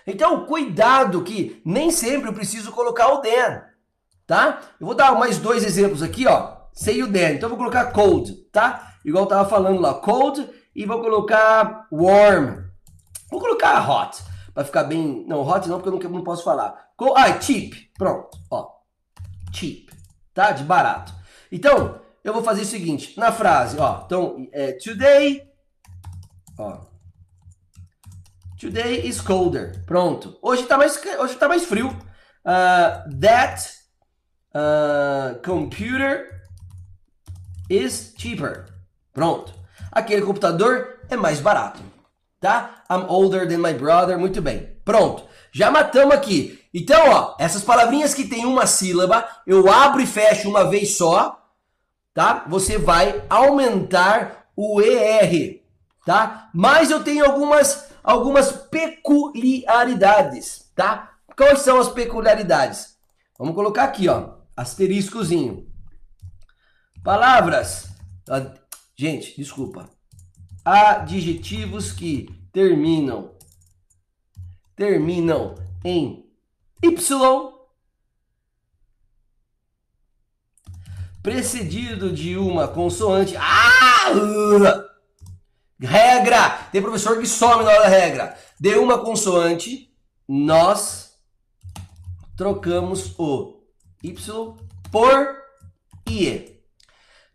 Então, 0.05 0.45
cuidado 0.45 1.23
que 1.23 1.61
nem 1.65 1.91
sempre 1.91 2.29
eu 2.29 2.33
preciso 2.33 2.71
colocar 2.71 3.09
o 3.09 3.19
then, 3.19 3.61
tá? 4.25 4.61
Eu 4.79 4.87
vou 4.87 4.95
dar 4.95 5.13
mais 5.19 5.37
dois 5.37 5.65
exemplos 5.65 6.01
aqui, 6.01 6.25
ó. 6.25 6.55
Say 6.71 7.03
o 7.03 7.11
then. 7.11 7.35
Então, 7.35 7.47
eu 7.47 7.49
vou 7.49 7.57
colocar 7.57 7.91
cold, 7.91 8.33
tá? 8.51 8.93
Igual 9.03 9.25
eu 9.25 9.29
tava 9.29 9.49
falando 9.49 9.81
lá, 9.81 9.95
cold 9.95 10.47
e 10.77 10.85
vou 10.85 11.01
colocar 11.01 11.87
warm. 11.91 12.63
Vou 13.31 13.41
colocar 13.41 13.89
hot, 13.89 14.23
para 14.53 14.63
ficar 14.63 14.83
bem... 14.83 15.25
Não, 15.27 15.41
hot 15.41 15.67
não, 15.67 15.81
porque 15.81 16.05
eu 16.05 16.09
não, 16.09 16.17
não 16.19 16.23
posso 16.23 16.43
falar. 16.43 16.91
Ah, 17.15 17.41
cheap. 17.41 17.91
Pronto, 17.97 18.37
ó. 18.51 18.69
Cheap, 19.51 19.89
tá? 20.35 20.51
De 20.51 20.63
barato. 20.63 21.13
Então, 21.51 21.99
eu 22.23 22.31
vou 22.31 22.43
fazer 22.43 22.61
o 22.61 22.65
seguinte, 22.65 23.19
na 23.19 23.31
frase, 23.31 23.77
ó. 23.79 24.03
Então, 24.05 24.47
é, 24.53 24.73
today, 24.73 25.41
ó. 26.59 26.85
Today 28.59 29.07
is 29.07 29.19
colder. 29.19 29.83
Pronto. 29.85 30.37
Hoje 30.43 30.63
tá 30.63 30.77
mais, 30.77 30.99
hoje 31.19 31.35
tá 31.35 31.47
mais 31.47 31.65
frio. 31.65 31.89
Uh, 32.45 33.19
that 33.19 33.71
uh, 34.53 35.39
computer 35.43 36.41
is 37.69 38.13
cheaper. 38.17 38.65
Pronto. 39.11 39.56
Aquele 39.91 40.21
computador 40.21 40.99
é 41.09 41.15
mais 41.15 41.39
barato. 41.39 41.81
Tá? 42.39 42.83
I'm 42.89 43.05
older 43.07 43.47
than 43.47 43.57
my 43.57 43.73
brother. 43.73 44.17
Muito 44.17 44.41
bem. 44.41 44.77
Pronto. 44.85 45.23
Já 45.51 45.71
matamos 45.71 46.13
aqui. 46.13 46.63
Então, 46.73 47.09
ó, 47.09 47.35
essas 47.39 47.63
palavrinhas 47.63 48.13
que 48.13 48.27
tem 48.27 48.45
uma 48.45 48.67
sílaba, 48.67 49.27
eu 49.45 49.71
abro 49.71 50.01
e 50.01 50.05
fecho 50.05 50.49
uma 50.49 50.69
vez 50.69 50.95
só, 50.95 51.41
tá? 52.13 52.45
Você 52.47 52.77
vai 52.77 53.23
aumentar 53.29 54.49
o 54.55 54.81
ER, 54.81 55.61
tá? 56.05 56.49
Mas 56.53 56.91
eu 56.91 57.03
tenho 57.03 57.25
algumas 57.25 57.87
algumas 58.03 58.51
peculiaridades, 58.51 60.71
tá? 60.75 61.13
Quais 61.35 61.59
são 61.59 61.79
as 61.79 61.89
peculiaridades? 61.89 62.95
Vamos 63.37 63.53
colocar 63.53 63.83
aqui, 63.83 64.07
ó, 64.07 64.35
asteriscozinho. 64.55 65.67
Palavras. 67.03 67.89
Gente, 68.99 69.35
desculpa. 69.37 69.87
Adjetivos 70.65 71.91
que 71.91 72.27
terminam 72.51 73.37
terminam 74.75 75.55
em 75.83 76.25
Y 76.81 77.53
precedido 81.21 82.11
de 82.11 82.37
uma 82.37 82.67
consoante. 82.67 83.35
Ah! 83.37 84.85
Regra! 85.79 86.49
Tem 86.71 86.81
professor 86.81 87.19
que 87.19 87.27
some 87.27 87.63
na 87.63 87.69
hora 87.69 87.81
da 87.81 87.87
regra. 87.87 88.37
De 88.59 88.75
uma 88.75 88.97
consoante, 88.97 89.93
nós 90.27 91.13
trocamos 92.35 93.13
o 93.19 93.61
Y 94.01 94.57
por 94.91 95.37
IE. 96.09 96.56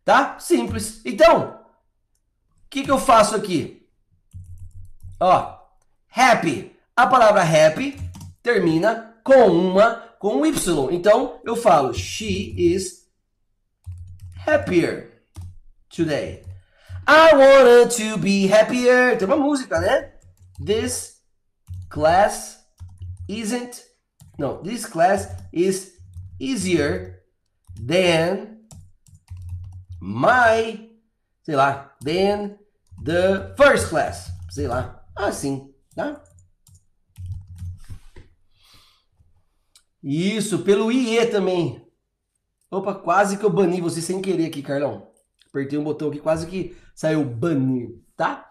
Tá? 0.04 0.38
Simples. 0.38 1.00
Então, 1.04 1.60
o 2.64 2.68
que, 2.68 2.82
que 2.82 2.90
eu 2.90 2.98
faço 2.98 3.36
aqui? 3.36 3.86
Ó, 5.20 5.58
happy. 6.14 6.76
A 6.96 7.06
palavra 7.06 7.42
happy 7.42 7.96
termina 8.42 9.14
com 9.24 9.46
uma 9.46 10.12
com 10.18 10.36
um 10.36 10.46
Y. 10.46 10.92
Então 10.92 11.40
eu 11.44 11.56
falo 11.56 11.94
she 11.94 12.54
is 12.56 13.08
happier 14.46 15.24
today. 15.88 16.44
I 17.06 17.34
wanted 17.34 17.96
to 17.96 18.18
be 18.18 18.46
happier. 18.46 19.16
Tem 19.16 19.26
uma 19.26 19.36
música, 19.36 19.80
né? 19.80 20.12
This 20.64 21.20
class 21.88 22.64
isn't 23.28 23.82
no, 24.38 24.62
this 24.62 24.86
class 24.86 25.28
is 25.52 25.98
easier 26.40 27.22
than 27.76 28.51
my 30.04 30.92
sei 31.42 31.56
lá, 31.56 31.94
than 32.02 32.56
the 33.04 33.54
first 33.56 33.88
class. 33.88 34.32
Sei 34.50 34.66
lá. 34.66 35.04
Assim, 35.14 35.72
tá? 35.94 36.22
Isso, 40.02 40.60
pelo 40.60 40.90
IE 40.90 41.26
também. 41.26 41.86
Opa, 42.70 42.94
quase 42.94 43.36
que 43.36 43.44
eu 43.44 43.50
bani 43.50 43.80
você 43.80 44.00
sem 44.00 44.22
querer 44.22 44.46
aqui, 44.46 44.62
Carlão. 44.62 45.10
Apertei 45.48 45.78
um 45.78 45.84
botão 45.84 46.08
aqui, 46.08 46.18
quase 46.18 46.46
que 46.46 46.76
saiu 46.94 47.24
banir, 47.24 48.00
tá? 48.16 48.50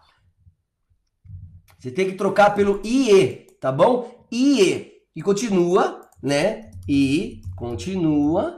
Você 1.79 1.89
tem 1.89 2.11
que 2.11 2.15
trocar 2.15 2.53
pelo 2.53 2.79
IE, 2.85 3.47
tá 3.59 3.71
bom? 3.71 4.27
IE. 4.31 4.91
E 5.15 5.21
continua, 5.21 6.07
né? 6.21 6.71
E 6.87 7.41
continua, 7.57 8.55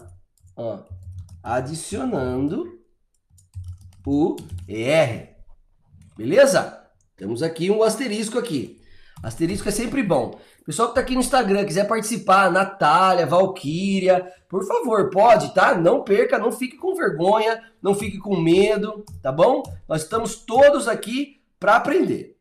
ó, 0.56 0.84
adicionando 1.41 2.83
o 4.06 4.36
ER. 4.68 5.36
Beleza? 6.18 6.82
Temos 7.16 7.42
aqui 7.42 7.72
um 7.72 7.84
asterisco 7.84 8.38
aqui. 8.38 8.82
Asterisco 9.22 9.70
é 9.70 9.72
sempre 9.72 10.04
bom. 10.04 10.39
Pessoal 10.66 10.89
que 10.89 10.96
tá 10.96 11.02
aqui 11.02 11.13
no 11.13 11.20
Instagram, 11.20 11.66
quiser 11.66 11.88
participar, 11.88 12.52
Natália, 12.52 13.26
Valquíria, 13.26 14.32
por 14.50 14.66
favor, 14.66 15.10
pode, 15.10 15.54
tá? 15.54 15.76
Não 15.76 16.04
perca, 16.04 16.38
não 16.38 16.52
fique 16.52 16.78
com 16.78 16.96
vergonha, 16.96 17.62
não 17.82 17.94
fique 17.94 18.18
com 18.18 18.36
medo, 18.38 19.04
tá 19.22 19.32
bom? 19.32 19.62
Nós 19.88 20.04
estamos 20.04 20.36
todos 20.36 20.88
aqui 20.88 21.42
para 21.60 21.76
aprender. 21.76 22.38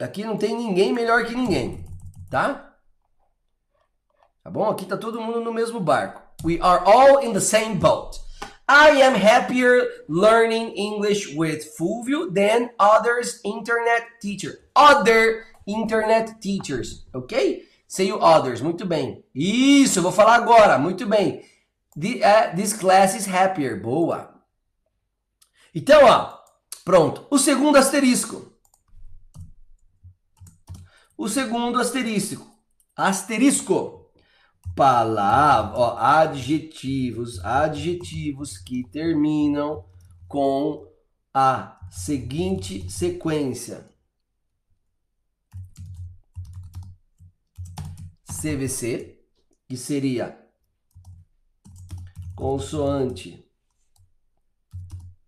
Aqui 0.00 0.24
não 0.24 0.36
tem 0.36 0.56
ninguém 0.56 0.92
melhor 0.92 1.24
que 1.24 1.34
ninguém, 1.34 1.84
tá? 2.30 2.74
Tá 4.42 4.50
bom? 4.50 4.68
Aqui 4.68 4.84
tá 4.84 4.96
todo 4.96 5.20
mundo 5.20 5.40
no 5.40 5.52
mesmo 5.52 5.80
barco. 5.80 6.22
We 6.44 6.58
are 6.60 6.84
all 6.84 7.24
in 7.24 7.32
the 7.32 7.40
same 7.40 7.76
boat. 7.76 8.23
I 8.68 9.02
am 9.02 9.14
happier 9.14 9.88
learning 10.08 10.72
English 10.72 11.34
with 11.34 11.76
Fulvio 11.76 12.32
than 12.32 12.70
others 12.78 13.40
internet 13.44 14.02
teacher. 14.20 14.58
Other 14.74 15.44
internet 15.66 16.40
teachers, 16.40 17.04
ok? 17.14 17.62
Say 17.86 18.10
others, 18.10 18.62
muito 18.62 18.86
bem. 18.86 19.22
Isso, 19.34 20.00
vou 20.00 20.12
falar 20.12 20.36
agora, 20.36 20.78
muito 20.78 21.06
bem. 21.06 21.44
The, 21.96 22.22
uh, 22.24 22.56
this 22.56 22.72
class 22.72 23.14
is 23.14 23.26
happier, 23.26 23.80
boa. 23.80 24.34
Então, 25.74 26.04
ó, 26.04 26.38
pronto. 26.84 27.26
O 27.30 27.38
segundo 27.38 27.76
asterisco. 27.76 28.52
O 31.16 31.28
segundo 31.28 31.78
asterisco. 31.78 32.46
Asterisco. 32.96 34.03
Palavra, 34.74 35.78
ó, 35.78 35.96
adjetivos, 35.96 37.38
adjetivos 37.44 38.58
que 38.58 38.82
terminam 38.88 39.84
com 40.26 40.92
a 41.32 41.78
seguinte 41.90 42.90
sequência. 42.90 43.88
CVC, 48.28 49.20
que 49.68 49.76
seria 49.76 50.38
consoante, 52.34 53.48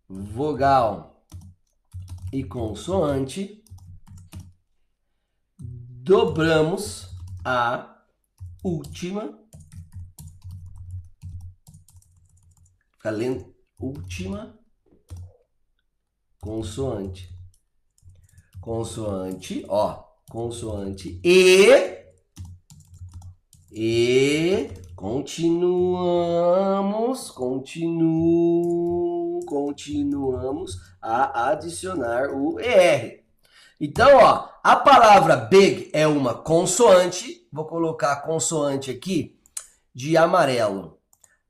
vogal 0.09 1.25
e 2.33 2.45
consoante, 2.45 3.65
dobramos 5.59 7.09
a 7.45 7.96
última, 8.67 9.39
fica 12.91 13.11
lendo, 13.11 13.55
última 13.79 14.59
consoante. 16.41 17.33
Consoante, 18.61 19.65
ó, 19.69 20.03
consoante 20.29 21.21
e 21.23 22.05
e 23.71 24.69
continuamos, 24.97 27.31
continuo, 27.31 29.39
continuamos 29.47 30.81
a 31.01 31.51
adicionar 31.51 32.33
o 32.33 32.59
ER. 32.59 33.25
Então, 33.81 34.17
ó, 34.17 34.49
a 34.65 34.75
palavra 34.75 35.37
big 35.37 35.91
é 35.93 36.05
uma 36.07 36.35
consoante. 36.35 37.46
Vou 37.53 37.65
colocar 37.65 38.13
a 38.13 38.21
consoante 38.21 38.91
aqui 38.91 39.39
de 39.95 40.17
amarelo. 40.17 40.99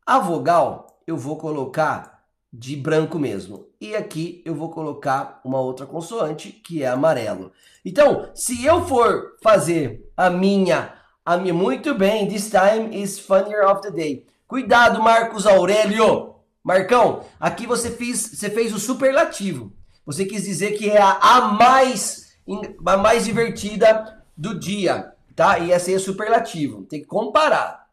A 0.04 0.18
vogal 0.18 1.00
eu 1.06 1.16
vou 1.16 1.36
colocar 1.36 2.24
de 2.52 2.76
branco 2.76 3.18
mesmo. 3.18 3.66
E 3.80 3.94
aqui 3.94 4.42
eu 4.44 4.54
vou 4.54 4.70
colocar 4.70 5.40
uma 5.44 5.60
outra 5.60 5.86
consoante 5.86 6.50
que 6.50 6.82
é 6.82 6.88
amarelo. 6.88 7.52
Então, 7.84 8.30
se 8.34 8.64
eu 8.64 8.86
for 8.86 9.36
fazer 9.42 10.10
a 10.16 10.30
minha 10.30 10.96
Ami, 11.26 11.50
muito 11.50 11.92
bem. 11.92 12.28
This 12.28 12.48
time 12.48 13.02
is 13.02 13.18
funnier 13.18 13.66
of 13.66 13.82
the 13.82 13.90
day. 13.90 14.24
Cuidado, 14.46 15.02
Marcos 15.02 15.44
Aurélio. 15.44 16.36
Marcão, 16.62 17.24
aqui 17.40 17.66
você 17.66 17.90
fez, 17.90 18.20
você 18.20 18.48
fez 18.48 18.72
o 18.72 18.78
superlativo. 18.78 19.72
Você 20.06 20.24
quis 20.24 20.44
dizer 20.44 20.78
que 20.78 20.88
é 20.88 21.02
a, 21.02 21.18
a 21.20 21.40
mais 21.48 22.38
a 22.86 22.96
mais 22.96 23.24
divertida 23.24 24.24
do 24.36 24.56
dia, 24.56 25.14
tá? 25.36 25.58
E 25.58 25.72
aí 25.72 25.94
é 25.94 25.98
superlativo. 25.98 26.84
Tem 26.84 27.00
que 27.00 27.06
comparar. 27.06 27.86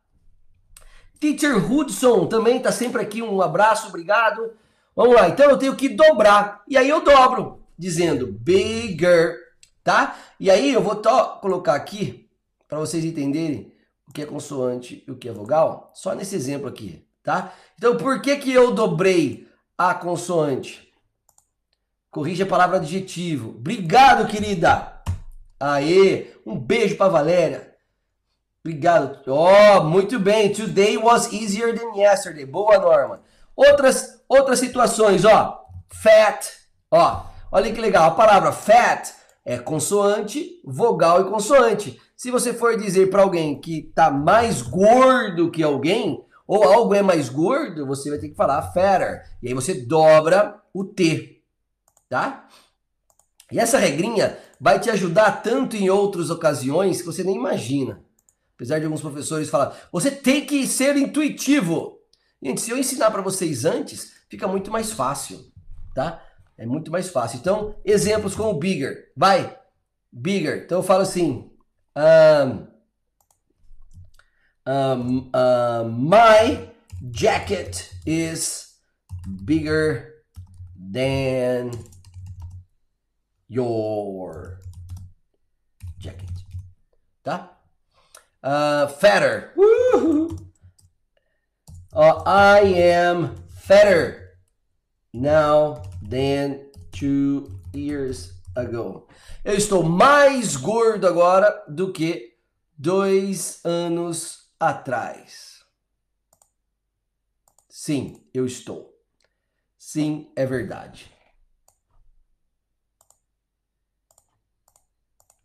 Teacher 1.20 1.72
Hudson 1.72 2.26
também 2.26 2.60
tá 2.60 2.72
sempre 2.72 3.02
aqui. 3.02 3.22
Um 3.22 3.42
abraço, 3.42 3.90
obrigado. 3.90 4.54
Vamos 4.96 5.16
lá. 5.16 5.30
Então 5.30 5.50
eu 5.50 5.58
tenho 5.58 5.76
que 5.76 5.90
dobrar. 5.90 6.64
E 6.68 6.78
aí 6.78 6.90
eu 6.90 7.04
dobro, 7.04 7.62
dizendo 7.78 8.28
bigger, 8.28 9.38
tá? 9.84 10.18
E 10.40 10.50
aí 10.50 10.74
eu 10.74 10.82
vou 10.82 11.02
colocar 11.42 11.76
aqui 11.76 12.30
para 12.68 12.80
vocês 12.80 13.04
entenderem 13.04 13.72
o 14.08 14.12
que 14.14 14.22
é 14.22 14.26
consoante 14.26 15.04
e 15.08 15.12
o 15.12 15.16
que 15.16 15.30
é 15.30 15.32
vogal, 15.32 15.92
só 15.94 16.14
nesse 16.14 16.36
exemplo 16.36 16.68
aqui, 16.68 17.06
tá? 17.24 17.54
Então, 17.78 17.98
por 17.98 18.22
que 18.22 18.36
que 18.38 18.52
eu 18.52 18.74
dobrei 18.74 19.48
a 19.78 19.94
consoante? 19.94 20.92
Corrija 22.12 22.44
a 22.44 22.48
palavra 22.48 22.78
adjetivo. 22.78 23.50
Obrigado, 23.50 24.28
querida! 24.28 24.93
Aê, 25.64 26.34
um 26.46 26.60
beijo 26.60 26.98
pra 26.98 27.08
Valéria. 27.08 27.74
Obrigado. 28.60 29.22
Oh, 29.28 29.84
muito 29.84 30.20
bem. 30.20 30.52
Today 30.52 30.98
was 30.98 31.32
easier 31.32 31.74
than 31.74 31.96
yesterday. 31.96 32.46
Boa, 32.46 32.78
Norma. 32.78 33.22
Outras, 33.56 34.22
outras 34.28 34.60
situações, 34.60 35.24
ó. 35.24 35.66
Fat. 36.02 36.50
Ó, 36.92 37.24
olha 37.50 37.72
que 37.72 37.80
legal. 37.80 38.10
A 38.10 38.12
palavra 38.12 38.52
fat 38.52 39.14
é 39.46 39.58
consoante, 39.58 40.60
vogal 40.66 41.22
e 41.22 41.30
consoante. 41.32 41.98
Se 42.14 42.30
você 42.30 42.54
for 42.54 42.78
dizer 42.78 43.10
para 43.10 43.22
alguém 43.22 43.60
que 43.62 43.84
tá 43.96 44.12
mais 44.12 44.62
gordo 44.62 45.50
que 45.50 45.64
alguém, 45.64 46.26
ou 46.46 46.62
algo 46.62 46.94
é 46.94 47.02
mais 47.02 47.30
gordo, 47.30 47.88
você 47.88 48.10
vai 48.10 48.20
ter 48.20 48.28
que 48.28 48.36
falar 48.36 48.74
fatter. 48.74 49.24
E 49.42 49.48
aí 49.48 49.54
você 49.54 49.74
dobra 49.74 50.62
o 50.74 50.84
T, 50.84 51.42
tá? 52.10 52.50
E 53.50 53.60
essa 53.60 53.78
regrinha 53.78 54.38
vai 54.64 54.80
te 54.80 54.90
ajudar 54.90 55.44
tanto 55.44 55.76
em 55.76 55.90
outras 55.90 56.30
ocasiões 56.30 57.02
que 57.02 57.06
você 57.06 57.22
nem 57.22 57.36
imagina. 57.36 58.02
Apesar 58.56 58.80
de 58.80 58.86
alguns 58.86 59.02
professores 59.02 59.50
falar, 59.50 59.78
você 59.92 60.10
tem 60.10 60.46
que 60.46 60.66
ser 60.66 60.96
intuitivo. 60.96 62.00
Gente, 62.42 62.62
se 62.62 62.72
eu 62.72 62.78
ensinar 62.78 63.12
para 63.12 63.22
vocês 63.22 63.66
antes, 63.66 64.14
fica 64.30 64.48
muito 64.48 64.72
mais 64.72 64.94
fácil, 64.94 65.52
tá? 65.94 66.24
É 66.58 66.66
muito 66.66 66.90
mais 66.90 67.10
fácil. 67.10 67.40
Então, 67.40 67.76
exemplos 67.84 68.36
como 68.36 68.58
bigger. 68.58 69.12
Vai, 69.18 69.54
bigger. 70.10 70.64
Então 70.64 70.78
eu 70.78 70.84
falo 70.84 71.02
assim, 71.02 71.52
um, 71.98 72.68
um, 74.66 75.30
uh, 75.36 75.90
my 75.90 76.70
jacket 77.12 77.90
is 78.06 78.78
bigger 79.28 80.24
than 80.94 81.72
your 83.54 84.58
jacket. 86.00 86.32
Tá? 87.24 87.50
Uh, 88.42 88.88
fatter. 88.88 89.54
Uh, 91.94 92.24
I 92.26 92.60
am 92.62 93.36
fatter 93.62 94.40
now 95.14 95.84
than 96.02 96.72
two 96.92 97.48
years 97.72 98.34
ago. 98.56 99.08
Eu 99.46 99.56
estou 99.56 99.84
mais 99.84 100.56
gordo 100.56 101.06
agora 101.08 101.64
do 101.68 101.94
que 101.94 102.34
dois 102.76 103.64
anos 103.64 104.50
atrás. 104.60 105.62
Sim, 107.70 108.26
eu 108.34 108.48
estou. 108.48 108.92
Sim, 109.78 110.32
é 110.36 110.46
verdade. 110.46 111.13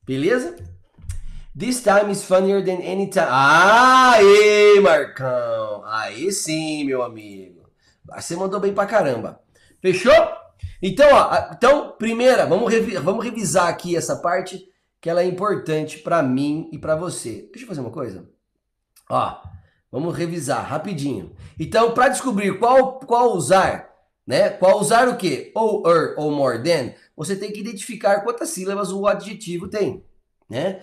Beleza? 0.09 0.57
This 1.55 1.83
time 1.83 2.11
is 2.11 2.25
funnier 2.25 2.65
than 2.65 2.81
any 2.81 3.11
time. 3.11 3.27
Aê, 3.29 4.81
Marcão! 4.81 5.85
Aí 5.85 6.33
sim, 6.33 6.85
meu 6.85 7.03
amigo. 7.03 7.69
Você 8.17 8.35
mandou 8.35 8.59
bem 8.59 8.73
pra 8.73 8.87
caramba. 8.87 9.39
Fechou? 9.83 10.15
Então, 10.81 11.07
ó, 11.13 11.51
então, 11.53 11.93
primeira, 11.99 12.47
vamos, 12.47 12.73
revi 12.73 12.97
vamos 12.97 13.23
revisar 13.23 13.69
aqui 13.69 13.95
essa 13.95 14.17
parte 14.17 14.67
que 14.99 15.11
ela 15.11 15.21
é 15.21 15.27
importante 15.27 15.99
para 15.99 16.23
mim 16.23 16.71
e 16.73 16.79
para 16.79 16.97
você. 16.97 17.47
Deixa 17.51 17.65
eu 17.65 17.69
fazer 17.69 17.83
uma 17.83 17.91
coisa. 17.91 18.27
Ó, 19.11 19.43
vamos 19.93 20.17
revisar 20.17 20.65
rapidinho. 20.65 21.37
Então, 21.61 21.93
para 21.93 22.09
descobrir 22.09 22.59
qual, 22.59 22.99
qual 23.01 23.35
usar, 23.35 23.88
né? 24.29 24.51
Qual 24.51 24.79
usar 24.79 25.09
o 25.09 25.17
quê? 25.17 25.51
Ou 25.55 25.91
er 25.91 26.15
ou 26.19 26.31
more 26.31 26.63
than, 26.63 26.93
você 27.17 27.35
tem 27.35 27.51
que 27.51 27.61
identificar 27.61 28.21
quantas 28.21 28.51
sílabas 28.51 28.93
o 28.93 29.07
adjetivo 29.07 29.69
tem, 29.69 30.05
né? 30.51 30.83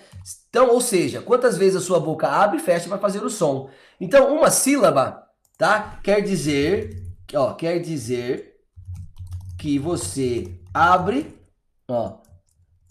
Então, 0.49 0.71
ou 0.71 0.81
seja, 0.81 1.21
quantas 1.21 1.55
vezes 1.55 1.75
a 1.75 1.85
sua 1.85 1.99
boca 1.99 2.27
abre 2.27 2.57
e 2.57 2.59
fecha 2.59 2.89
para 2.89 2.97
fazer 2.97 3.23
o 3.23 3.29
som. 3.29 3.69
Então, 4.01 4.35
uma 4.35 4.49
sílaba, 4.49 5.29
tá? 5.59 5.99
Quer 6.03 6.21
dizer, 6.21 7.03
ó, 7.35 7.53
quer 7.53 7.77
dizer 7.77 8.55
que 9.59 9.77
você 9.77 10.59
abre, 10.73 11.39
ó, 11.87 12.17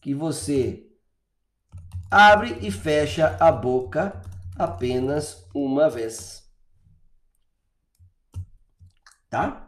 que 0.00 0.14
você 0.14 0.86
abre 2.08 2.58
e 2.62 2.70
fecha 2.70 3.36
a 3.40 3.50
boca 3.50 4.22
apenas 4.56 5.48
uma 5.52 5.90
vez. 5.90 6.44
Tá? 9.28 9.63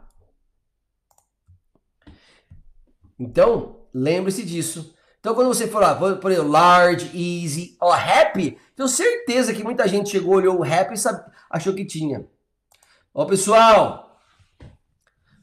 Então, 3.19 3.81
lembre-se 3.93 4.43
disso. 4.43 4.93
Então, 5.19 5.33
quando 5.33 5.47
você 5.47 5.67
for 5.67 5.81
lá, 5.81 5.95
por 5.95 6.31
exemplo, 6.31 6.49
large, 6.49 7.11
easy, 7.13 7.75
ó, 7.81 7.91
happy, 7.91 8.57
tenho 8.75 8.87
certeza 8.87 9.53
que 9.53 9.63
muita 9.63 9.87
gente 9.87 10.09
chegou, 10.09 10.35
olhou 10.35 10.59
o 10.59 10.63
happy 10.63 10.93
e 10.93 10.97
sabe, 10.97 11.23
achou 11.49 11.73
que 11.73 11.85
tinha. 11.85 12.25
Ó, 13.13 13.25
pessoal, 13.25 14.07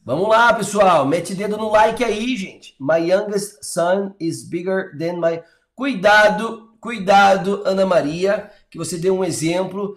Vamos 0.07 0.29
lá, 0.29 0.53
pessoal. 0.53 1.07
Mete 1.07 1.35
dedo 1.35 1.57
no 1.57 1.71
like 1.71 2.05
aí, 2.05 2.37
gente. 2.37 2.77
My 2.79 2.99
youngest 2.99 3.65
son 3.65 4.15
is 4.21 4.47
bigger 4.47 4.95
than 4.99 5.19
my. 5.19 5.43
Cuidado, 5.75 6.77
cuidado, 6.79 7.63
Ana 7.65 7.87
Maria, 7.87 8.51
que 8.71 8.77
você 8.77 8.99
deu 8.99 9.17
um 9.17 9.25
exemplo 9.25 9.97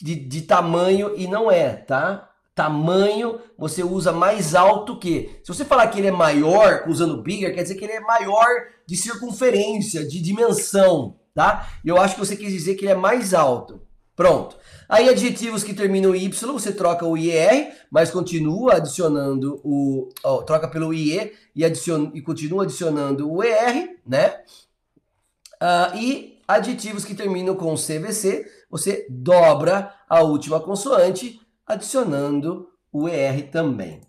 de, 0.00 0.14
de 0.14 0.42
tamanho 0.42 1.12
e 1.16 1.26
não 1.26 1.50
é, 1.50 1.74
tá? 1.74 2.27
Tamanho 2.58 3.38
você 3.56 3.84
usa 3.84 4.10
mais 4.10 4.52
alto 4.52 4.98
que. 4.98 5.38
Se 5.44 5.54
você 5.54 5.64
falar 5.64 5.86
que 5.86 6.00
ele 6.00 6.08
é 6.08 6.10
maior 6.10 6.82
usando 6.88 7.22
bigger, 7.22 7.54
quer 7.54 7.62
dizer 7.62 7.76
que 7.76 7.84
ele 7.84 7.92
é 7.92 8.00
maior 8.00 8.48
de 8.84 8.96
circunferência, 8.96 10.04
de 10.04 10.20
dimensão, 10.20 11.14
tá? 11.32 11.68
Eu 11.84 12.00
acho 12.00 12.14
que 12.14 12.20
você 12.20 12.34
quis 12.34 12.52
dizer 12.52 12.74
que 12.74 12.84
ele 12.84 12.90
é 12.90 12.96
mais 12.96 13.32
alto. 13.32 13.80
Pronto. 14.16 14.56
Aí 14.88 15.08
adjetivos 15.08 15.62
que 15.62 15.72
terminam 15.72 16.12
em 16.12 16.24
Y, 16.24 16.52
você 16.52 16.72
troca 16.72 17.06
o 17.06 17.16
IR, 17.16 17.72
mas 17.92 18.10
continua 18.10 18.74
adicionando 18.74 19.60
o. 19.62 20.08
Ó, 20.24 20.42
troca 20.42 20.66
pelo 20.66 20.92
IE 20.92 21.32
e, 21.54 21.64
adiciona, 21.64 22.10
e 22.12 22.20
continua 22.20 22.64
adicionando 22.64 23.32
o 23.32 23.40
ER, 23.40 24.00
né? 24.04 24.40
Uh, 25.62 25.96
e 25.96 26.42
adjetivos 26.48 27.04
que 27.04 27.14
terminam 27.14 27.54
com 27.54 27.72
CVC, 27.76 28.50
você 28.68 29.06
dobra 29.08 29.94
a 30.08 30.22
última 30.22 30.58
consoante, 30.58 31.40
adicionando 31.68 32.70
o 32.90 33.06
ER 33.06 33.50
também. 33.50 34.00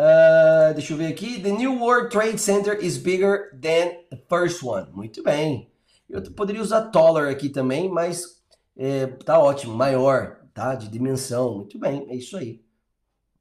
Uh, 0.00 0.72
deixa 0.74 0.92
eu 0.92 0.96
ver 0.96 1.08
aqui. 1.08 1.40
The 1.40 1.50
New 1.50 1.78
World 1.78 2.10
Trade 2.10 2.38
Center 2.38 2.82
is 2.82 2.96
bigger 2.96 3.50
than 3.52 4.06
the 4.10 4.16
first 4.28 4.62
one. 4.62 4.90
Muito 4.92 5.22
bem. 5.22 5.70
Eu 6.08 6.22
poderia 6.32 6.62
usar 6.62 6.90
taller 6.90 7.30
aqui 7.30 7.50
também, 7.50 7.88
mas 7.88 8.42
é, 8.76 9.06
tá 9.06 9.38
ótimo, 9.38 9.74
maior, 9.74 10.38
tá? 10.54 10.74
De 10.74 10.88
dimensão, 10.88 11.56
muito 11.56 11.78
bem, 11.78 12.06
é 12.08 12.14
isso 12.14 12.36
aí. 12.36 12.64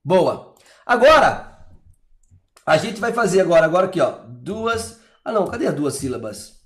Boa. 0.03 0.55
Agora, 0.85 1.65
a 2.65 2.77
gente 2.77 2.99
vai 2.99 3.13
fazer 3.13 3.39
agora, 3.39 3.65
agora 3.65 3.85
aqui, 3.85 4.01
ó, 4.01 4.19
duas... 4.27 4.99
Ah, 5.23 5.31
não, 5.31 5.47
cadê 5.47 5.67
as 5.67 5.75
duas 5.75 5.95
sílabas? 5.95 6.61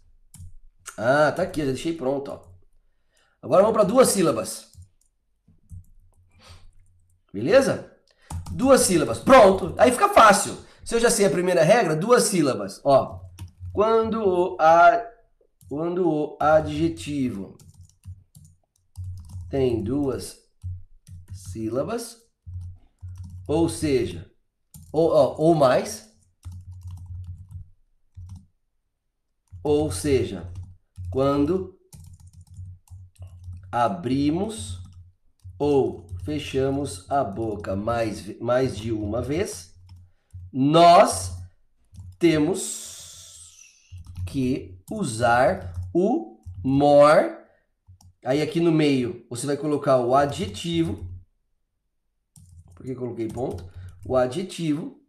Ah, 0.97 1.31
tá 1.31 1.43
aqui, 1.43 1.61
já 1.61 1.67
deixei 1.67 1.93
pronto, 1.93 2.31
ó. 2.31 2.41
Agora 3.41 3.61
vamos 3.61 3.75
para 3.75 3.87
duas 3.87 4.07
sílabas. 4.07 4.70
Beleza? 7.33 7.91
Duas 8.51 8.81
sílabas. 8.81 9.19
Pronto. 9.19 9.73
Aí 9.77 9.91
fica 9.91 10.09
fácil. 10.09 10.57
Se 10.83 10.95
eu 10.95 10.99
já 10.99 11.09
sei 11.09 11.25
a 11.25 11.29
primeira 11.29 11.63
regra, 11.63 11.95
duas 11.95 12.23
sílabas. 12.23 12.81
Ó, 12.83 13.21
quando 13.71 14.21
o, 14.21 14.57
a, 14.59 15.01
quando 15.69 16.09
o 16.09 16.37
adjetivo 16.39 17.57
tem 19.49 19.83
duas 19.83 20.37
sílabas, 21.33 22.17
ou 23.47 23.69
seja, 23.69 24.29
ou, 24.91 25.11
ó, 25.11 25.35
ou 25.37 25.55
mais, 25.55 26.09
ou 29.63 29.91
seja, 29.91 30.51
quando 31.11 31.77
abrimos 33.71 34.81
ou 35.57 36.10
fechamos 36.23 37.09
a 37.09 37.23
boca 37.23 37.75
mais, 37.75 38.39
mais 38.39 38.77
de 38.77 38.91
uma 38.91 39.21
vez, 39.21 39.73
nós 40.51 41.31
temos 42.19 43.57
que 44.27 44.79
usar 44.89 45.73
o 45.93 46.39
more 46.63 47.41
Aí 48.23 48.39
aqui 48.41 48.59
no 48.59 48.71
meio 48.71 49.25
você 49.29 49.47
vai 49.47 49.57
colocar 49.57 49.97
o 49.97 50.13
adjetivo. 50.13 51.07
Por 52.75 52.85
que 52.85 52.93
coloquei 52.93 53.27
ponto? 53.27 53.67
O 54.05 54.15
adjetivo 54.15 54.99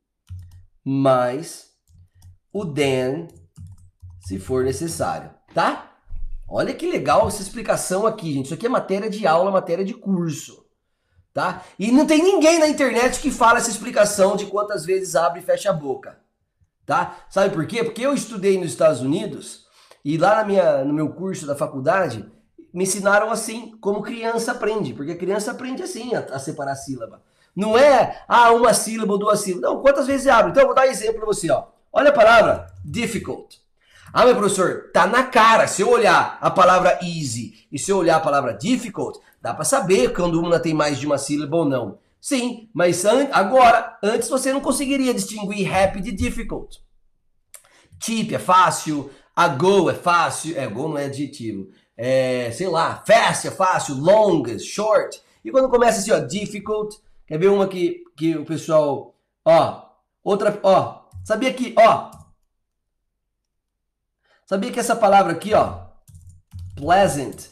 mais 0.85 1.71
o 2.53 2.67
then, 2.67 3.29
se 4.27 4.39
for 4.39 4.65
necessário, 4.65 5.31
tá? 5.55 5.95
Olha 6.49 6.75
que 6.75 6.91
legal 6.91 7.29
essa 7.29 7.41
explicação 7.41 8.07
aqui, 8.07 8.33
gente. 8.33 8.47
Isso 8.47 8.55
aqui 8.55 8.67
é 8.67 8.69
matéria 8.69 9.09
de 9.09 9.27
aula, 9.27 9.51
matéria 9.51 9.85
de 9.85 9.95
curso, 9.95 10.62
tá? 11.33 11.63
E 11.79 11.91
não 11.91 12.07
tem 12.07 12.23
ninguém 12.23 12.59
na 12.59 12.69
internet 12.69 13.21
que 13.21 13.31
fala 13.31 13.59
essa 13.59 13.71
explicação 13.71 14.37
de 14.37 14.47
quantas 14.47 14.85
vezes 14.85 15.17
abre 15.17 15.41
e 15.41 15.43
fecha 15.43 15.71
a 15.71 15.73
boca, 15.73 16.19
tá? 16.85 17.17
Sabe 17.31 17.55
por 17.55 17.67
quê? 17.67 17.83
Porque 17.83 18.05
eu 18.05 18.15
estudei 18.15 18.59
nos 18.59 18.73
Estados 18.73 19.01
Unidos 19.01 19.67
E 20.05 20.19
lá 20.19 20.37
na 20.37 20.45
minha, 20.45 20.85
no 20.85 20.93
meu 20.93 21.11
curso 21.11 21.47
da 21.47 21.55
faculdade, 21.55 22.29
me 22.75 22.85
ensinaram 22.85 23.31
assim, 23.31 23.77
como 23.81 24.03
criança 24.03 24.53
aprende, 24.53 24.93
porque 24.95 25.13
a 25.13 25.17
criança 25.17 25.53
aprende 25.53 25.83
assim 25.83 26.15
a, 26.15 26.21
a 26.21 26.39
separar 26.39 26.73
a 26.73 26.77
sílaba. 26.77 27.23
Não 27.55 27.77
é, 27.77 28.25
ah, 28.27 28.51
uma 28.53 28.73
sílaba 28.73 29.13
ou 29.13 29.19
duas 29.19 29.41
sílabas. 29.41 29.71
Não, 29.71 29.83
quantas 29.83 30.07
vezes 30.07 30.27
abre? 30.27 30.51
Então, 30.51 30.63
eu 30.63 30.67
vou 30.67 30.75
dar 30.75 30.87
um 30.87 30.91
exemplo 30.91 31.17
para 31.17 31.27
você, 31.27 31.51
ó. 31.51 31.67
Olha 31.93 32.09
a 32.09 32.13
palavra 32.13 32.67
difficult. 32.85 33.61
Ah, 34.13 34.25
meu 34.25 34.35
professor, 34.35 34.91
tá 34.93 35.07
na 35.07 35.25
cara. 35.25 35.67
Se 35.67 35.83
eu 35.83 35.91
olhar 35.91 36.39
a 36.41 36.51
palavra 36.51 36.99
easy 37.03 37.67
e 37.71 37.79
se 37.79 37.91
eu 37.91 37.99
olhar 37.99 38.17
a 38.17 38.21
palavra 38.21 38.55
difficult, 38.55 39.19
dá 39.43 39.53
para 39.53 39.65
saber 39.65 40.15
quando 40.15 40.41
uma 40.41 40.61
tem 40.61 40.73
mais 40.73 40.99
de 40.99 41.07
uma 41.07 41.19
sílaba 41.19 41.57
ou 41.57 41.65
não. 41.65 41.99
Sim, 42.21 42.71
mas 42.73 43.05
an 43.05 43.29
agora, 43.33 43.99
antes 44.01 44.29
você 44.29 44.53
não 44.53 44.61
conseguiria 44.61 45.13
distinguir 45.13 45.69
happy 45.75 46.01
de 46.01 46.13
difficult. 46.13 46.79
Cheap 48.01 48.33
é 48.33 48.39
fácil, 48.39 49.11
a 49.35 49.49
go 49.49 49.91
é 49.91 49.95
fácil, 49.95 50.57
é, 50.57 50.69
go 50.69 50.89
não 50.89 50.97
é 50.97 51.07
adjetivo. 51.07 51.69
É, 51.97 52.53
sei 52.53 52.69
lá, 52.69 53.03
fast 53.05 53.49
é 53.49 53.51
fácil, 53.51 53.97
long, 53.97 54.45
short. 54.61 55.21
E 55.45 55.51
quando 55.51 55.69
começa 55.69 55.99
assim, 55.99 56.13
ó, 56.13 56.21
difficult, 56.21 56.97
quer 57.27 57.39
ver 57.39 57.49
uma 57.49 57.67
que, 57.67 58.05
que 58.17 58.37
o 58.37 58.45
pessoal, 58.45 59.17
ó, 59.45 59.89
outra, 60.23 60.59
ó, 60.63 61.03
sabia 61.25 61.53
que, 61.53 61.75
ó, 61.77 62.11
sabia 64.47 64.71
que 64.71 64.79
essa 64.79 64.95
palavra 64.95 65.33
aqui, 65.33 65.53
ó, 65.53 65.87
pleasant, 66.77 67.52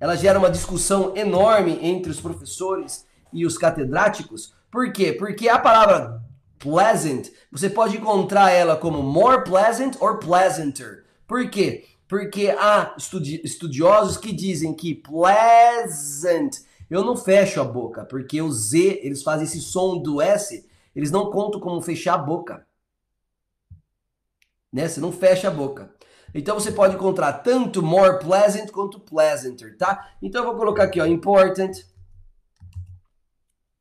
ela 0.00 0.16
gera 0.16 0.38
uma 0.38 0.50
discussão 0.50 1.14
enorme 1.14 1.78
entre 1.82 2.10
os 2.10 2.20
professores 2.20 3.06
e 3.32 3.44
os 3.44 3.58
catedráticos. 3.58 4.54
Por 4.70 4.92
quê? 4.92 5.12
Porque 5.12 5.48
a 5.48 5.58
palavra 5.58 6.22
pleasant, 6.58 7.28
você 7.52 7.68
pode 7.68 7.98
encontrar 7.98 8.50
ela 8.50 8.76
como 8.76 9.02
more 9.02 9.44
pleasant 9.44 9.96
or 10.00 10.18
pleasanter. 10.18 11.04
Por 11.26 11.48
quê? 11.50 11.84
Porque 12.08 12.50
há 12.50 12.94
estudi 12.96 13.40
estudiosos 13.44 14.16
que 14.16 14.32
dizem 14.32 14.74
que 14.74 14.94
pleasant, 14.94 16.56
eu 16.88 17.04
não 17.04 17.16
fecho 17.16 17.60
a 17.60 17.64
boca, 17.64 18.04
porque 18.04 18.42
o 18.42 18.50
Z, 18.50 19.00
eles 19.02 19.22
fazem 19.22 19.44
esse 19.44 19.60
som 19.60 19.98
do 19.98 20.20
S, 20.20 20.66
eles 20.94 21.10
não 21.10 21.30
contam 21.30 21.60
como 21.60 21.80
fechar 21.80 22.14
a 22.14 22.18
boca. 22.18 22.66
Né? 24.72 24.88
Você 24.88 25.00
não 25.00 25.12
fecha 25.12 25.48
a 25.48 25.52
boca. 25.52 25.94
Então 26.34 26.54
você 26.54 26.70
pode 26.70 26.94
encontrar 26.94 27.32
tanto 27.34 27.82
more 27.82 28.18
pleasant 28.20 28.70
quanto 28.70 29.00
pleasanter, 29.00 29.76
tá? 29.76 30.12
Então 30.22 30.42
eu 30.42 30.50
vou 30.50 30.56
colocar 30.56 30.84
aqui, 30.84 31.00
ó, 31.00 31.06
important. 31.06 31.72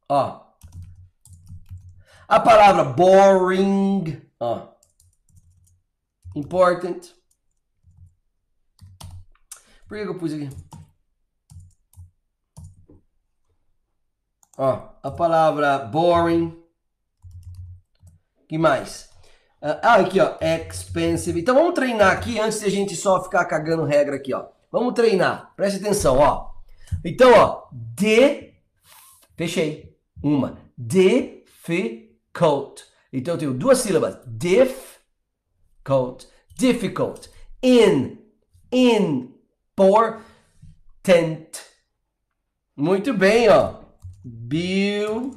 Ó. 0.07 0.47
A 2.27 2.39
palavra 2.39 2.83
boring, 2.83 4.21
ó. 4.39 4.67
Important. 6.35 7.15
Por 9.87 9.97
que, 9.97 10.03
que 10.03 10.09
eu 10.09 10.17
pus 10.17 10.33
aqui? 10.33 10.49
Ó, 14.57 14.89
a 15.01 15.11
palavra 15.11 15.79
boring. 15.79 16.61
que 18.47 18.57
mais? 18.57 19.08
Ah, 19.61 19.95
aqui, 19.95 20.21
ó, 20.21 20.37
expensive. 20.39 21.41
Então 21.41 21.53
vamos 21.53 21.73
treinar 21.73 22.13
aqui 22.13 22.39
antes 22.39 22.61
de 22.61 22.65
a 22.65 22.71
gente 22.71 22.95
só 22.95 23.21
ficar 23.21 23.43
cagando 23.45 23.83
regra 23.83 24.15
aqui, 24.15 24.33
ó. 24.33 24.47
Vamos 24.71 24.93
treinar. 24.93 25.53
Preste 25.55 25.79
atenção, 25.79 26.17
ó. 26.17 26.51
Então, 27.03 27.33
ó, 27.33 27.67
de 27.71 28.53
fechei. 29.35 29.97
Uma. 30.23 30.57
Difficult. 30.77 32.85
Então 33.11 33.33
eu 33.33 33.37
tenho 33.37 33.53
duas 33.53 33.79
sílabas. 33.79 34.17
Difficult. 34.25 36.25
Difficult. 36.55 37.29
In. 37.61 38.17
Important. 38.71 40.23
Muito 42.77 43.13
bem, 43.13 43.49
ó. 43.49 43.81
Beautiful 44.23 45.35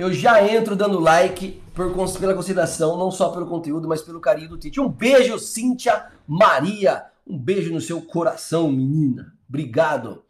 eu 0.00 0.10
já 0.10 0.42
entro 0.42 0.74
dando 0.74 0.98
like 0.98 1.60
por, 1.74 1.92
pela 2.18 2.34
consideração, 2.34 2.96
não 2.96 3.10
só 3.10 3.28
pelo 3.28 3.46
conteúdo, 3.46 3.86
mas 3.86 4.00
pelo 4.00 4.18
carinho 4.18 4.48
do 4.48 4.56
Tite. 4.56 4.80
Um 4.80 4.88
beijo, 4.88 5.38
Cíntia 5.38 6.06
Maria. 6.26 7.04
Um 7.26 7.38
beijo 7.38 7.70
no 7.70 7.82
seu 7.82 8.00
coração, 8.00 8.72
menina. 8.72 9.34
Obrigado. 9.46 10.24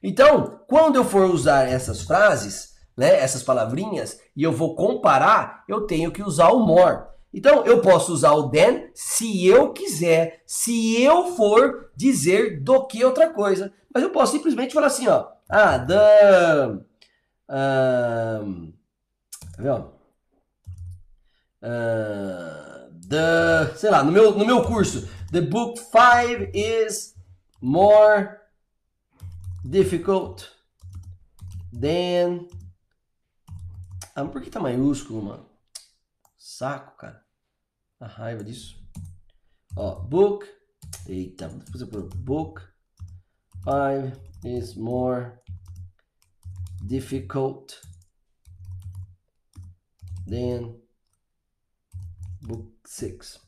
Então, 0.00 0.60
quando 0.68 0.94
eu 0.94 1.04
for 1.04 1.28
usar 1.28 1.68
essas 1.68 2.02
frases, 2.02 2.76
né, 2.96 3.18
essas 3.18 3.42
palavrinhas, 3.42 4.20
e 4.36 4.44
eu 4.44 4.52
vou 4.52 4.76
comparar, 4.76 5.64
eu 5.68 5.80
tenho 5.80 6.12
que 6.12 6.22
usar 6.22 6.50
o 6.50 6.60
more. 6.60 7.06
Então, 7.34 7.66
eu 7.66 7.80
posso 7.80 8.12
usar 8.12 8.32
o 8.32 8.48
then 8.48 8.90
se 8.94 9.44
eu 9.44 9.72
quiser, 9.72 10.42
se 10.46 11.02
eu 11.02 11.34
for 11.34 11.90
dizer 11.96 12.62
do 12.62 12.86
que 12.86 13.04
outra 13.04 13.28
coisa. 13.30 13.72
Mas 13.92 14.04
eu 14.04 14.10
posso 14.10 14.32
simplesmente 14.32 14.72
falar 14.72 14.86
assim, 14.86 15.08
ó. 15.08 15.26
Ah, 15.48 15.80
the... 15.80 16.78
Um, 17.48 18.72
Tá 19.56 19.62
vendo? 19.62 19.96
Uh, 21.62 22.90
the, 23.08 23.74
sei 23.76 23.90
lá, 23.90 24.04
no 24.04 24.12
meu, 24.12 24.36
no 24.36 24.44
meu 24.44 24.64
curso, 24.64 25.08
the 25.32 25.40
book 25.40 25.78
5 25.80 26.50
is 26.52 27.14
more 27.60 28.38
difficult 29.64 30.50
than. 31.72 32.46
Ah, 34.14 34.24
por 34.26 34.42
que 34.42 34.50
tá 34.50 34.60
maiúsculo, 34.60 35.22
mano? 35.22 35.46
Saco, 36.38 36.96
cara. 36.96 37.24
A 37.98 38.06
raiva 38.06 38.44
disso. 38.44 38.78
Ó, 39.74 40.00
book. 40.00 40.46
Eita, 41.08 41.48
depois 41.48 41.80
eu 41.80 41.88
pôr 41.88 42.08
book 42.16 42.62
5 43.64 44.12
is 44.44 44.74
more 44.74 45.32
difficult 46.82 47.80
then 50.28 50.76
book 52.42 52.70
6. 52.84 53.40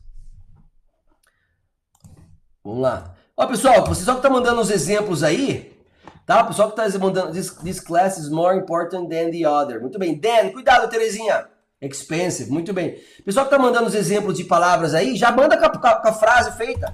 Vamos 2.65 2.83
lá. 2.83 3.15
Ó, 3.37 3.47
pessoal, 3.47 3.87
você 3.87 4.05
só 4.05 4.15
que 4.15 4.23
tá 4.23 4.29
mandando 4.29 4.61
os 4.61 4.71
exemplos 4.71 5.23
aí, 5.23 5.77
tá? 6.27 6.43
O 6.43 6.49
pessoal 6.49 6.71
que 6.71 6.77
tá 6.77 6.87
mandando 6.99 7.33
this, 7.33 7.51
this 7.63 7.81
class 7.81 8.19
is 8.19 8.29
more 8.29 8.59
important 8.59 9.09
than 9.09 9.31
the 9.31 9.47
other. 9.47 9.81
Muito 9.81 9.99
bem. 9.99 10.19
Dan, 10.19 10.51
cuidado, 10.51 10.89
Terezinha. 10.89 11.49
Expensive, 11.81 12.51
muito 12.51 12.73
bem. 12.73 13.01
Pessoal 13.25 13.47
que 13.47 13.53
tá 13.53 13.59
mandando 13.59 13.87
os 13.87 13.95
exemplos 13.95 14.37
de 14.37 14.45
palavras 14.45 14.95
aí, 14.95 15.15
já 15.15 15.31
manda 15.31 15.57
com 15.57 15.65
a, 15.65 15.95
com 16.01 16.09
a 16.09 16.13
frase 16.13 16.57
feita. 16.57 16.93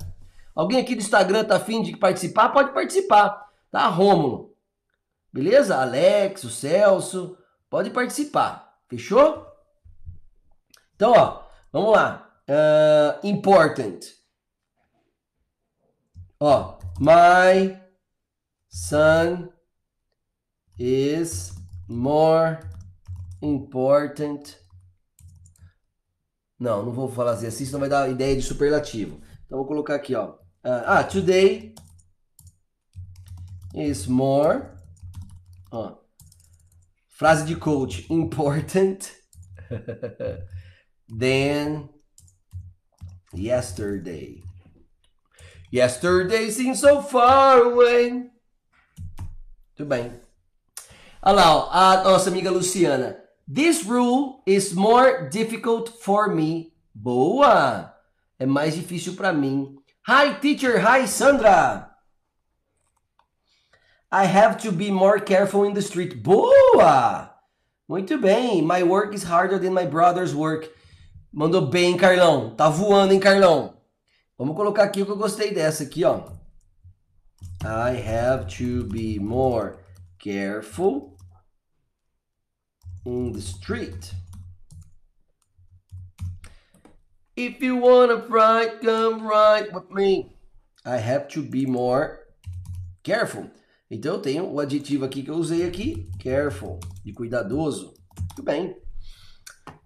Alguém 0.54 0.78
aqui 0.78 0.94
do 0.94 1.00
Instagram 1.00 1.44
tá 1.44 1.56
afim 1.56 1.82
de 1.82 1.96
participar? 1.96 2.50
Pode 2.50 2.72
participar, 2.72 3.48
tá? 3.70 3.86
Rômulo. 3.88 4.54
Beleza? 5.32 5.76
Alex, 5.76 6.44
o 6.44 6.50
Celso, 6.50 7.36
pode 7.68 7.90
participar. 7.90 8.76
Fechou? 8.88 9.43
Então, 11.04 11.12
ó, 11.12 11.42
vamos 11.70 11.92
lá. 11.92 12.30
Uh, 12.48 13.26
important. 13.26 14.06
Ó, 16.40 16.78
my 16.98 17.78
son 18.70 19.50
is 20.78 21.52
more 21.86 22.58
important. 23.42 24.56
Não, 26.58 26.86
não 26.86 26.92
vou 26.92 27.10
falar 27.10 27.32
assim, 27.32 27.48
assim 27.48 27.66
senão 27.66 27.80
vai 27.80 27.90
dar 27.90 28.08
ideia 28.08 28.34
de 28.34 28.40
superlativo. 28.40 29.20
Então 29.44 29.58
vou 29.58 29.66
colocar 29.66 29.96
aqui, 29.96 30.14
ó. 30.14 30.30
Uh, 30.64 30.86
ah, 30.86 31.04
today 31.04 31.74
is 33.74 34.06
more. 34.06 34.70
Ó, 35.70 35.98
frase 37.10 37.44
de 37.44 37.56
coach, 37.56 38.10
important. 38.10 39.00
than 41.08 41.88
yesterday. 43.32 44.42
Yesterday 45.70 46.50
seems 46.50 46.80
so 46.80 47.02
far 47.02 47.62
away. 47.62 48.30
Tudo 49.76 49.88
bem. 49.88 50.12
Olha 51.22 51.34
lá, 51.34 52.00
a 52.00 52.04
nossa 52.04 52.30
amiga 52.30 52.50
Luciana. 52.50 53.16
This 53.46 53.84
rule 53.84 54.42
is 54.46 54.74
more 54.74 55.28
difficult 55.28 55.88
for 56.00 56.28
me. 56.28 56.72
Boa! 56.94 57.92
É 58.38 58.46
mais 58.46 58.74
difícil 58.74 59.16
para 59.16 59.32
mim. 59.32 59.76
Hi, 60.06 60.34
teacher. 60.34 60.78
Hi, 60.78 61.06
Sandra. 61.06 61.90
I 64.12 64.26
have 64.26 64.58
to 64.62 64.70
be 64.70 64.90
more 64.90 65.18
careful 65.18 65.64
in 65.64 65.74
the 65.74 65.82
street. 65.82 66.22
Boa! 66.22 67.30
Muito 67.88 68.16
bem. 68.20 68.62
My 68.62 68.82
work 68.82 69.12
is 69.12 69.24
harder 69.24 69.58
than 69.58 69.74
my 69.74 69.84
brother's 69.84 70.34
work. 70.34 70.70
Mandou 71.36 71.66
bem, 71.66 71.96
Carlão. 71.96 72.54
Tá 72.54 72.68
voando, 72.68 73.12
hein, 73.12 73.18
Carlão? 73.18 73.76
Vamos 74.38 74.54
colocar 74.54 74.84
aqui 74.84 75.02
o 75.02 75.04
que 75.04 75.10
eu 75.10 75.16
gostei 75.16 75.52
dessa 75.52 75.82
aqui, 75.82 76.04
ó. 76.04 76.30
I 77.64 78.00
have 78.08 78.46
to 78.56 78.86
be 78.86 79.18
more 79.18 79.76
careful 80.20 81.16
in 83.04 83.32
the 83.32 83.40
street. 83.40 84.14
If 87.36 87.60
you 87.60 87.80
wanna 87.80 88.22
fight, 88.28 88.78
come 88.80 89.26
right 89.26 89.74
with 89.74 89.90
me. 89.90 90.36
I 90.86 90.98
have 90.98 91.26
to 91.34 91.42
be 91.42 91.66
more 91.66 92.20
careful. 93.02 93.50
Então 93.90 94.14
eu 94.14 94.22
tenho 94.22 94.52
o 94.52 94.60
adjetivo 94.60 95.04
aqui 95.04 95.24
que 95.24 95.32
eu 95.32 95.34
usei 95.34 95.66
aqui, 95.66 96.08
careful, 96.22 96.78
de 97.04 97.12
cuidadoso. 97.12 97.92
Muito 98.20 98.42
bem. 98.44 98.83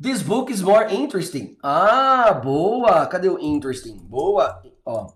This 0.01 0.22
book 0.22 0.49
is 0.49 0.62
more 0.62 0.86
interesting. 0.86 1.57
Ah, 1.62 2.32
boa. 2.32 3.05
Cadê 3.07 3.28
o 3.28 3.38
interesting? 3.38 3.99
Boa. 3.99 4.62
Ó. 4.86 5.09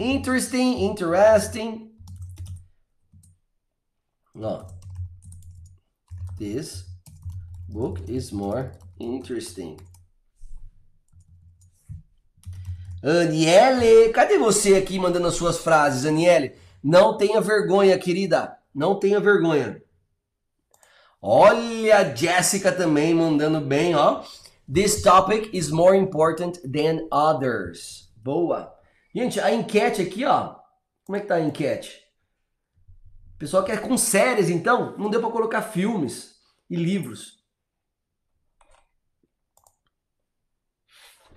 Interesting, 0.00 0.80
interesting. 0.80 1.92
Ó. 4.34 4.66
This 6.38 6.84
book 7.68 8.02
is 8.08 8.32
more 8.32 8.72
interesting. 8.98 9.76
Aniele, 13.02 14.12
cadê 14.12 14.38
você 14.38 14.74
aqui 14.74 14.98
mandando 14.98 15.28
as 15.28 15.34
suas 15.34 15.58
frases, 15.58 16.04
Aniele? 16.04 16.56
Não 16.82 17.16
tenha 17.16 17.40
vergonha, 17.40 17.96
querida. 17.96 18.58
Não 18.74 18.98
tenha 18.98 19.20
vergonha. 19.20 19.80
Olha 21.28 21.98
a 21.98 22.14
Jessica 22.14 22.70
também 22.70 23.12
mandando 23.12 23.60
bem, 23.60 23.96
ó. 23.96 24.22
This 24.72 25.02
topic 25.02 25.52
is 25.52 25.72
more 25.72 25.98
important 25.98 26.60
than 26.60 27.08
others. 27.10 28.12
Boa. 28.14 28.72
Gente, 29.12 29.40
a 29.40 29.52
enquete 29.52 30.00
aqui, 30.00 30.24
ó. 30.24 30.54
Como 31.04 31.16
é 31.16 31.20
que 31.20 31.26
tá 31.26 31.34
a 31.34 31.40
enquete? 31.40 32.00
O 33.34 33.38
pessoal 33.38 33.64
quer 33.64 33.82
com 33.82 33.98
séries, 33.98 34.48
então? 34.48 34.96
Não 34.96 35.10
deu 35.10 35.20
para 35.20 35.32
colocar 35.32 35.62
filmes 35.62 36.36
e 36.70 36.76
livros. 36.76 37.42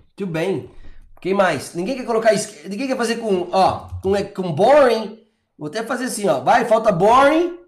Muito 0.06 0.32
bem. 0.32 0.70
Quem 1.20 1.34
mais? 1.34 1.74
Ninguém 1.74 1.98
quer 1.98 2.06
colocar. 2.06 2.32
Ninguém 2.70 2.88
quer 2.88 2.98
fazer 2.98 3.16
com. 3.16 3.50
Ó, 3.52 3.90
com, 4.04 4.12
com 4.36 4.54
boring. 4.54 5.28
Vou 5.58 5.68
até 5.68 5.82
fazer 5.82 6.06
assim, 6.06 6.28
ó. 6.28 6.42
Vai, 6.42 6.66
falta 6.66 6.92
boring. 6.92 7.59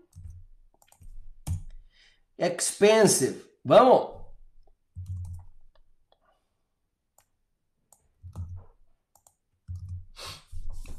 Expensive. 2.41 3.45
Vamos. 3.63 4.19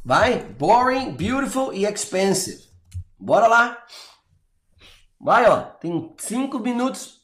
Vai, 0.04 0.42
boring, 0.44 1.12
beautiful 1.16 1.74
e 1.74 1.84
expensive. 1.84 2.62
Bora 3.18 3.46
lá. 3.46 3.84
Vai, 5.20 5.48
ó. 5.48 5.62
Tem 5.62 6.14
cinco 6.18 6.58
minutos 6.58 7.22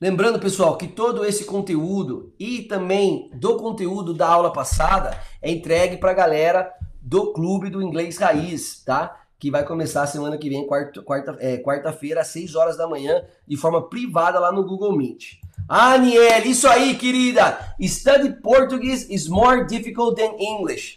Lembrando, 0.00 0.38
pessoal, 0.38 0.76
que 0.78 0.86
todo 0.86 1.24
esse 1.24 1.44
conteúdo 1.44 2.32
e 2.38 2.62
também 2.62 3.28
do 3.34 3.56
conteúdo 3.56 4.14
da 4.14 4.28
aula 4.28 4.52
passada 4.52 5.20
é 5.42 5.50
entregue 5.50 5.96
para 5.96 6.12
a 6.12 6.14
galera 6.14 6.72
do 7.02 7.32
Clube 7.32 7.68
do 7.68 7.82
Inglês 7.82 8.16
Raiz, 8.16 8.84
tá? 8.84 9.26
Que 9.38 9.50
vai 9.50 9.64
começar 9.64 10.06
semana 10.06 10.36
que 10.36 10.48
vem, 10.48 10.66
quarta-feira, 10.66 11.06
quarta, 11.06 11.36
é, 11.38 11.58
quarta 11.58 11.96
às 12.20 12.26
6 12.28 12.54
horas 12.54 12.76
da 12.76 12.88
manhã, 12.88 13.22
de 13.46 13.56
forma 13.56 13.88
privada 13.88 14.40
lá 14.40 14.50
no 14.50 14.64
Google 14.64 14.96
Meet. 14.96 15.38
Ah, 15.68 15.92
Aniel, 15.92 16.46
isso 16.46 16.66
aí, 16.66 16.96
querida! 16.96 17.74
Study 17.80 18.40
Portuguese 18.40 19.06
is 19.14 19.28
more 19.28 19.66
difficult 19.66 20.16
than 20.16 20.34
English. 20.38 20.96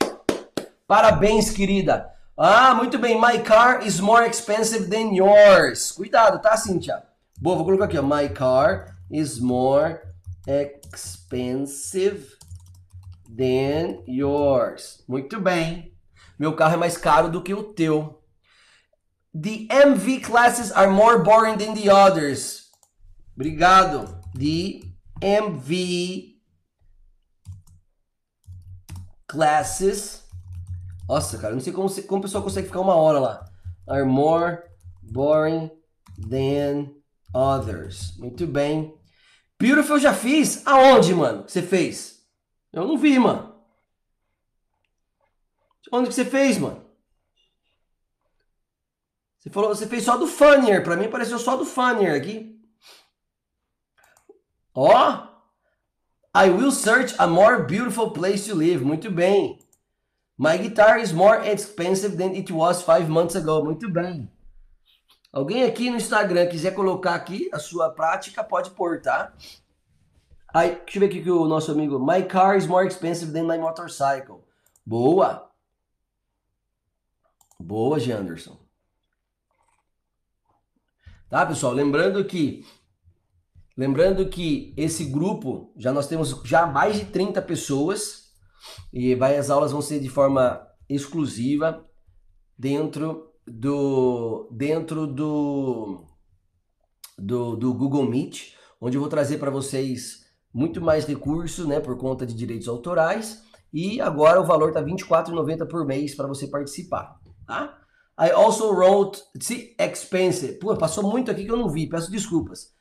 Parabéns, 0.88 1.52
querida. 1.52 2.10
Ah, 2.38 2.74
muito 2.74 2.98
bem. 2.98 3.20
My 3.20 3.40
car 3.40 3.86
is 3.86 4.00
more 4.00 4.28
expensive 4.28 4.90
than 4.90 5.14
yours. 5.14 5.92
Cuidado, 5.92 6.42
tá, 6.42 6.58
Cíntia? 6.58 7.04
Boa, 7.38 7.58
vou 7.58 7.66
colocar 7.66 7.86
aqui, 7.86 7.98
ó. 7.98 8.02
My 8.02 8.30
car 8.30 8.98
is 9.12 9.40
more 9.40 10.00
expensive 10.48 12.38
than 13.28 14.04
yours. 14.08 15.04
Muito 15.08 15.40
bem. 15.40 15.94
Meu 16.40 16.56
carro 16.56 16.76
é 16.76 16.78
mais 16.78 16.98
caro 16.98 17.30
do 17.30 17.44
que 17.44 17.54
o 17.54 17.62
teu. 17.62 18.21
The 19.34 19.68
MV 19.68 20.24
classes 20.24 20.72
are 20.72 20.90
more 20.90 21.24
boring 21.24 21.58
than 21.58 21.74
the 21.74 21.90
others. 21.90 22.70
Obrigado. 23.36 24.20
The 24.36 24.82
MV 25.22 26.36
classes. 29.28 30.24
Nossa, 31.08 31.38
cara, 31.38 31.54
não 31.54 31.62
sei 31.62 31.72
como, 31.72 31.90
como 32.04 32.20
o 32.20 32.22
pessoal 32.22 32.44
consegue 32.44 32.68
ficar 32.68 32.82
uma 32.82 32.96
hora 32.96 33.20
lá. 33.20 33.46
Are 33.88 34.04
more 34.04 34.64
boring 35.02 35.72
than 36.30 36.94
others. 37.34 38.18
Muito 38.18 38.46
bem. 38.46 38.94
Beautiful 39.60 39.96
eu 39.96 40.02
já 40.02 40.14
fiz. 40.14 40.66
Aonde, 40.66 41.14
mano? 41.14 41.44
Você 41.48 41.62
fez? 41.62 42.22
Eu 42.74 42.88
não 42.88 42.98
vi, 42.98 43.18
mano. 43.18 43.56
Onde 45.92 46.10
que 46.10 46.16
você 46.16 46.26
fez, 46.26 46.58
mano? 46.58 46.81
Você 49.42 49.50
falou, 49.50 49.70
você 49.70 49.88
fez 49.88 50.04
só 50.04 50.18
do 50.18 50.28
funnier. 50.28 50.84
Para 50.84 50.96
mim 50.96 51.06
apareceu 51.06 51.40
só 51.40 51.58
do 51.58 51.66
funnier 51.66 52.16
aqui. 52.16 52.62
Ó. 54.76 55.28
I 56.34 56.50
will 56.52 56.72
search 56.72 57.16
a 57.18 57.26
more 57.26 57.64
beautiful 57.64 58.12
place 58.12 58.48
to 58.48 58.56
live. 58.56 58.86
Muito 58.86 59.10
bem. 59.10 59.58
My 60.38 60.58
guitar 60.58 61.00
is 61.00 61.12
more 61.12 61.40
expensive 61.44 62.18
than 62.18 62.36
it 62.36 62.54
was 62.54 62.84
five 62.84 63.10
months 63.10 63.36
ago. 63.36 63.64
Muito 63.64 63.90
bem. 63.92 64.32
Alguém 65.34 65.64
aqui 65.64 65.90
no 65.90 65.98
Instagram 65.98 66.48
quiser 66.48 66.76
colocar 66.76 67.16
aqui 67.16 67.50
a 67.52 67.58
sua 67.58 67.90
prática, 67.90 68.44
pode 68.44 68.70
pôr, 68.72 69.02
tá? 69.02 69.34
Aí, 70.54 70.76
deixa 70.76 70.98
eu 70.98 71.00
ver 71.00 71.06
aqui 71.08 71.24
que 71.24 71.32
o 71.32 71.48
nosso 71.48 71.72
amigo. 71.72 71.98
My 71.98 72.22
car 72.24 72.58
is 72.58 72.68
more 72.68 72.88
expensive 72.88 73.32
than 73.32 73.44
my 73.44 73.58
motorcycle. 73.58 74.44
Boa! 74.86 75.50
Boa, 77.60 78.00
Janderson. 78.00 78.58
Tá, 81.32 81.46
pessoal? 81.46 81.72
Lembrando 81.72 82.26
que 82.26 82.66
lembrando 83.78 84.28
que 84.28 84.74
esse 84.76 85.06
grupo, 85.06 85.74
já 85.78 85.94
nós 85.94 86.06
temos 86.06 86.38
já 86.44 86.68
mais 86.68 86.98
de 86.98 87.06
30 87.06 87.42
pessoas 87.44 88.34
e 88.92 89.16
vai, 89.16 89.38
as 89.38 89.50
aulas 89.50 89.72
vão 89.72 89.82
ser 89.82 90.02
de 90.02 90.10
forma 90.10 90.62
exclusiva 90.90 91.86
dentro 92.58 93.32
do 93.48 94.50
dentro 94.52 95.08
do, 95.08 96.04
do, 97.18 97.56
do 97.56 97.74
Google 97.76 98.10
Meet, 98.10 98.54
onde 98.82 98.98
eu 98.98 99.02
vou 99.02 99.10
trazer 99.10 99.38
para 99.38 99.50
vocês 99.50 100.26
muito 100.54 100.82
mais 100.82 101.06
recursos, 101.06 101.66
né, 101.66 101.80
por 101.80 101.98
conta 101.98 102.26
de 102.26 102.34
direitos 102.34 102.68
autorais. 102.68 103.42
E 103.74 104.02
agora 104.02 104.42
o 104.42 104.46
valor 104.46 104.68
está 104.68 104.82
R$ 104.82 104.92
24,90 104.92 105.66
por 105.66 105.86
mês 105.86 106.14
para 106.14 106.28
você 106.28 106.46
participar, 106.50 107.22
tá? 107.48 107.81
I 108.18 108.30
also 108.30 108.72
wrote, 108.72 109.22
see, 109.40 109.76
expensive. 109.80 110.60
Pô, 110.60 110.76
passou 110.78 111.10
muito 111.10 111.32
aqui 111.32 111.46
que 111.46 111.52
eu 111.52 111.58
não 111.58 111.70
vi, 111.70 111.88
peço 111.88 112.12
desculpas. 112.12 112.74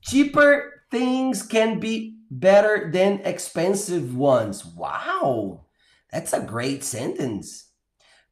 Cheaper 0.00 0.84
things 0.90 1.42
can 1.42 1.78
be 1.78 2.16
better 2.30 2.90
than 2.90 3.20
expensive 3.24 4.16
ones. 4.16 4.64
Wow, 4.64 5.66
that's 6.10 6.32
a 6.32 6.40
great 6.40 6.84
sentence. 6.84 7.66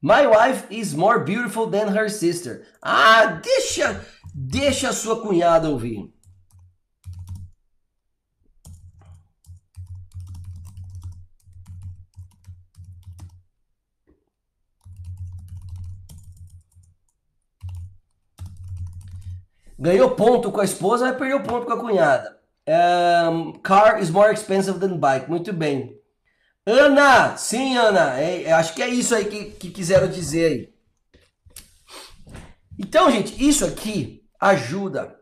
My 0.00 0.26
wife 0.26 0.66
is 0.70 0.94
more 0.94 1.24
beautiful 1.24 1.66
than 1.66 1.88
her 1.88 2.08
sister. 2.08 2.64
Ah, 2.82 3.40
deixa, 3.42 4.00
deixa 4.34 4.90
a 4.90 4.92
sua 4.92 5.20
cunhada 5.20 5.68
ouvir. 5.68 6.12
Ganhou 19.86 20.10
ponto 20.10 20.50
com 20.50 20.60
a 20.60 20.64
esposa, 20.64 21.04
vai 21.04 21.16
perder 21.16 21.46
ponto 21.46 21.64
com 21.64 21.72
a 21.72 21.78
cunhada. 21.78 22.36
Um, 22.66 23.52
car 23.52 24.02
is 24.02 24.10
more 24.10 24.34
expensive 24.34 24.80
than 24.80 24.98
bike. 24.98 25.30
Muito 25.30 25.52
bem. 25.52 25.96
Ana! 26.66 27.36
Sim, 27.36 27.76
Ana. 27.76 28.18
É, 28.20 28.50
acho 28.50 28.74
que 28.74 28.82
é 28.82 28.88
isso 28.88 29.14
aí 29.14 29.26
que, 29.26 29.44
que 29.52 29.70
quiseram 29.70 30.08
dizer 30.08 30.44
aí. 30.50 30.74
Então, 32.76 33.08
gente, 33.12 33.40
isso 33.40 33.64
aqui 33.64 34.24
ajuda. 34.40 35.14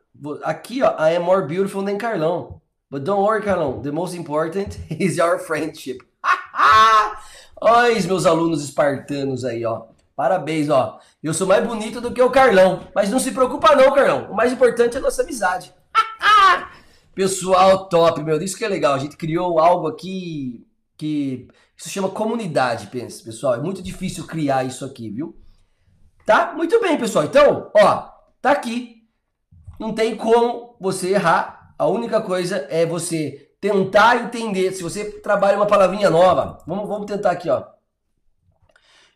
Aqui, 0.42 0.80
ó, 0.80 0.96
I 0.98 1.14
am 1.16 1.24
more 1.24 1.46
beautiful 1.46 1.84
than 1.84 1.98
Carlão. 1.98 2.62
But 2.90 3.04
don't 3.04 3.20
worry, 3.20 3.42
Carlão. 3.42 3.82
The 3.82 3.90
most 3.90 4.16
important 4.16 4.78
is 4.98 5.18
our 5.18 5.38
friendship. 5.40 5.98
Olha 7.60 8.02
meus 8.06 8.24
alunos 8.24 8.64
espartanos 8.64 9.44
aí, 9.44 9.62
ó. 9.66 9.88
Parabéns, 10.16 10.68
ó. 10.70 11.00
Eu 11.22 11.34
sou 11.34 11.46
mais 11.46 11.66
bonito 11.66 12.00
do 12.00 12.12
que 12.12 12.22
o 12.22 12.30
Carlão. 12.30 12.88
Mas 12.94 13.10
não 13.10 13.18
se 13.18 13.32
preocupa 13.32 13.74
não, 13.74 13.92
Carlão. 13.92 14.30
O 14.30 14.34
mais 14.34 14.52
importante 14.52 14.96
é 14.96 14.98
a 14.98 15.02
nossa 15.02 15.22
amizade. 15.22 15.74
Pessoal 17.14 17.88
top, 17.88 18.22
meu. 18.22 18.40
Isso 18.40 18.56
que 18.56 18.64
é 18.64 18.68
legal. 18.68 18.94
A 18.94 18.98
gente 18.98 19.16
criou 19.16 19.58
algo 19.58 19.88
aqui 19.88 20.66
que 20.96 21.48
isso 21.76 21.88
chama 21.88 22.08
comunidade, 22.08 22.86
pensa, 22.86 23.24
pessoal. 23.24 23.54
É 23.54 23.60
muito 23.60 23.82
difícil 23.82 24.26
criar 24.26 24.64
isso 24.64 24.84
aqui, 24.84 25.10
viu? 25.10 25.36
Tá? 26.24 26.52
Muito 26.54 26.80
bem, 26.80 26.96
pessoal. 26.96 27.24
Então, 27.24 27.70
ó, 27.76 28.08
tá 28.40 28.52
aqui. 28.52 29.02
Não 29.78 29.92
tem 29.92 30.16
como 30.16 30.76
você 30.80 31.10
errar. 31.14 31.74
A 31.76 31.86
única 31.86 32.20
coisa 32.20 32.66
é 32.70 32.86
você 32.86 33.50
tentar 33.60 34.24
entender. 34.24 34.72
Se 34.72 34.82
você 34.82 35.20
trabalha 35.20 35.56
uma 35.56 35.66
palavrinha 35.66 36.08
nova, 36.08 36.58
vamos, 36.66 36.88
vamos 36.88 37.06
tentar 37.06 37.32
aqui, 37.32 37.50
ó. 37.50 37.73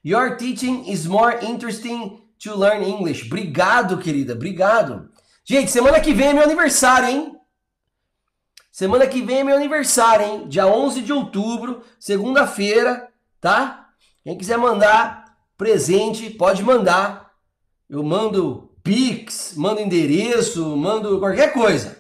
Your 0.05 0.37
teaching 0.37 0.87
is 0.87 1.07
more 1.07 1.39
interesting 1.43 2.23
to 2.41 2.55
learn 2.55 2.83
English. 2.83 3.27
Obrigado, 3.27 3.99
querida, 3.99 4.35
obrigado. 4.35 5.11
Gente, 5.45 5.71
semana 5.71 6.01
que 6.01 6.15
vem 6.15 6.29
é 6.29 6.33
meu 6.33 6.45
aniversário, 6.45 7.09
hein? 7.09 7.35
Semana 8.71 9.07
que 9.07 9.23
vem 9.23 9.39
é 9.39 9.45
meu 9.45 9.57
aniversário, 9.57 10.25
hein? 10.25 10.49
Dia 10.49 10.67
11 10.67 11.03
de 11.03 11.13
outubro, 11.13 11.83
segunda-feira, 11.99 13.09
tá? 13.41 13.89
Quem 14.23 14.39
quiser 14.39 14.57
mandar 14.57 15.25
presente, 15.57 16.31
pode 16.31 16.63
mandar. 16.63 17.33
Eu 17.89 18.03
mando 18.05 18.71
Pix, 18.85 19.55
mando 19.57 19.81
endereço, 19.81 20.77
mando 20.77 21.19
qualquer 21.19 21.53
coisa. 21.53 21.99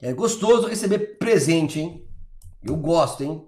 É 0.00 0.12
gostoso 0.12 0.66
receber 0.66 1.18
presente, 1.18 1.78
hein? 1.78 2.06
Eu 2.62 2.76
gosto, 2.76 3.22
hein? 3.22 3.46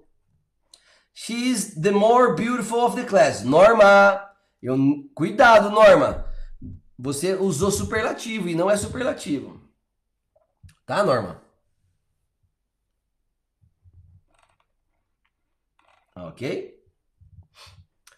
She's 1.14 1.74
the 1.74 1.90
more 1.90 2.34
beautiful 2.34 2.80
of 2.80 2.96
the 2.96 3.06
class. 3.06 3.44
Norma, 3.44 4.30
eu 4.62 4.76
cuidado, 5.14 5.70
Norma. 5.70 6.26
Você 6.98 7.34
usou 7.34 7.70
superlativo 7.70 8.48
e 8.48 8.54
não 8.54 8.70
é 8.70 8.76
superlativo. 8.76 9.60
Tá, 10.86 11.02
Norma? 11.02 11.42
Ok? 16.14 16.72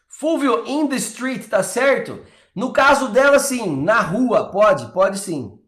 Fulvio 0.09 0.67
in 0.67 0.89
the 0.89 0.97
street, 0.97 1.49
tá 1.49 1.63
certo? 1.63 2.25
No 2.55 2.73
caso 2.73 3.09
dela, 3.09 3.39
sim, 3.39 3.83
na 3.83 4.01
rua, 4.01 4.51
pode, 4.51 4.93
pode 4.93 5.19
sim. 5.19 5.59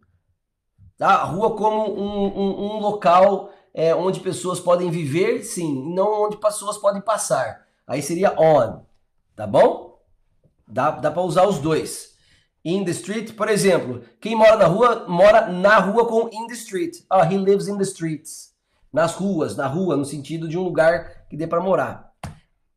Tá? 0.96 1.16
A 1.16 1.24
rua 1.24 1.56
como 1.56 1.92
um, 1.92 2.26
um, 2.26 2.76
um 2.76 2.78
local 2.78 3.52
é, 3.76 3.94
onde 3.94 4.20
pessoas 4.20 4.58
podem 4.58 4.90
viver, 4.90 5.42
sim, 5.44 5.92
não 5.94 6.24
onde 6.24 6.38
pessoas 6.38 6.78
podem 6.78 7.02
passar. 7.02 7.66
Aí 7.86 8.00
seria 8.00 8.34
on, 8.40 8.80
tá 9.36 9.46
bom? 9.46 10.00
Dá, 10.66 10.92
dá 10.92 11.10
para 11.10 11.20
usar 11.20 11.46
os 11.46 11.58
dois. 11.58 12.16
In 12.64 12.86
the 12.86 12.90
street, 12.92 13.34
por 13.34 13.50
exemplo, 13.50 14.02
quem 14.18 14.34
mora 14.34 14.56
na 14.56 14.64
rua, 14.64 15.04
mora 15.06 15.48
na 15.48 15.78
rua 15.78 16.08
com 16.08 16.30
in 16.32 16.46
the 16.46 16.54
street. 16.54 17.04
Ah, 17.10 17.30
he 17.30 17.36
lives 17.36 17.68
in 17.68 17.76
the 17.76 17.84
streets. 17.84 18.54
Nas 18.90 19.14
ruas, 19.14 19.54
na 19.56 19.66
rua, 19.66 19.94
no 19.94 20.06
sentido 20.06 20.48
de 20.48 20.56
um 20.56 20.62
lugar 20.62 21.26
que 21.28 21.36
dê 21.36 21.46
para 21.46 21.60
morar. 21.60 22.14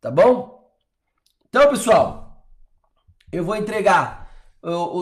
Tá 0.02 0.12
bom? 0.12 0.70
Então, 1.48 1.70
pessoal, 1.70 2.44
eu 3.32 3.46
vou 3.46 3.56
entregar 3.56 4.30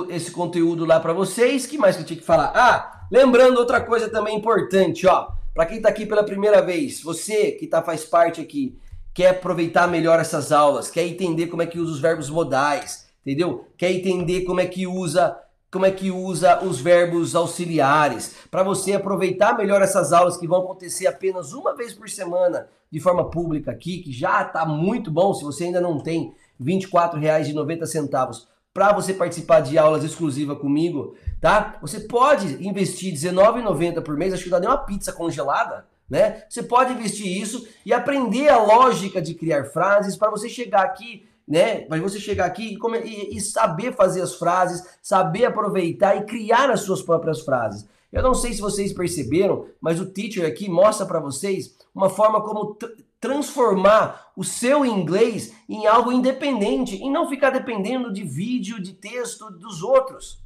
esse 0.10 0.30
conteúdo 0.30 0.86
lá 0.86 1.00
para 1.00 1.12
vocês. 1.12 1.66
que 1.66 1.76
mais 1.76 1.96
que 1.96 2.04
eu 2.04 2.06
tinha 2.06 2.20
que 2.20 2.26
falar? 2.26 2.52
Ah, 2.56 3.08
lembrando 3.12 3.58
outra 3.58 3.82
coisa 3.82 4.08
também 4.08 4.38
importante, 4.38 5.08
ó. 5.08 5.37
Para 5.58 5.66
quem 5.66 5.78
está 5.78 5.90
aqui 5.90 6.06
pela 6.06 6.24
primeira 6.24 6.62
vez, 6.62 7.02
você 7.02 7.52
que 7.52 7.66
tá, 7.66 7.82
faz 7.82 8.06
parte 8.06 8.40
aqui, 8.40 8.78
quer 9.12 9.30
aproveitar 9.30 9.88
melhor 9.88 10.20
essas 10.20 10.52
aulas, 10.52 10.92
quer 10.92 11.02
entender 11.08 11.48
como 11.48 11.64
é 11.64 11.66
que 11.66 11.80
usa 11.80 11.94
os 11.94 12.00
verbos 12.00 12.30
modais, 12.30 13.10
entendeu? 13.26 13.66
Quer 13.76 13.92
entender 13.92 14.42
como 14.44 14.62
é 14.62 14.68
que 14.68 14.86
usa 14.86 15.36
como 15.72 15.84
é 15.84 15.92
que 15.92 16.12
usa 16.12 16.64
os 16.64 16.80
verbos 16.80 17.36
auxiliares, 17.36 18.36
para 18.52 18.62
você 18.62 18.94
aproveitar 18.94 19.58
melhor 19.58 19.82
essas 19.82 20.14
aulas 20.14 20.38
que 20.38 20.48
vão 20.48 20.60
acontecer 20.60 21.08
apenas 21.08 21.52
uma 21.54 21.76
vez 21.76 21.92
por 21.92 22.08
semana 22.08 22.70
de 22.92 23.00
forma 23.00 23.28
pública 23.28 23.72
aqui, 23.72 24.04
que 24.04 24.12
já 24.12 24.44
está 24.44 24.64
muito 24.64 25.10
bom, 25.10 25.34
se 25.34 25.44
você 25.44 25.64
ainda 25.64 25.82
não 25.82 25.98
tem 25.98 26.36
R$ 26.60 26.66
24,90 26.80 28.46
para 28.78 28.94
você 28.94 29.12
participar 29.12 29.62
de 29.62 29.76
aulas 29.76 30.04
exclusivas 30.04 30.60
comigo, 30.60 31.16
tá? 31.42 31.80
Você 31.82 32.02
pode 32.02 32.64
investir 32.64 33.12
R$19,90 33.12 34.04
por 34.04 34.16
mês, 34.16 34.32
acho 34.32 34.44
que 34.44 34.52
dá 34.52 34.60
nem 34.60 34.70
uma 34.70 34.78
pizza 34.78 35.12
congelada, 35.12 35.88
né? 36.08 36.44
Você 36.48 36.62
pode 36.62 36.94
investir 36.94 37.26
isso 37.26 37.68
e 37.84 37.92
aprender 37.92 38.50
a 38.50 38.62
lógica 38.62 39.20
de 39.20 39.34
criar 39.34 39.66
frases 39.66 40.16
para 40.16 40.30
você 40.30 40.48
chegar 40.48 40.84
aqui, 40.84 41.28
né? 41.48 41.86
Para 41.86 42.00
você 42.00 42.20
chegar 42.20 42.46
aqui 42.46 42.78
e, 43.04 43.36
e, 43.36 43.42
saber 43.42 43.96
fazer 43.96 44.22
as 44.22 44.36
frases, 44.36 44.86
saber 45.02 45.46
aproveitar 45.46 46.16
e 46.16 46.26
criar 46.26 46.70
as 46.70 46.82
suas 46.82 47.02
próprias 47.02 47.42
frases. 47.42 47.90
Eu 48.14 48.22
não 48.22 48.36
sei 48.36 48.54
se 48.54 48.62
vocês 48.62 48.94
perceberam, 48.94 49.66
mas 49.82 50.00
o 50.00 50.06
teacher 50.06 50.46
aqui 50.46 50.70
mostra 50.70 51.04
para 51.08 51.20
vocês 51.20 51.76
uma 51.96 52.12
forma 52.12 52.44
como 52.44 52.78
transformar 53.20 54.32
o 54.36 54.44
seu 54.44 54.86
inglês 54.86 55.54
em 55.68 55.88
algo 55.88 56.12
independente 56.12 56.96
e 56.96 57.10
não 57.10 57.30
ficar 57.30 57.50
dependendo 57.50 58.12
de 58.12 58.24
vídeo, 58.24 58.82
de 58.82 58.94
texto 58.94 59.50
dos 59.52 59.82
outros. 59.82 60.44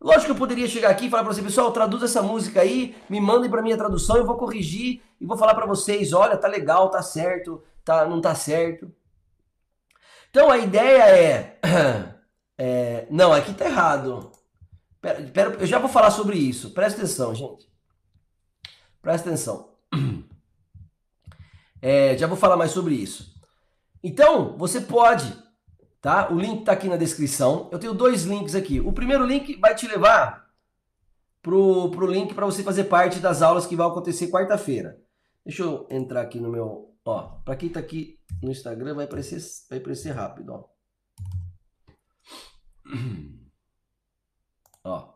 Lógico 0.00 0.26
que 0.26 0.30
eu 0.30 0.36
poderia 0.36 0.68
chegar 0.68 0.90
aqui 0.90 1.06
e 1.06 1.10
falar 1.10 1.24
para 1.24 1.32
você, 1.32 1.42
pessoal, 1.42 1.72
traduz 1.72 2.04
essa 2.04 2.22
música 2.22 2.60
aí, 2.60 2.96
me 3.10 3.20
mandem 3.20 3.50
para 3.50 3.62
minha 3.62 3.76
tradução, 3.76 4.16
eu 4.16 4.26
vou 4.26 4.36
corrigir 4.36 5.02
e 5.20 5.26
vou 5.26 5.36
falar 5.36 5.54
para 5.54 5.66
vocês, 5.66 6.12
olha, 6.12 6.36
tá 6.36 6.46
legal, 6.46 6.88
tá 6.88 7.02
certo, 7.02 7.64
tá, 7.84 8.06
não 8.06 8.20
tá 8.20 8.32
certo. 8.34 8.92
Então 10.30 10.50
a 10.50 10.58
ideia 10.58 11.02
é, 11.02 11.58
é 12.56 13.06
não, 13.10 13.32
aqui 13.32 13.52
tá 13.52 13.64
errado. 13.64 14.30
Pera, 15.00 15.22
pera, 15.22 15.56
eu 15.58 15.66
já 15.66 15.78
vou 15.80 15.88
falar 15.88 16.10
sobre 16.10 16.36
isso. 16.36 16.70
Presta 16.70 17.00
atenção, 17.00 17.34
gente. 17.34 17.68
Presta 19.02 19.28
atenção. 19.28 19.70
É, 21.80 22.16
já 22.16 22.26
vou 22.26 22.36
falar 22.36 22.56
mais 22.56 22.70
sobre 22.70 22.94
isso. 22.94 23.34
Então, 24.02 24.56
você 24.56 24.80
pode, 24.80 25.32
tá? 26.00 26.32
O 26.32 26.38
link 26.38 26.60
está 26.60 26.72
aqui 26.72 26.88
na 26.88 26.96
descrição. 26.96 27.68
Eu 27.72 27.78
tenho 27.78 27.94
dois 27.94 28.24
links 28.24 28.54
aqui. 28.54 28.80
O 28.80 28.92
primeiro 28.92 29.24
link 29.24 29.56
vai 29.60 29.74
te 29.74 29.86
levar 29.86 30.48
pro, 31.42 31.90
pro 31.90 32.06
link 32.06 32.34
para 32.34 32.46
você 32.46 32.62
fazer 32.62 32.84
parte 32.84 33.20
das 33.20 33.42
aulas 33.42 33.66
que 33.66 33.76
vão 33.76 33.88
acontecer 33.88 34.30
quarta-feira. 34.30 35.00
Deixa 35.44 35.62
eu 35.62 35.86
entrar 35.90 36.22
aqui 36.22 36.38
no 36.40 36.50
meu, 36.50 36.94
ó, 37.04 37.40
para 37.44 37.56
quem 37.56 37.68
está 37.68 37.80
aqui 37.80 38.18
no 38.42 38.50
Instagram 38.50 38.94
vai 38.94 39.06
aparecer, 39.06 39.40
vai 39.68 39.78
aparecer 39.78 40.10
rápido, 40.10 40.52
ó. 40.52 40.64
Ó. 44.84 45.12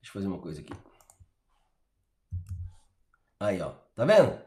Deixa 0.00 0.08
eu 0.08 0.12
fazer 0.12 0.26
uma 0.26 0.40
coisa 0.40 0.60
aqui. 0.60 0.72
Aí, 3.42 3.60
ó. 3.60 3.72
Tá 3.96 4.04
vendo? 4.04 4.38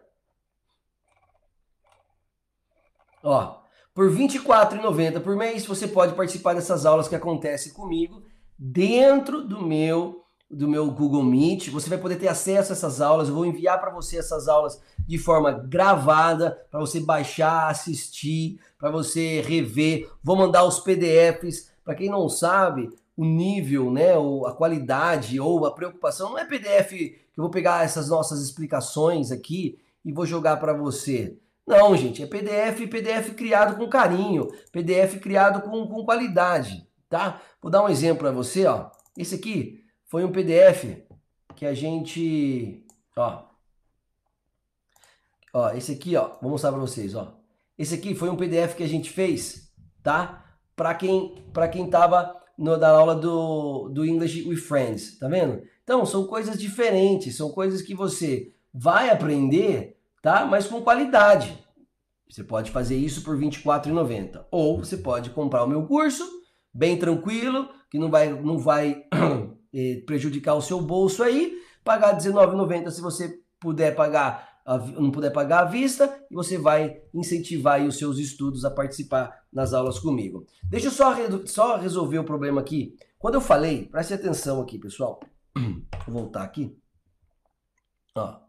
Ó, 3.21 3.57
por 3.93 4.09
R$ 4.09 4.17
24,90 4.17 5.19
por 5.21 5.35
mês, 5.35 5.65
você 5.65 5.85
pode 5.85 6.13
participar 6.13 6.53
dessas 6.53 6.85
aulas 6.85 7.07
que 7.09 7.15
acontecem 7.15 7.73
comigo 7.73 8.23
dentro 8.57 9.45
do 9.45 9.61
meu 9.61 10.21
do 10.49 10.67
meu 10.67 10.89
Google 10.91 11.23
Meet. 11.23 11.69
Você 11.71 11.89
vai 11.89 11.97
poder 11.97 12.17
ter 12.17 12.29
acesso 12.29 12.71
a 12.71 12.75
essas 12.75 13.01
aulas. 13.01 13.27
Eu 13.27 13.35
vou 13.35 13.45
enviar 13.45 13.81
para 13.81 13.91
você 13.91 14.17
essas 14.17 14.47
aulas 14.47 14.79
de 14.99 15.17
forma 15.17 15.51
gravada 15.51 16.51
para 16.71 16.79
você 16.79 16.99
baixar, 16.99 17.67
assistir, 17.67 18.61
para 18.77 18.91
você 18.91 19.41
rever. 19.41 20.09
Vou 20.23 20.37
mandar 20.37 20.63
os 20.63 20.79
PDFs. 20.79 21.71
Para 21.83 21.95
quem 21.95 22.09
não 22.09 22.29
sabe, 22.29 22.89
o 23.17 23.23
nível, 23.23 23.91
né, 23.91 24.17
ou 24.17 24.45
a 24.45 24.53
qualidade 24.53 25.39
ou 25.39 25.65
a 25.65 25.73
preocupação 25.73 26.31
não 26.31 26.39
é 26.39 26.45
PDF 26.45 26.89
que 26.89 27.39
eu 27.39 27.43
vou 27.43 27.49
pegar 27.49 27.83
essas 27.83 28.09
nossas 28.09 28.41
explicações 28.41 29.31
aqui 29.31 29.79
e 30.03 30.11
vou 30.11 30.25
jogar 30.25 30.57
para 30.57 30.73
você. 30.73 31.37
Não, 31.65 31.95
gente, 31.97 32.21
é 32.21 32.27
PDF, 32.27 32.87
PDF 32.89 33.33
criado 33.35 33.75
com 33.77 33.89
carinho, 33.89 34.47
PDF 34.71 35.19
criado 35.19 35.61
com, 35.61 35.87
com 35.87 36.05
qualidade, 36.05 36.87
tá? 37.09 37.41
Vou 37.61 37.71
dar 37.71 37.83
um 37.83 37.89
exemplo 37.89 38.19
para 38.19 38.31
você, 38.31 38.65
ó. 38.67 38.91
Esse 39.17 39.35
aqui 39.35 39.83
foi 40.05 40.23
um 40.23 40.31
PDF 40.31 41.01
que 41.55 41.65
a 41.65 41.73
gente, 41.73 42.85
ó, 43.17 43.43
ó, 45.53 45.71
esse 45.71 45.93
aqui, 45.93 46.15
ó, 46.15 46.37
vou 46.41 46.51
mostrar 46.51 46.71
para 46.71 46.81
vocês, 46.81 47.15
ó. 47.15 47.35
Esse 47.77 47.95
aqui 47.95 48.13
foi 48.13 48.29
um 48.29 48.37
PDF 48.37 48.75
que 48.75 48.83
a 48.83 48.87
gente 48.87 49.09
fez, 49.09 49.73
tá? 50.03 50.45
Para 50.75 50.93
quem, 50.93 51.43
para 51.51 51.67
quem 51.67 51.89
tava 51.89 52.44
no, 52.57 52.77
da 52.77 52.89
aula 52.89 53.15
do, 53.15 53.89
do 53.89 54.05
English 54.05 54.47
with 54.47 54.57
Friends, 54.57 55.17
tá 55.17 55.27
vendo? 55.27 55.61
Então, 55.83 56.05
são 56.05 56.25
coisas 56.25 56.59
diferentes, 56.59 57.37
são 57.37 57.51
coisas 57.51 57.81
que 57.81 57.93
você 57.93 58.51
vai 58.73 59.09
aprender, 59.09 59.97
tá? 60.21 60.45
Mas 60.45 60.67
com 60.67 60.81
qualidade. 60.81 61.57
Você 62.29 62.43
pode 62.43 62.71
fazer 62.71 62.97
isso 62.97 63.23
por 63.23 63.37
R$ 63.37 63.45
24,90. 63.45 64.45
Ou 64.51 64.79
você 64.79 64.97
pode 64.97 65.29
comprar 65.29 65.63
o 65.63 65.67
meu 65.67 65.85
curso, 65.85 66.23
bem 66.73 66.97
tranquilo, 66.97 67.69
que 67.89 67.99
não 67.99 68.09
vai, 68.09 68.29
não 68.29 68.57
vai 68.57 69.03
eh, 69.73 70.01
prejudicar 70.05 70.55
o 70.55 70.61
seu 70.61 70.81
bolso 70.81 71.23
aí, 71.23 71.53
pagar 71.83 72.13
R$19,90 72.13 72.89
se 72.89 73.01
você 73.01 73.39
puder 73.59 73.95
pagar 73.95 74.54
não 74.65 75.11
puder 75.11 75.31
pagar 75.31 75.59
à 75.59 75.65
vista 75.65 76.11
e 76.29 76.33
você 76.33 76.57
vai 76.57 77.01
incentivar 77.13 77.81
os 77.83 77.97
seus 77.97 78.17
estudos 78.17 78.65
a 78.65 78.71
participar 78.71 79.45
nas 79.53 79.73
aulas 79.73 79.99
comigo. 79.99 80.45
Deixa 80.63 80.87
eu 80.87 80.91
só, 80.91 81.15
só 81.45 81.77
resolver 81.77 82.17
o 82.17 82.23
problema 82.23 82.61
aqui. 82.61 82.95
Quando 83.19 83.35
eu 83.35 83.41
falei, 83.41 83.85
preste 83.85 84.13
atenção 84.13 84.59
aqui, 84.59 84.79
pessoal. 84.79 85.19
Vou 86.07 86.21
voltar 86.21 86.43
aqui. 86.43 86.75
Ó. 88.15 88.39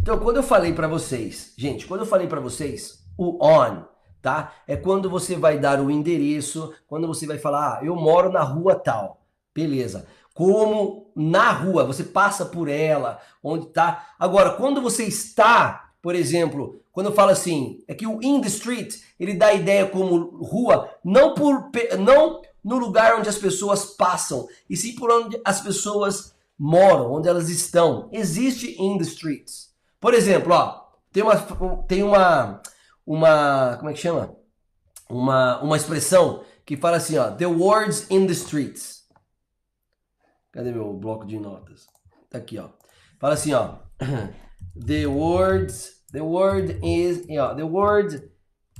Então, 0.00 0.18
quando 0.18 0.36
eu 0.36 0.42
falei 0.42 0.72
para 0.72 0.88
vocês, 0.88 1.54
gente, 1.56 1.86
quando 1.86 2.00
eu 2.00 2.06
falei 2.06 2.26
para 2.26 2.40
vocês, 2.40 3.06
o 3.16 3.38
on, 3.44 3.84
tá? 4.20 4.54
É 4.66 4.76
quando 4.76 5.08
você 5.10 5.36
vai 5.36 5.58
dar 5.58 5.80
o 5.80 5.90
endereço, 5.90 6.74
quando 6.86 7.06
você 7.06 7.26
vai 7.26 7.38
falar, 7.38 7.78
ah, 7.78 7.84
eu 7.84 7.94
moro 7.94 8.32
na 8.32 8.42
rua 8.42 8.74
tal. 8.74 9.22
Beleza. 9.54 10.06
Como 10.34 11.10
na 11.14 11.50
rua, 11.50 11.84
você 11.84 12.04
passa 12.04 12.44
por 12.46 12.68
ela, 12.68 13.20
onde 13.42 13.66
está. 13.66 14.14
Agora, 14.18 14.50
quando 14.50 14.80
você 14.80 15.04
está, 15.04 15.90
por 16.00 16.14
exemplo, 16.14 16.80
quando 16.90 17.06
eu 17.06 17.14
falo 17.14 17.30
assim, 17.30 17.82
é 17.86 17.94
que 17.94 18.06
o 18.06 18.22
in 18.22 18.40
the 18.40 18.48
street, 18.48 18.96
ele 19.18 19.34
dá 19.34 19.46
a 19.46 19.54
ideia 19.54 19.86
como 19.86 20.44
rua, 20.44 20.90
não 21.04 21.34
por 21.34 21.70
não 21.98 22.42
no 22.62 22.78
lugar 22.78 23.18
onde 23.18 23.28
as 23.28 23.38
pessoas 23.38 23.84
passam, 23.84 24.46
e 24.68 24.76
sim 24.76 24.94
por 24.94 25.10
onde 25.10 25.40
as 25.44 25.60
pessoas 25.60 26.34
moram, 26.58 27.12
onde 27.12 27.28
elas 27.28 27.48
estão. 27.48 28.08
Existe 28.12 28.80
in 28.80 28.98
the 28.98 29.04
streets. 29.04 29.70
Por 30.00 30.14
exemplo, 30.14 30.52
ó, 30.54 30.82
tem 31.12 31.22
uma 31.22 31.36
tem 31.86 32.02
uma 32.02 32.62
uma, 33.04 33.76
como 33.78 33.90
é 33.90 33.92
que 33.92 34.00
chama? 34.00 34.36
Uma 35.08 35.60
uma 35.60 35.76
expressão 35.76 36.42
que 36.64 36.76
fala 36.76 36.98
assim, 36.98 37.18
ó, 37.18 37.30
the 37.30 37.46
words 37.46 38.06
in 38.10 38.26
the 38.26 38.32
streets. 38.32 39.01
Cadê 40.52 40.70
meu 40.70 40.92
bloco 40.92 41.26
de 41.26 41.38
notas? 41.38 41.86
Tá 42.28 42.38
aqui, 42.38 42.58
ó. 42.58 42.68
Fala 43.18 43.34
assim, 43.34 43.54
ó. 43.54 43.78
The 44.78 45.06
words, 45.06 46.04
the 46.12 46.22
word 46.22 46.78
is, 46.82 47.26
ó, 47.38 47.54
the 47.54 47.64
word 47.64 48.30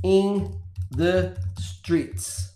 in 0.03 0.51
the 0.97 1.35
streets. 1.59 2.51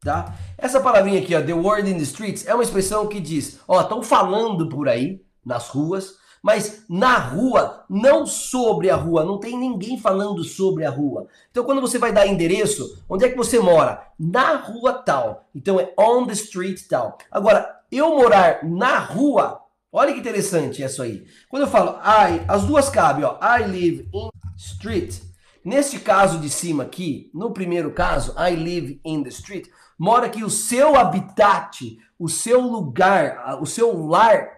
Tá? 0.00 0.34
Essa 0.56 0.80
palavrinha 0.80 1.20
aqui, 1.20 1.34
ó, 1.34 1.42
the 1.42 1.52
word 1.52 1.88
in 1.88 1.94
the 1.94 2.02
streets, 2.02 2.46
é 2.46 2.54
uma 2.54 2.62
expressão 2.62 3.06
que 3.06 3.20
diz, 3.20 3.60
ó, 3.68 3.80
estão 3.82 4.02
falando 4.02 4.68
por 4.68 4.88
aí 4.88 5.20
nas 5.44 5.68
ruas, 5.68 6.16
mas 6.42 6.84
na 6.88 7.18
rua, 7.18 7.84
não 7.88 8.26
sobre 8.26 8.88
a 8.88 8.96
rua, 8.96 9.24
não 9.24 9.38
tem 9.38 9.58
ninguém 9.58 9.98
falando 9.98 10.44
sobre 10.44 10.84
a 10.84 10.90
rua. 10.90 11.26
Então, 11.50 11.64
quando 11.64 11.80
você 11.80 11.98
vai 11.98 12.12
dar 12.12 12.26
endereço, 12.26 13.02
onde 13.08 13.24
é 13.24 13.28
que 13.28 13.36
você 13.36 13.58
mora? 13.58 14.06
Na 14.18 14.56
rua 14.56 14.92
tal. 14.92 15.48
Então, 15.54 15.80
é 15.80 15.92
on 15.98 16.26
the 16.26 16.32
street 16.34 16.82
tal. 16.88 17.18
Agora, 17.30 17.80
eu 17.90 18.16
morar 18.16 18.64
na 18.64 18.98
rua, 18.98 19.60
olha 19.92 20.12
que 20.12 20.20
interessante 20.20 20.82
isso 20.82 21.02
aí. 21.02 21.26
Quando 21.48 21.62
eu 21.62 21.68
falo 21.68 21.98
I, 22.00 22.42
as 22.46 22.64
duas 22.64 22.88
cabem, 22.88 23.24
ó. 23.24 23.38
I 23.40 23.64
live 23.64 24.08
in 24.12 24.28
street. 24.56 25.20
Neste 25.64 25.98
caso 25.98 26.38
de 26.38 26.48
cima 26.48 26.84
aqui, 26.84 27.28
no 27.34 27.50
primeiro 27.50 27.90
caso, 27.90 28.32
I 28.38 28.54
live 28.54 29.00
in 29.04 29.24
the 29.24 29.30
street, 29.30 29.66
mora 29.98 30.28
que 30.28 30.44
o 30.44 30.50
seu 30.50 30.94
habitat, 30.94 31.98
o 32.16 32.28
seu 32.28 32.60
lugar, 32.60 33.60
o 33.60 33.66
seu 33.66 34.06
lar 34.06 34.48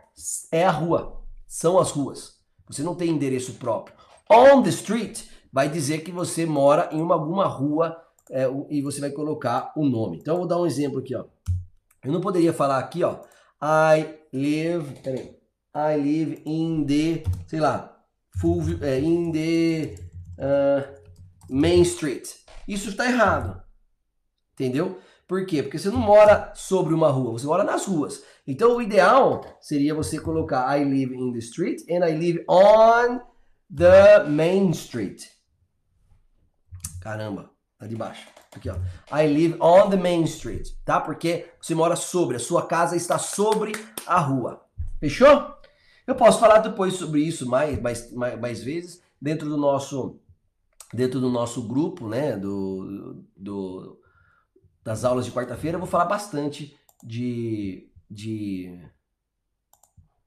é 0.53 0.67
a 0.67 0.71
rua 0.71 1.18
são 1.49 1.79
as 1.79 1.91
ruas. 1.91 2.35
Você 2.69 2.83
não 2.83 2.95
tem 2.95 3.11
endereço 3.11 3.55
próprio. 3.55 3.97
On 4.31 4.63
the 4.63 4.69
street 4.69 5.25
vai 5.51 5.69
dizer 5.69 6.05
que 6.05 6.13
você 6.13 6.45
mora 6.45 6.91
em 6.93 7.01
uma, 7.01 7.15
alguma 7.15 7.47
rua 7.47 7.97
é, 8.31 8.45
e 8.69 8.83
você 8.83 9.01
vai 9.01 9.11
colocar 9.11 9.73
o 9.75 9.87
nome. 9.87 10.19
Então 10.19 10.35
eu 10.35 10.39
vou 10.41 10.47
dar 10.47 10.61
um 10.61 10.67
exemplo 10.67 10.99
aqui, 10.99 11.17
ó. 11.17 11.25
Eu 12.05 12.13
não 12.13 12.21
poderia 12.21 12.53
falar 12.53 12.79
aqui, 12.79 13.03
ó. 13.03 13.21
I 13.61 14.19
live, 14.33 15.01
peraí, 15.01 15.37
I 15.75 15.97
live 15.97 16.43
in 16.45 16.87
the, 16.87 17.25
sei 17.47 17.59
lá, 17.59 17.99
Fulvio, 18.39 18.79
é, 18.85 19.01
in 19.01 19.33
the 19.33 19.95
uh, 20.39 20.99
Main 21.51 21.83
Street. 21.83 22.29
Isso 22.69 22.91
está 22.91 23.07
errado. 23.07 23.61
Entendeu? 24.53 25.01
Por 25.29 25.45
quê? 25.45 25.63
Porque 25.63 25.79
você 25.79 25.91
não 25.91 25.99
mora 25.99 26.51
sobre 26.55 26.95
uma 26.95 27.11
rua, 27.11 27.33
você 27.33 27.47
mora 27.47 27.63
nas 27.63 27.85
ruas. 27.85 28.25
Então 28.47 28.75
o 28.75 28.81
ideal 28.81 29.45
seria 29.61 29.95
você 29.95 30.19
colocar 30.19 30.75
I 30.75 30.83
live 30.85 31.15
in 31.15 31.33
the 31.33 31.39
street 31.39 31.83
and 31.91 32.03
I 32.03 32.17
live 32.17 32.45
on 32.49 33.21
the 33.73 34.25
main 34.25 34.71
street. 34.71 35.27
Caramba, 37.03 37.51
tá 37.79 37.87
de 37.87 37.95
baixo. 37.95 38.27
Aqui, 38.57 38.71
ó. 38.71 38.77
I 39.15 39.27
live 39.27 39.59
on 39.61 39.91
the 39.91 39.99
main 39.99 40.25
street, 40.25 40.71
tá? 40.83 40.99
Porque 40.99 41.51
você 41.61 41.75
mora 41.75 41.95
sobre, 41.95 42.37
a 42.37 42.41
sua 42.41 42.67
casa 42.67 42.97
está 42.97 43.19
sobre 43.19 43.73
a 44.07 44.19
rua. 44.19 44.65
Fechou? 44.99 45.55
Eu 46.07 46.15
posso 46.15 46.41
falar 46.41 46.61
depois 46.61 46.95
sobre 46.95 47.21
isso 47.21 47.47
mais, 47.47 47.79
mais, 47.83 48.11
mais, 48.13 48.41
mais 48.41 48.63
vezes 48.63 49.03
dentro 49.21 49.47
do 49.47 49.59
nosso 49.59 50.19
dentro 50.91 51.21
do 51.21 51.29
nosso 51.29 51.69
grupo, 51.69 52.09
né, 52.09 52.35
do, 52.35 53.23
do 53.37 54.01
das 54.89 55.05
aulas 55.05 55.27
de 55.27 55.33
quarta-feira, 55.33 55.77
eu 55.77 55.81
vou 55.81 55.89
falar 55.89 56.07
bastante 56.07 56.75
de 57.05 57.89
de, 58.11 58.81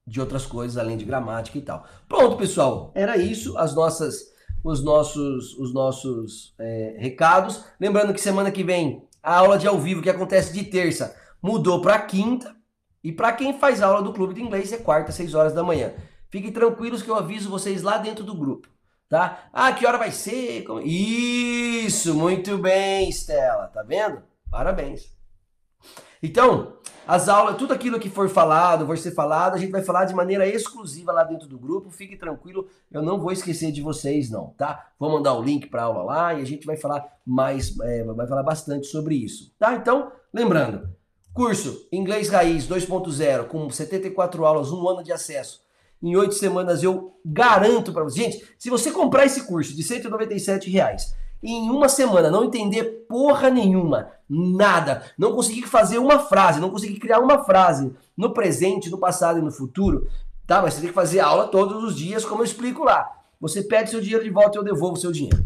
de 0.06 0.20
outras 0.20 0.46
coisas 0.46 0.78
além 0.78 0.96
de 0.96 1.04
gramática 1.04 1.58
e 1.58 1.62
tal. 1.62 1.84
Pronto, 2.08 2.36
pessoal, 2.36 2.92
era 2.94 3.16
isso, 3.16 3.58
as 3.58 3.74
nossas, 3.74 4.32
os 4.62 4.84
nossos, 4.84 5.58
os 5.58 5.74
nossos 5.74 6.54
é, 6.58 6.96
recados. 6.98 7.64
Lembrando 7.80 8.14
que 8.14 8.20
semana 8.20 8.52
que 8.52 8.62
vem 8.62 9.06
a 9.22 9.38
aula 9.38 9.58
de 9.58 9.66
ao 9.66 9.78
vivo 9.78 10.02
que 10.02 10.10
acontece 10.10 10.52
de 10.52 10.64
terça 10.64 11.16
mudou 11.42 11.80
para 11.80 12.00
quinta 12.00 12.54
e 13.02 13.10
para 13.10 13.32
quem 13.32 13.58
faz 13.58 13.82
aula 13.82 14.00
do 14.00 14.12
clube 14.12 14.34
de 14.34 14.42
inglês 14.42 14.72
é 14.72 14.78
quarta, 14.78 15.10
6 15.10 15.34
horas 15.34 15.52
da 15.52 15.64
manhã. 15.64 15.92
Fiquem 16.30 16.52
tranquilos 16.52 17.02
que 17.02 17.10
eu 17.10 17.16
aviso 17.16 17.50
vocês 17.50 17.82
lá 17.82 17.98
dentro 17.98 18.24
do 18.24 18.34
grupo, 18.34 18.68
tá? 19.08 19.48
Ah, 19.52 19.72
que 19.72 19.84
hora 19.84 19.98
vai 19.98 20.12
ser? 20.12 20.64
Isso, 20.84 22.14
muito 22.14 22.56
bem, 22.58 23.08
Estela, 23.08 23.66
tá 23.66 23.82
vendo? 23.82 24.22
Parabéns. 24.52 25.10
Então, 26.22 26.76
as 27.08 27.26
aulas, 27.26 27.56
tudo 27.56 27.72
aquilo 27.72 27.98
que 27.98 28.10
for 28.10 28.28
falado, 28.28 28.84
for 28.84 28.98
ser 28.98 29.12
falado, 29.12 29.54
a 29.54 29.58
gente 29.58 29.72
vai 29.72 29.82
falar 29.82 30.04
de 30.04 30.14
maneira 30.14 30.46
exclusiva 30.46 31.10
lá 31.10 31.24
dentro 31.24 31.48
do 31.48 31.58
grupo. 31.58 31.90
Fique 31.90 32.18
tranquilo, 32.18 32.68
eu 32.92 33.00
não 33.00 33.18
vou 33.18 33.32
esquecer 33.32 33.72
de 33.72 33.80
vocês, 33.80 34.30
não, 34.30 34.48
tá? 34.58 34.90
Vou 34.98 35.10
mandar 35.10 35.32
o 35.32 35.42
link 35.42 35.68
para 35.68 35.84
aula 35.84 36.02
lá 36.02 36.34
e 36.34 36.42
a 36.42 36.44
gente 36.44 36.66
vai 36.66 36.76
falar 36.76 37.02
mais, 37.26 37.74
é, 37.80 38.04
vai 38.04 38.26
falar 38.26 38.42
bastante 38.42 38.86
sobre 38.88 39.14
isso, 39.14 39.54
tá? 39.58 39.74
Então, 39.74 40.12
lembrando, 40.32 40.86
curso 41.32 41.88
Inglês 41.90 42.28
Raiz 42.28 42.68
2.0 42.68 43.46
com 43.46 43.70
74 43.70 44.44
aulas, 44.44 44.70
um 44.70 44.86
ano 44.86 45.02
de 45.02 45.12
acesso. 45.12 45.62
Em 46.02 46.14
oito 46.14 46.34
semanas 46.34 46.82
eu 46.82 47.18
garanto 47.24 47.90
para 47.90 48.04
vocês. 48.04 48.34
Gente, 48.34 48.54
se 48.58 48.68
você 48.68 48.90
comprar 48.90 49.24
esse 49.24 49.46
curso 49.46 49.74
de 49.74 49.82
197 49.82 50.68
reais 50.68 51.14
em 51.42 51.68
uma 51.70 51.88
semana 51.88 52.30
não 52.30 52.44
entender 52.44 53.04
porra 53.08 53.50
nenhuma, 53.50 54.10
nada, 54.28 55.02
não 55.18 55.32
conseguir 55.32 55.62
fazer 55.62 55.98
uma 55.98 56.20
frase, 56.20 56.60
não 56.60 56.70
conseguir 56.70 56.98
criar 57.00 57.18
uma 57.18 57.44
frase 57.44 57.92
no 58.16 58.32
presente, 58.32 58.90
no 58.90 58.98
passado 58.98 59.38
e 59.38 59.42
no 59.42 59.50
futuro, 59.50 60.06
tá? 60.46 60.62
Mas 60.62 60.74
você 60.74 60.80
tem 60.80 60.88
que 60.90 60.94
fazer 60.94 61.20
aula 61.20 61.48
todos 61.48 61.82
os 61.82 61.96
dias, 61.96 62.24
como 62.24 62.42
eu 62.42 62.46
explico 62.46 62.84
lá. 62.84 63.10
Você 63.40 63.62
pede 63.62 63.90
seu 63.90 64.00
dinheiro 64.00 64.22
de 64.22 64.30
volta 64.30 64.56
e 64.56 64.60
eu 64.60 64.64
devolvo 64.64 64.96
seu 64.96 65.10
dinheiro. 65.10 65.44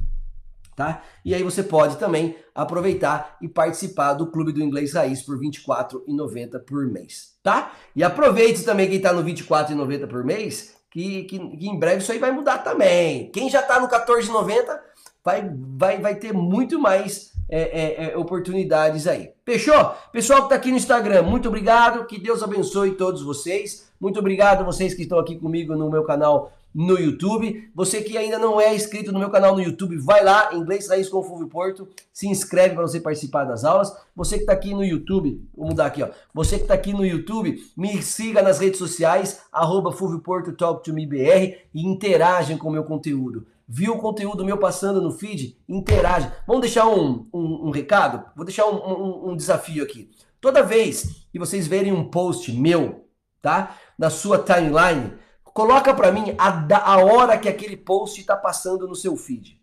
Tá? 0.77 1.03
E 1.25 1.35
aí 1.35 1.43
você 1.43 1.63
pode 1.63 1.97
também 1.97 2.37
aproveitar 2.55 3.39
e 3.41 3.49
participar 3.49 4.13
do 4.13 4.27
Clube 4.27 4.53
do 4.53 4.63
Inglês 4.63 4.93
Raiz 4.93 5.23
por 5.23 5.39
R$ 5.39 5.49
24,90 5.49 6.61
por 6.67 6.85
mês, 6.85 7.33
tá? 7.43 7.73
E 7.95 8.05
aproveite 8.05 8.63
também 8.63 8.87
quem 8.87 8.99
está 8.99 9.11
no 9.11 9.23
R$ 9.23 9.33
24,90 9.33 10.07
por 10.07 10.23
mês, 10.23 10.77
que, 10.91 11.25
que, 11.25 11.39
que, 11.39 11.67
em 11.67 11.79
breve 11.79 12.03
isso 12.03 12.13
aí 12.13 12.19
vai 12.19 12.31
mudar 12.31 12.59
também. 12.59 13.31
Quem 13.31 13.49
já 13.49 13.61
está 13.61 13.81
no 13.81 13.87
R$ 13.87 13.99
14,90 13.99 14.79
vai, 15.27 15.51
vai, 15.77 16.01
vai 16.01 16.15
ter 16.15 16.33
muito 16.33 16.79
mais 16.79 17.33
é, 17.49 17.61
é, 17.61 18.13
é, 18.13 18.17
oportunidades 18.17 19.09
aí. 19.09 19.33
Fechou? 19.45 19.93
Pessoal 20.13 20.41
que 20.41 20.47
está 20.47 20.55
aqui 20.55 20.71
no 20.71 20.77
Instagram, 20.77 21.23
muito 21.23 21.49
obrigado. 21.49 22.07
Que 22.07 22.17
Deus 22.17 22.45
abençoe 22.45 22.93
todos 22.93 23.23
vocês. 23.23 23.91
Muito 24.01 24.21
obrigado 24.21 24.65
vocês 24.65 24.95
que 24.95 25.03
estão 25.03 25.19
aqui 25.19 25.37
comigo 25.37 25.75
no 25.75 25.91
meu 25.91 26.05
canal 26.05 26.53
no 26.73 26.97
YouTube. 26.97 27.69
Você 27.75 28.03
que 28.03 28.17
ainda 28.17 28.39
não 28.39 28.61
é 28.61 28.73
inscrito 28.73 29.11
no 29.11 29.19
meu 29.19 29.29
canal 29.29 29.57
no 29.57 29.63
YouTube, 29.63 29.97
vai 29.97 30.23
lá, 30.23 30.55
Inglês 30.55 30.89
Raiz 30.89 31.09
com 31.09 31.23
Fulvio 31.23 31.49
Porto, 31.49 31.89
se 32.13 32.29
inscreve 32.29 32.75
para 32.75 32.87
você 32.87 33.01
participar 33.01 33.45
das 33.45 33.65
aulas. 33.65 33.97
Você 34.15 34.37
que 34.37 34.43
está 34.43 34.53
aqui 34.53 34.75
no 34.75 34.85
YouTube, 34.85 35.43
vou 35.57 35.67
mudar 35.67 35.87
aqui, 35.87 36.05
ó. 36.05 36.11
Você 36.33 36.57
que 36.57 36.63
está 36.63 36.75
aqui 36.75 36.93
no 36.93 37.05
YouTube, 37.05 37.59
me 37.77 38.01
siga 38.01 38.43
nas 38.43 38.61
redes 38.61 38.79
sociais, 38.79 39.41
arroba 39.51 39.91
Fulvio 39.91 40.21
Porto 40.21 40.53
Talk 40.53 40.85
to 40.85 40.95
Me 40.95 41.05
BR 41.05 41.57
e 41.75 41.85
interagem 41.85 42.57
com 42.57 42.69
o 42.69 42.73
meu 42.73 42.85
conteúdo 42.85 43.45
viu 43.69 43.95
o 43.95 43.99
conteúdo 43.99 44.45
meu 44.45 44.59
passando 44.59 45.01
no 45.01 45.11
feed, 45.11 45.59
interage. 45.69 46.31
Vamos 46.47 46.63
deixar 46.63 46.87
um, 46.87 47.29
um, 47.33 47.67
um 47.67 47.71
recado? 47.71 48.25
Vou 48.37 48.45
deixar 48.45 48.67
um, 48.67 49.31
um, 49.31 49.37
desafio 49.37 49.83
aqui. 49.83 50.11
Toda 50.41 50.63
vez 50.63 51.27
que 51.33 51.39
vocês 51.39 51.67
verem 51.67 51.93
um 51.93 52.09
post 52.09 52.53
meu, 52.53 53.09
tá? 53.43 53.77
Na 53.99 54.11
sua 54.11 54.39
timeline, 54.39 55.15
coloca 55.43 55.93
para 55.93 56.13
mim 56.13 56.35
a, 56.39 56.93
a 56.93 56.99
hora 56.99 57.39
que 57.39 57.49
aquele 57.49 57.77
post 57.77 58.21
está 58.21 58.37
passando 58.37 58.87
no 58.87 58.95
seu 58.95 59.17
feed. 59.17 59.61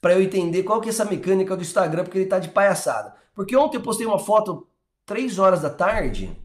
Para 0.00 0.14
eu 0.14 0.22
entender 0.22 0.64
qual 0.64 0.80
que 0.80 0.88
é 0.88 0.90
essa 0.90 1.04
mecânica 1.04 1.56
do 1.56 1.62
Instagram, 1.62 2.02
porque 2.02 2.18
ele 2.18 2.26
tá 2.26 2.40
de 2.40 2.48
palhaçada. 2.48 3.14
Porque 3.34 3.56
ontem 3.56 3.76
eu 3.76 3.82
postei 3.82 4.04
uma 4.04 4.18
foto 4.18 4.66
3 5.06 5.38
horas 5.38 5.62
da 5.62 5.70
tarde, 5.70 6.36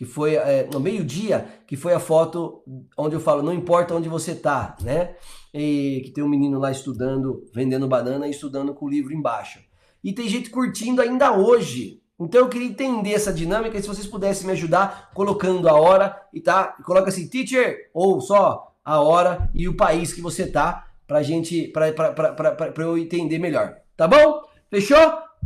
que 0.00 0.06
foi 0.06 0.34
é, 0.34 0.66
no 0.72 0.80
meio-dia, 0.80 1.46
que 1.66 1.76
foi 1.76 1.92
a 1.92 2.00
foto 2.00 2.62
onde 2.96 3.14
eu 3.14 3.20
falo, 3.20 3.42
não 3.42 3.52
importa 3.52 3.94
onde 3.94 4.08
você 4.08 4.34
tá, 4.34 4.74
né? 4.80 5.14
E 5.52 6.00
que 6.02 6.10
tem 6.10 6.24
um 6.24 6.28
menino 6.28 6.58
lá 6.58 6.70
estudando, 6.70 7.44
vendendo 7.54 7.86
banana 7.86 8.26
e 8.26 8.30
estudando 8.30 8.72
com 8.72 8.86
o 8.86 8.88
livro 8.88 9.12
embaixo. 9.12 9.60
E 10.02 10.14
tem 10.14 10.26
gente 10.26 10.48
curtindo 10.48 11.02
ainda 11.02 11.36
hoje. 11.36 12.00
Então 12.18 12.40
eu 12.40 12.48
queria 12.48 12.66
entender 12.66 13.12
essa 13.12 13.30
dinâmica 13.30 13.76
e 13.76 13.82
se 13.82 13.88
vocês 13.88 14.06
pudessem 14.06 14.46
me 14.46 14.54
ajudar 14.54 15.10
colocando 15.12 15.68
a 15.68 15.74
hora 15.74 16.18
e 16.32 16.40
tá, 16.40 16.78
coloca 16.82 17.10
assim, 17.10 17.28
teacher, 17.28 17.90
ou 17.92 18.22
só 18.22 18.74
a 18.82 19.02
hora 19.02 19.50
e 19.52 19.68
o 19.68 19.76
país 19.76 20.14
que 20.14 20.22
você 20.22 20.46
tá 20.46 20.86
pra 21.06 21.22
gente, 21.22 21.68
pra, 21.68 21.92
pra, 21.92 22.12
pra, 22.14 22.32
pra, 22.32 22.72
pra 22.72 22.84
eu 22.84 22.96
entender 22.96 23.38
melhor. 23.38 23.76
Tá 23.98 24.08
bom? 24.08 24.40
Fechou? 24.70 24.96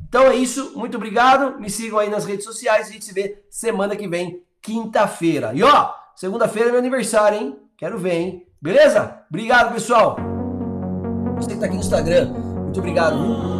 Então 0.09 0.27
é 0.27 0.37
isso, 0.37 0.79
muito 0.79 0.97
obrigado. 0.97 1.59
Me 1.59 1.69
sigam 1.69 1.99
aí 1.99 2.09
nas 2.09 2.25
redes 2.25 2.45
sociais. 2.45 2.89
A 2.89 2.93
gente 2.93 3.05
se 3.05 3.13
vê 3.13 3.43
semana 3.51 3.97
que 3.97 4.07
vem, 4.07 4.44
quinta-feira. 4.65 5.53
E 5.55 5.63
ó, 5.63 5.93
segunda-feira 6.17 6.71
é 6.71 6.73
meu 6.73 6.81
aniversário, 6.81 7.39
hein? 7.39 7.59
Quero 7.77 7.99
ver, 7.99 8.15
hein? 8.15 8.47
Beleza? 8.61 9.21
Obrigado, 9.29 9.75
pessoal. 9.75 10.17
Você 11.37 11.53
que 11.53 11.61
tá 11.61 11.67
aqui 11.67 11.75
no 11.75 11.81
Instagram, 11.81 12.33
muito 12.33 12.81
obrigado. 12.81 13.45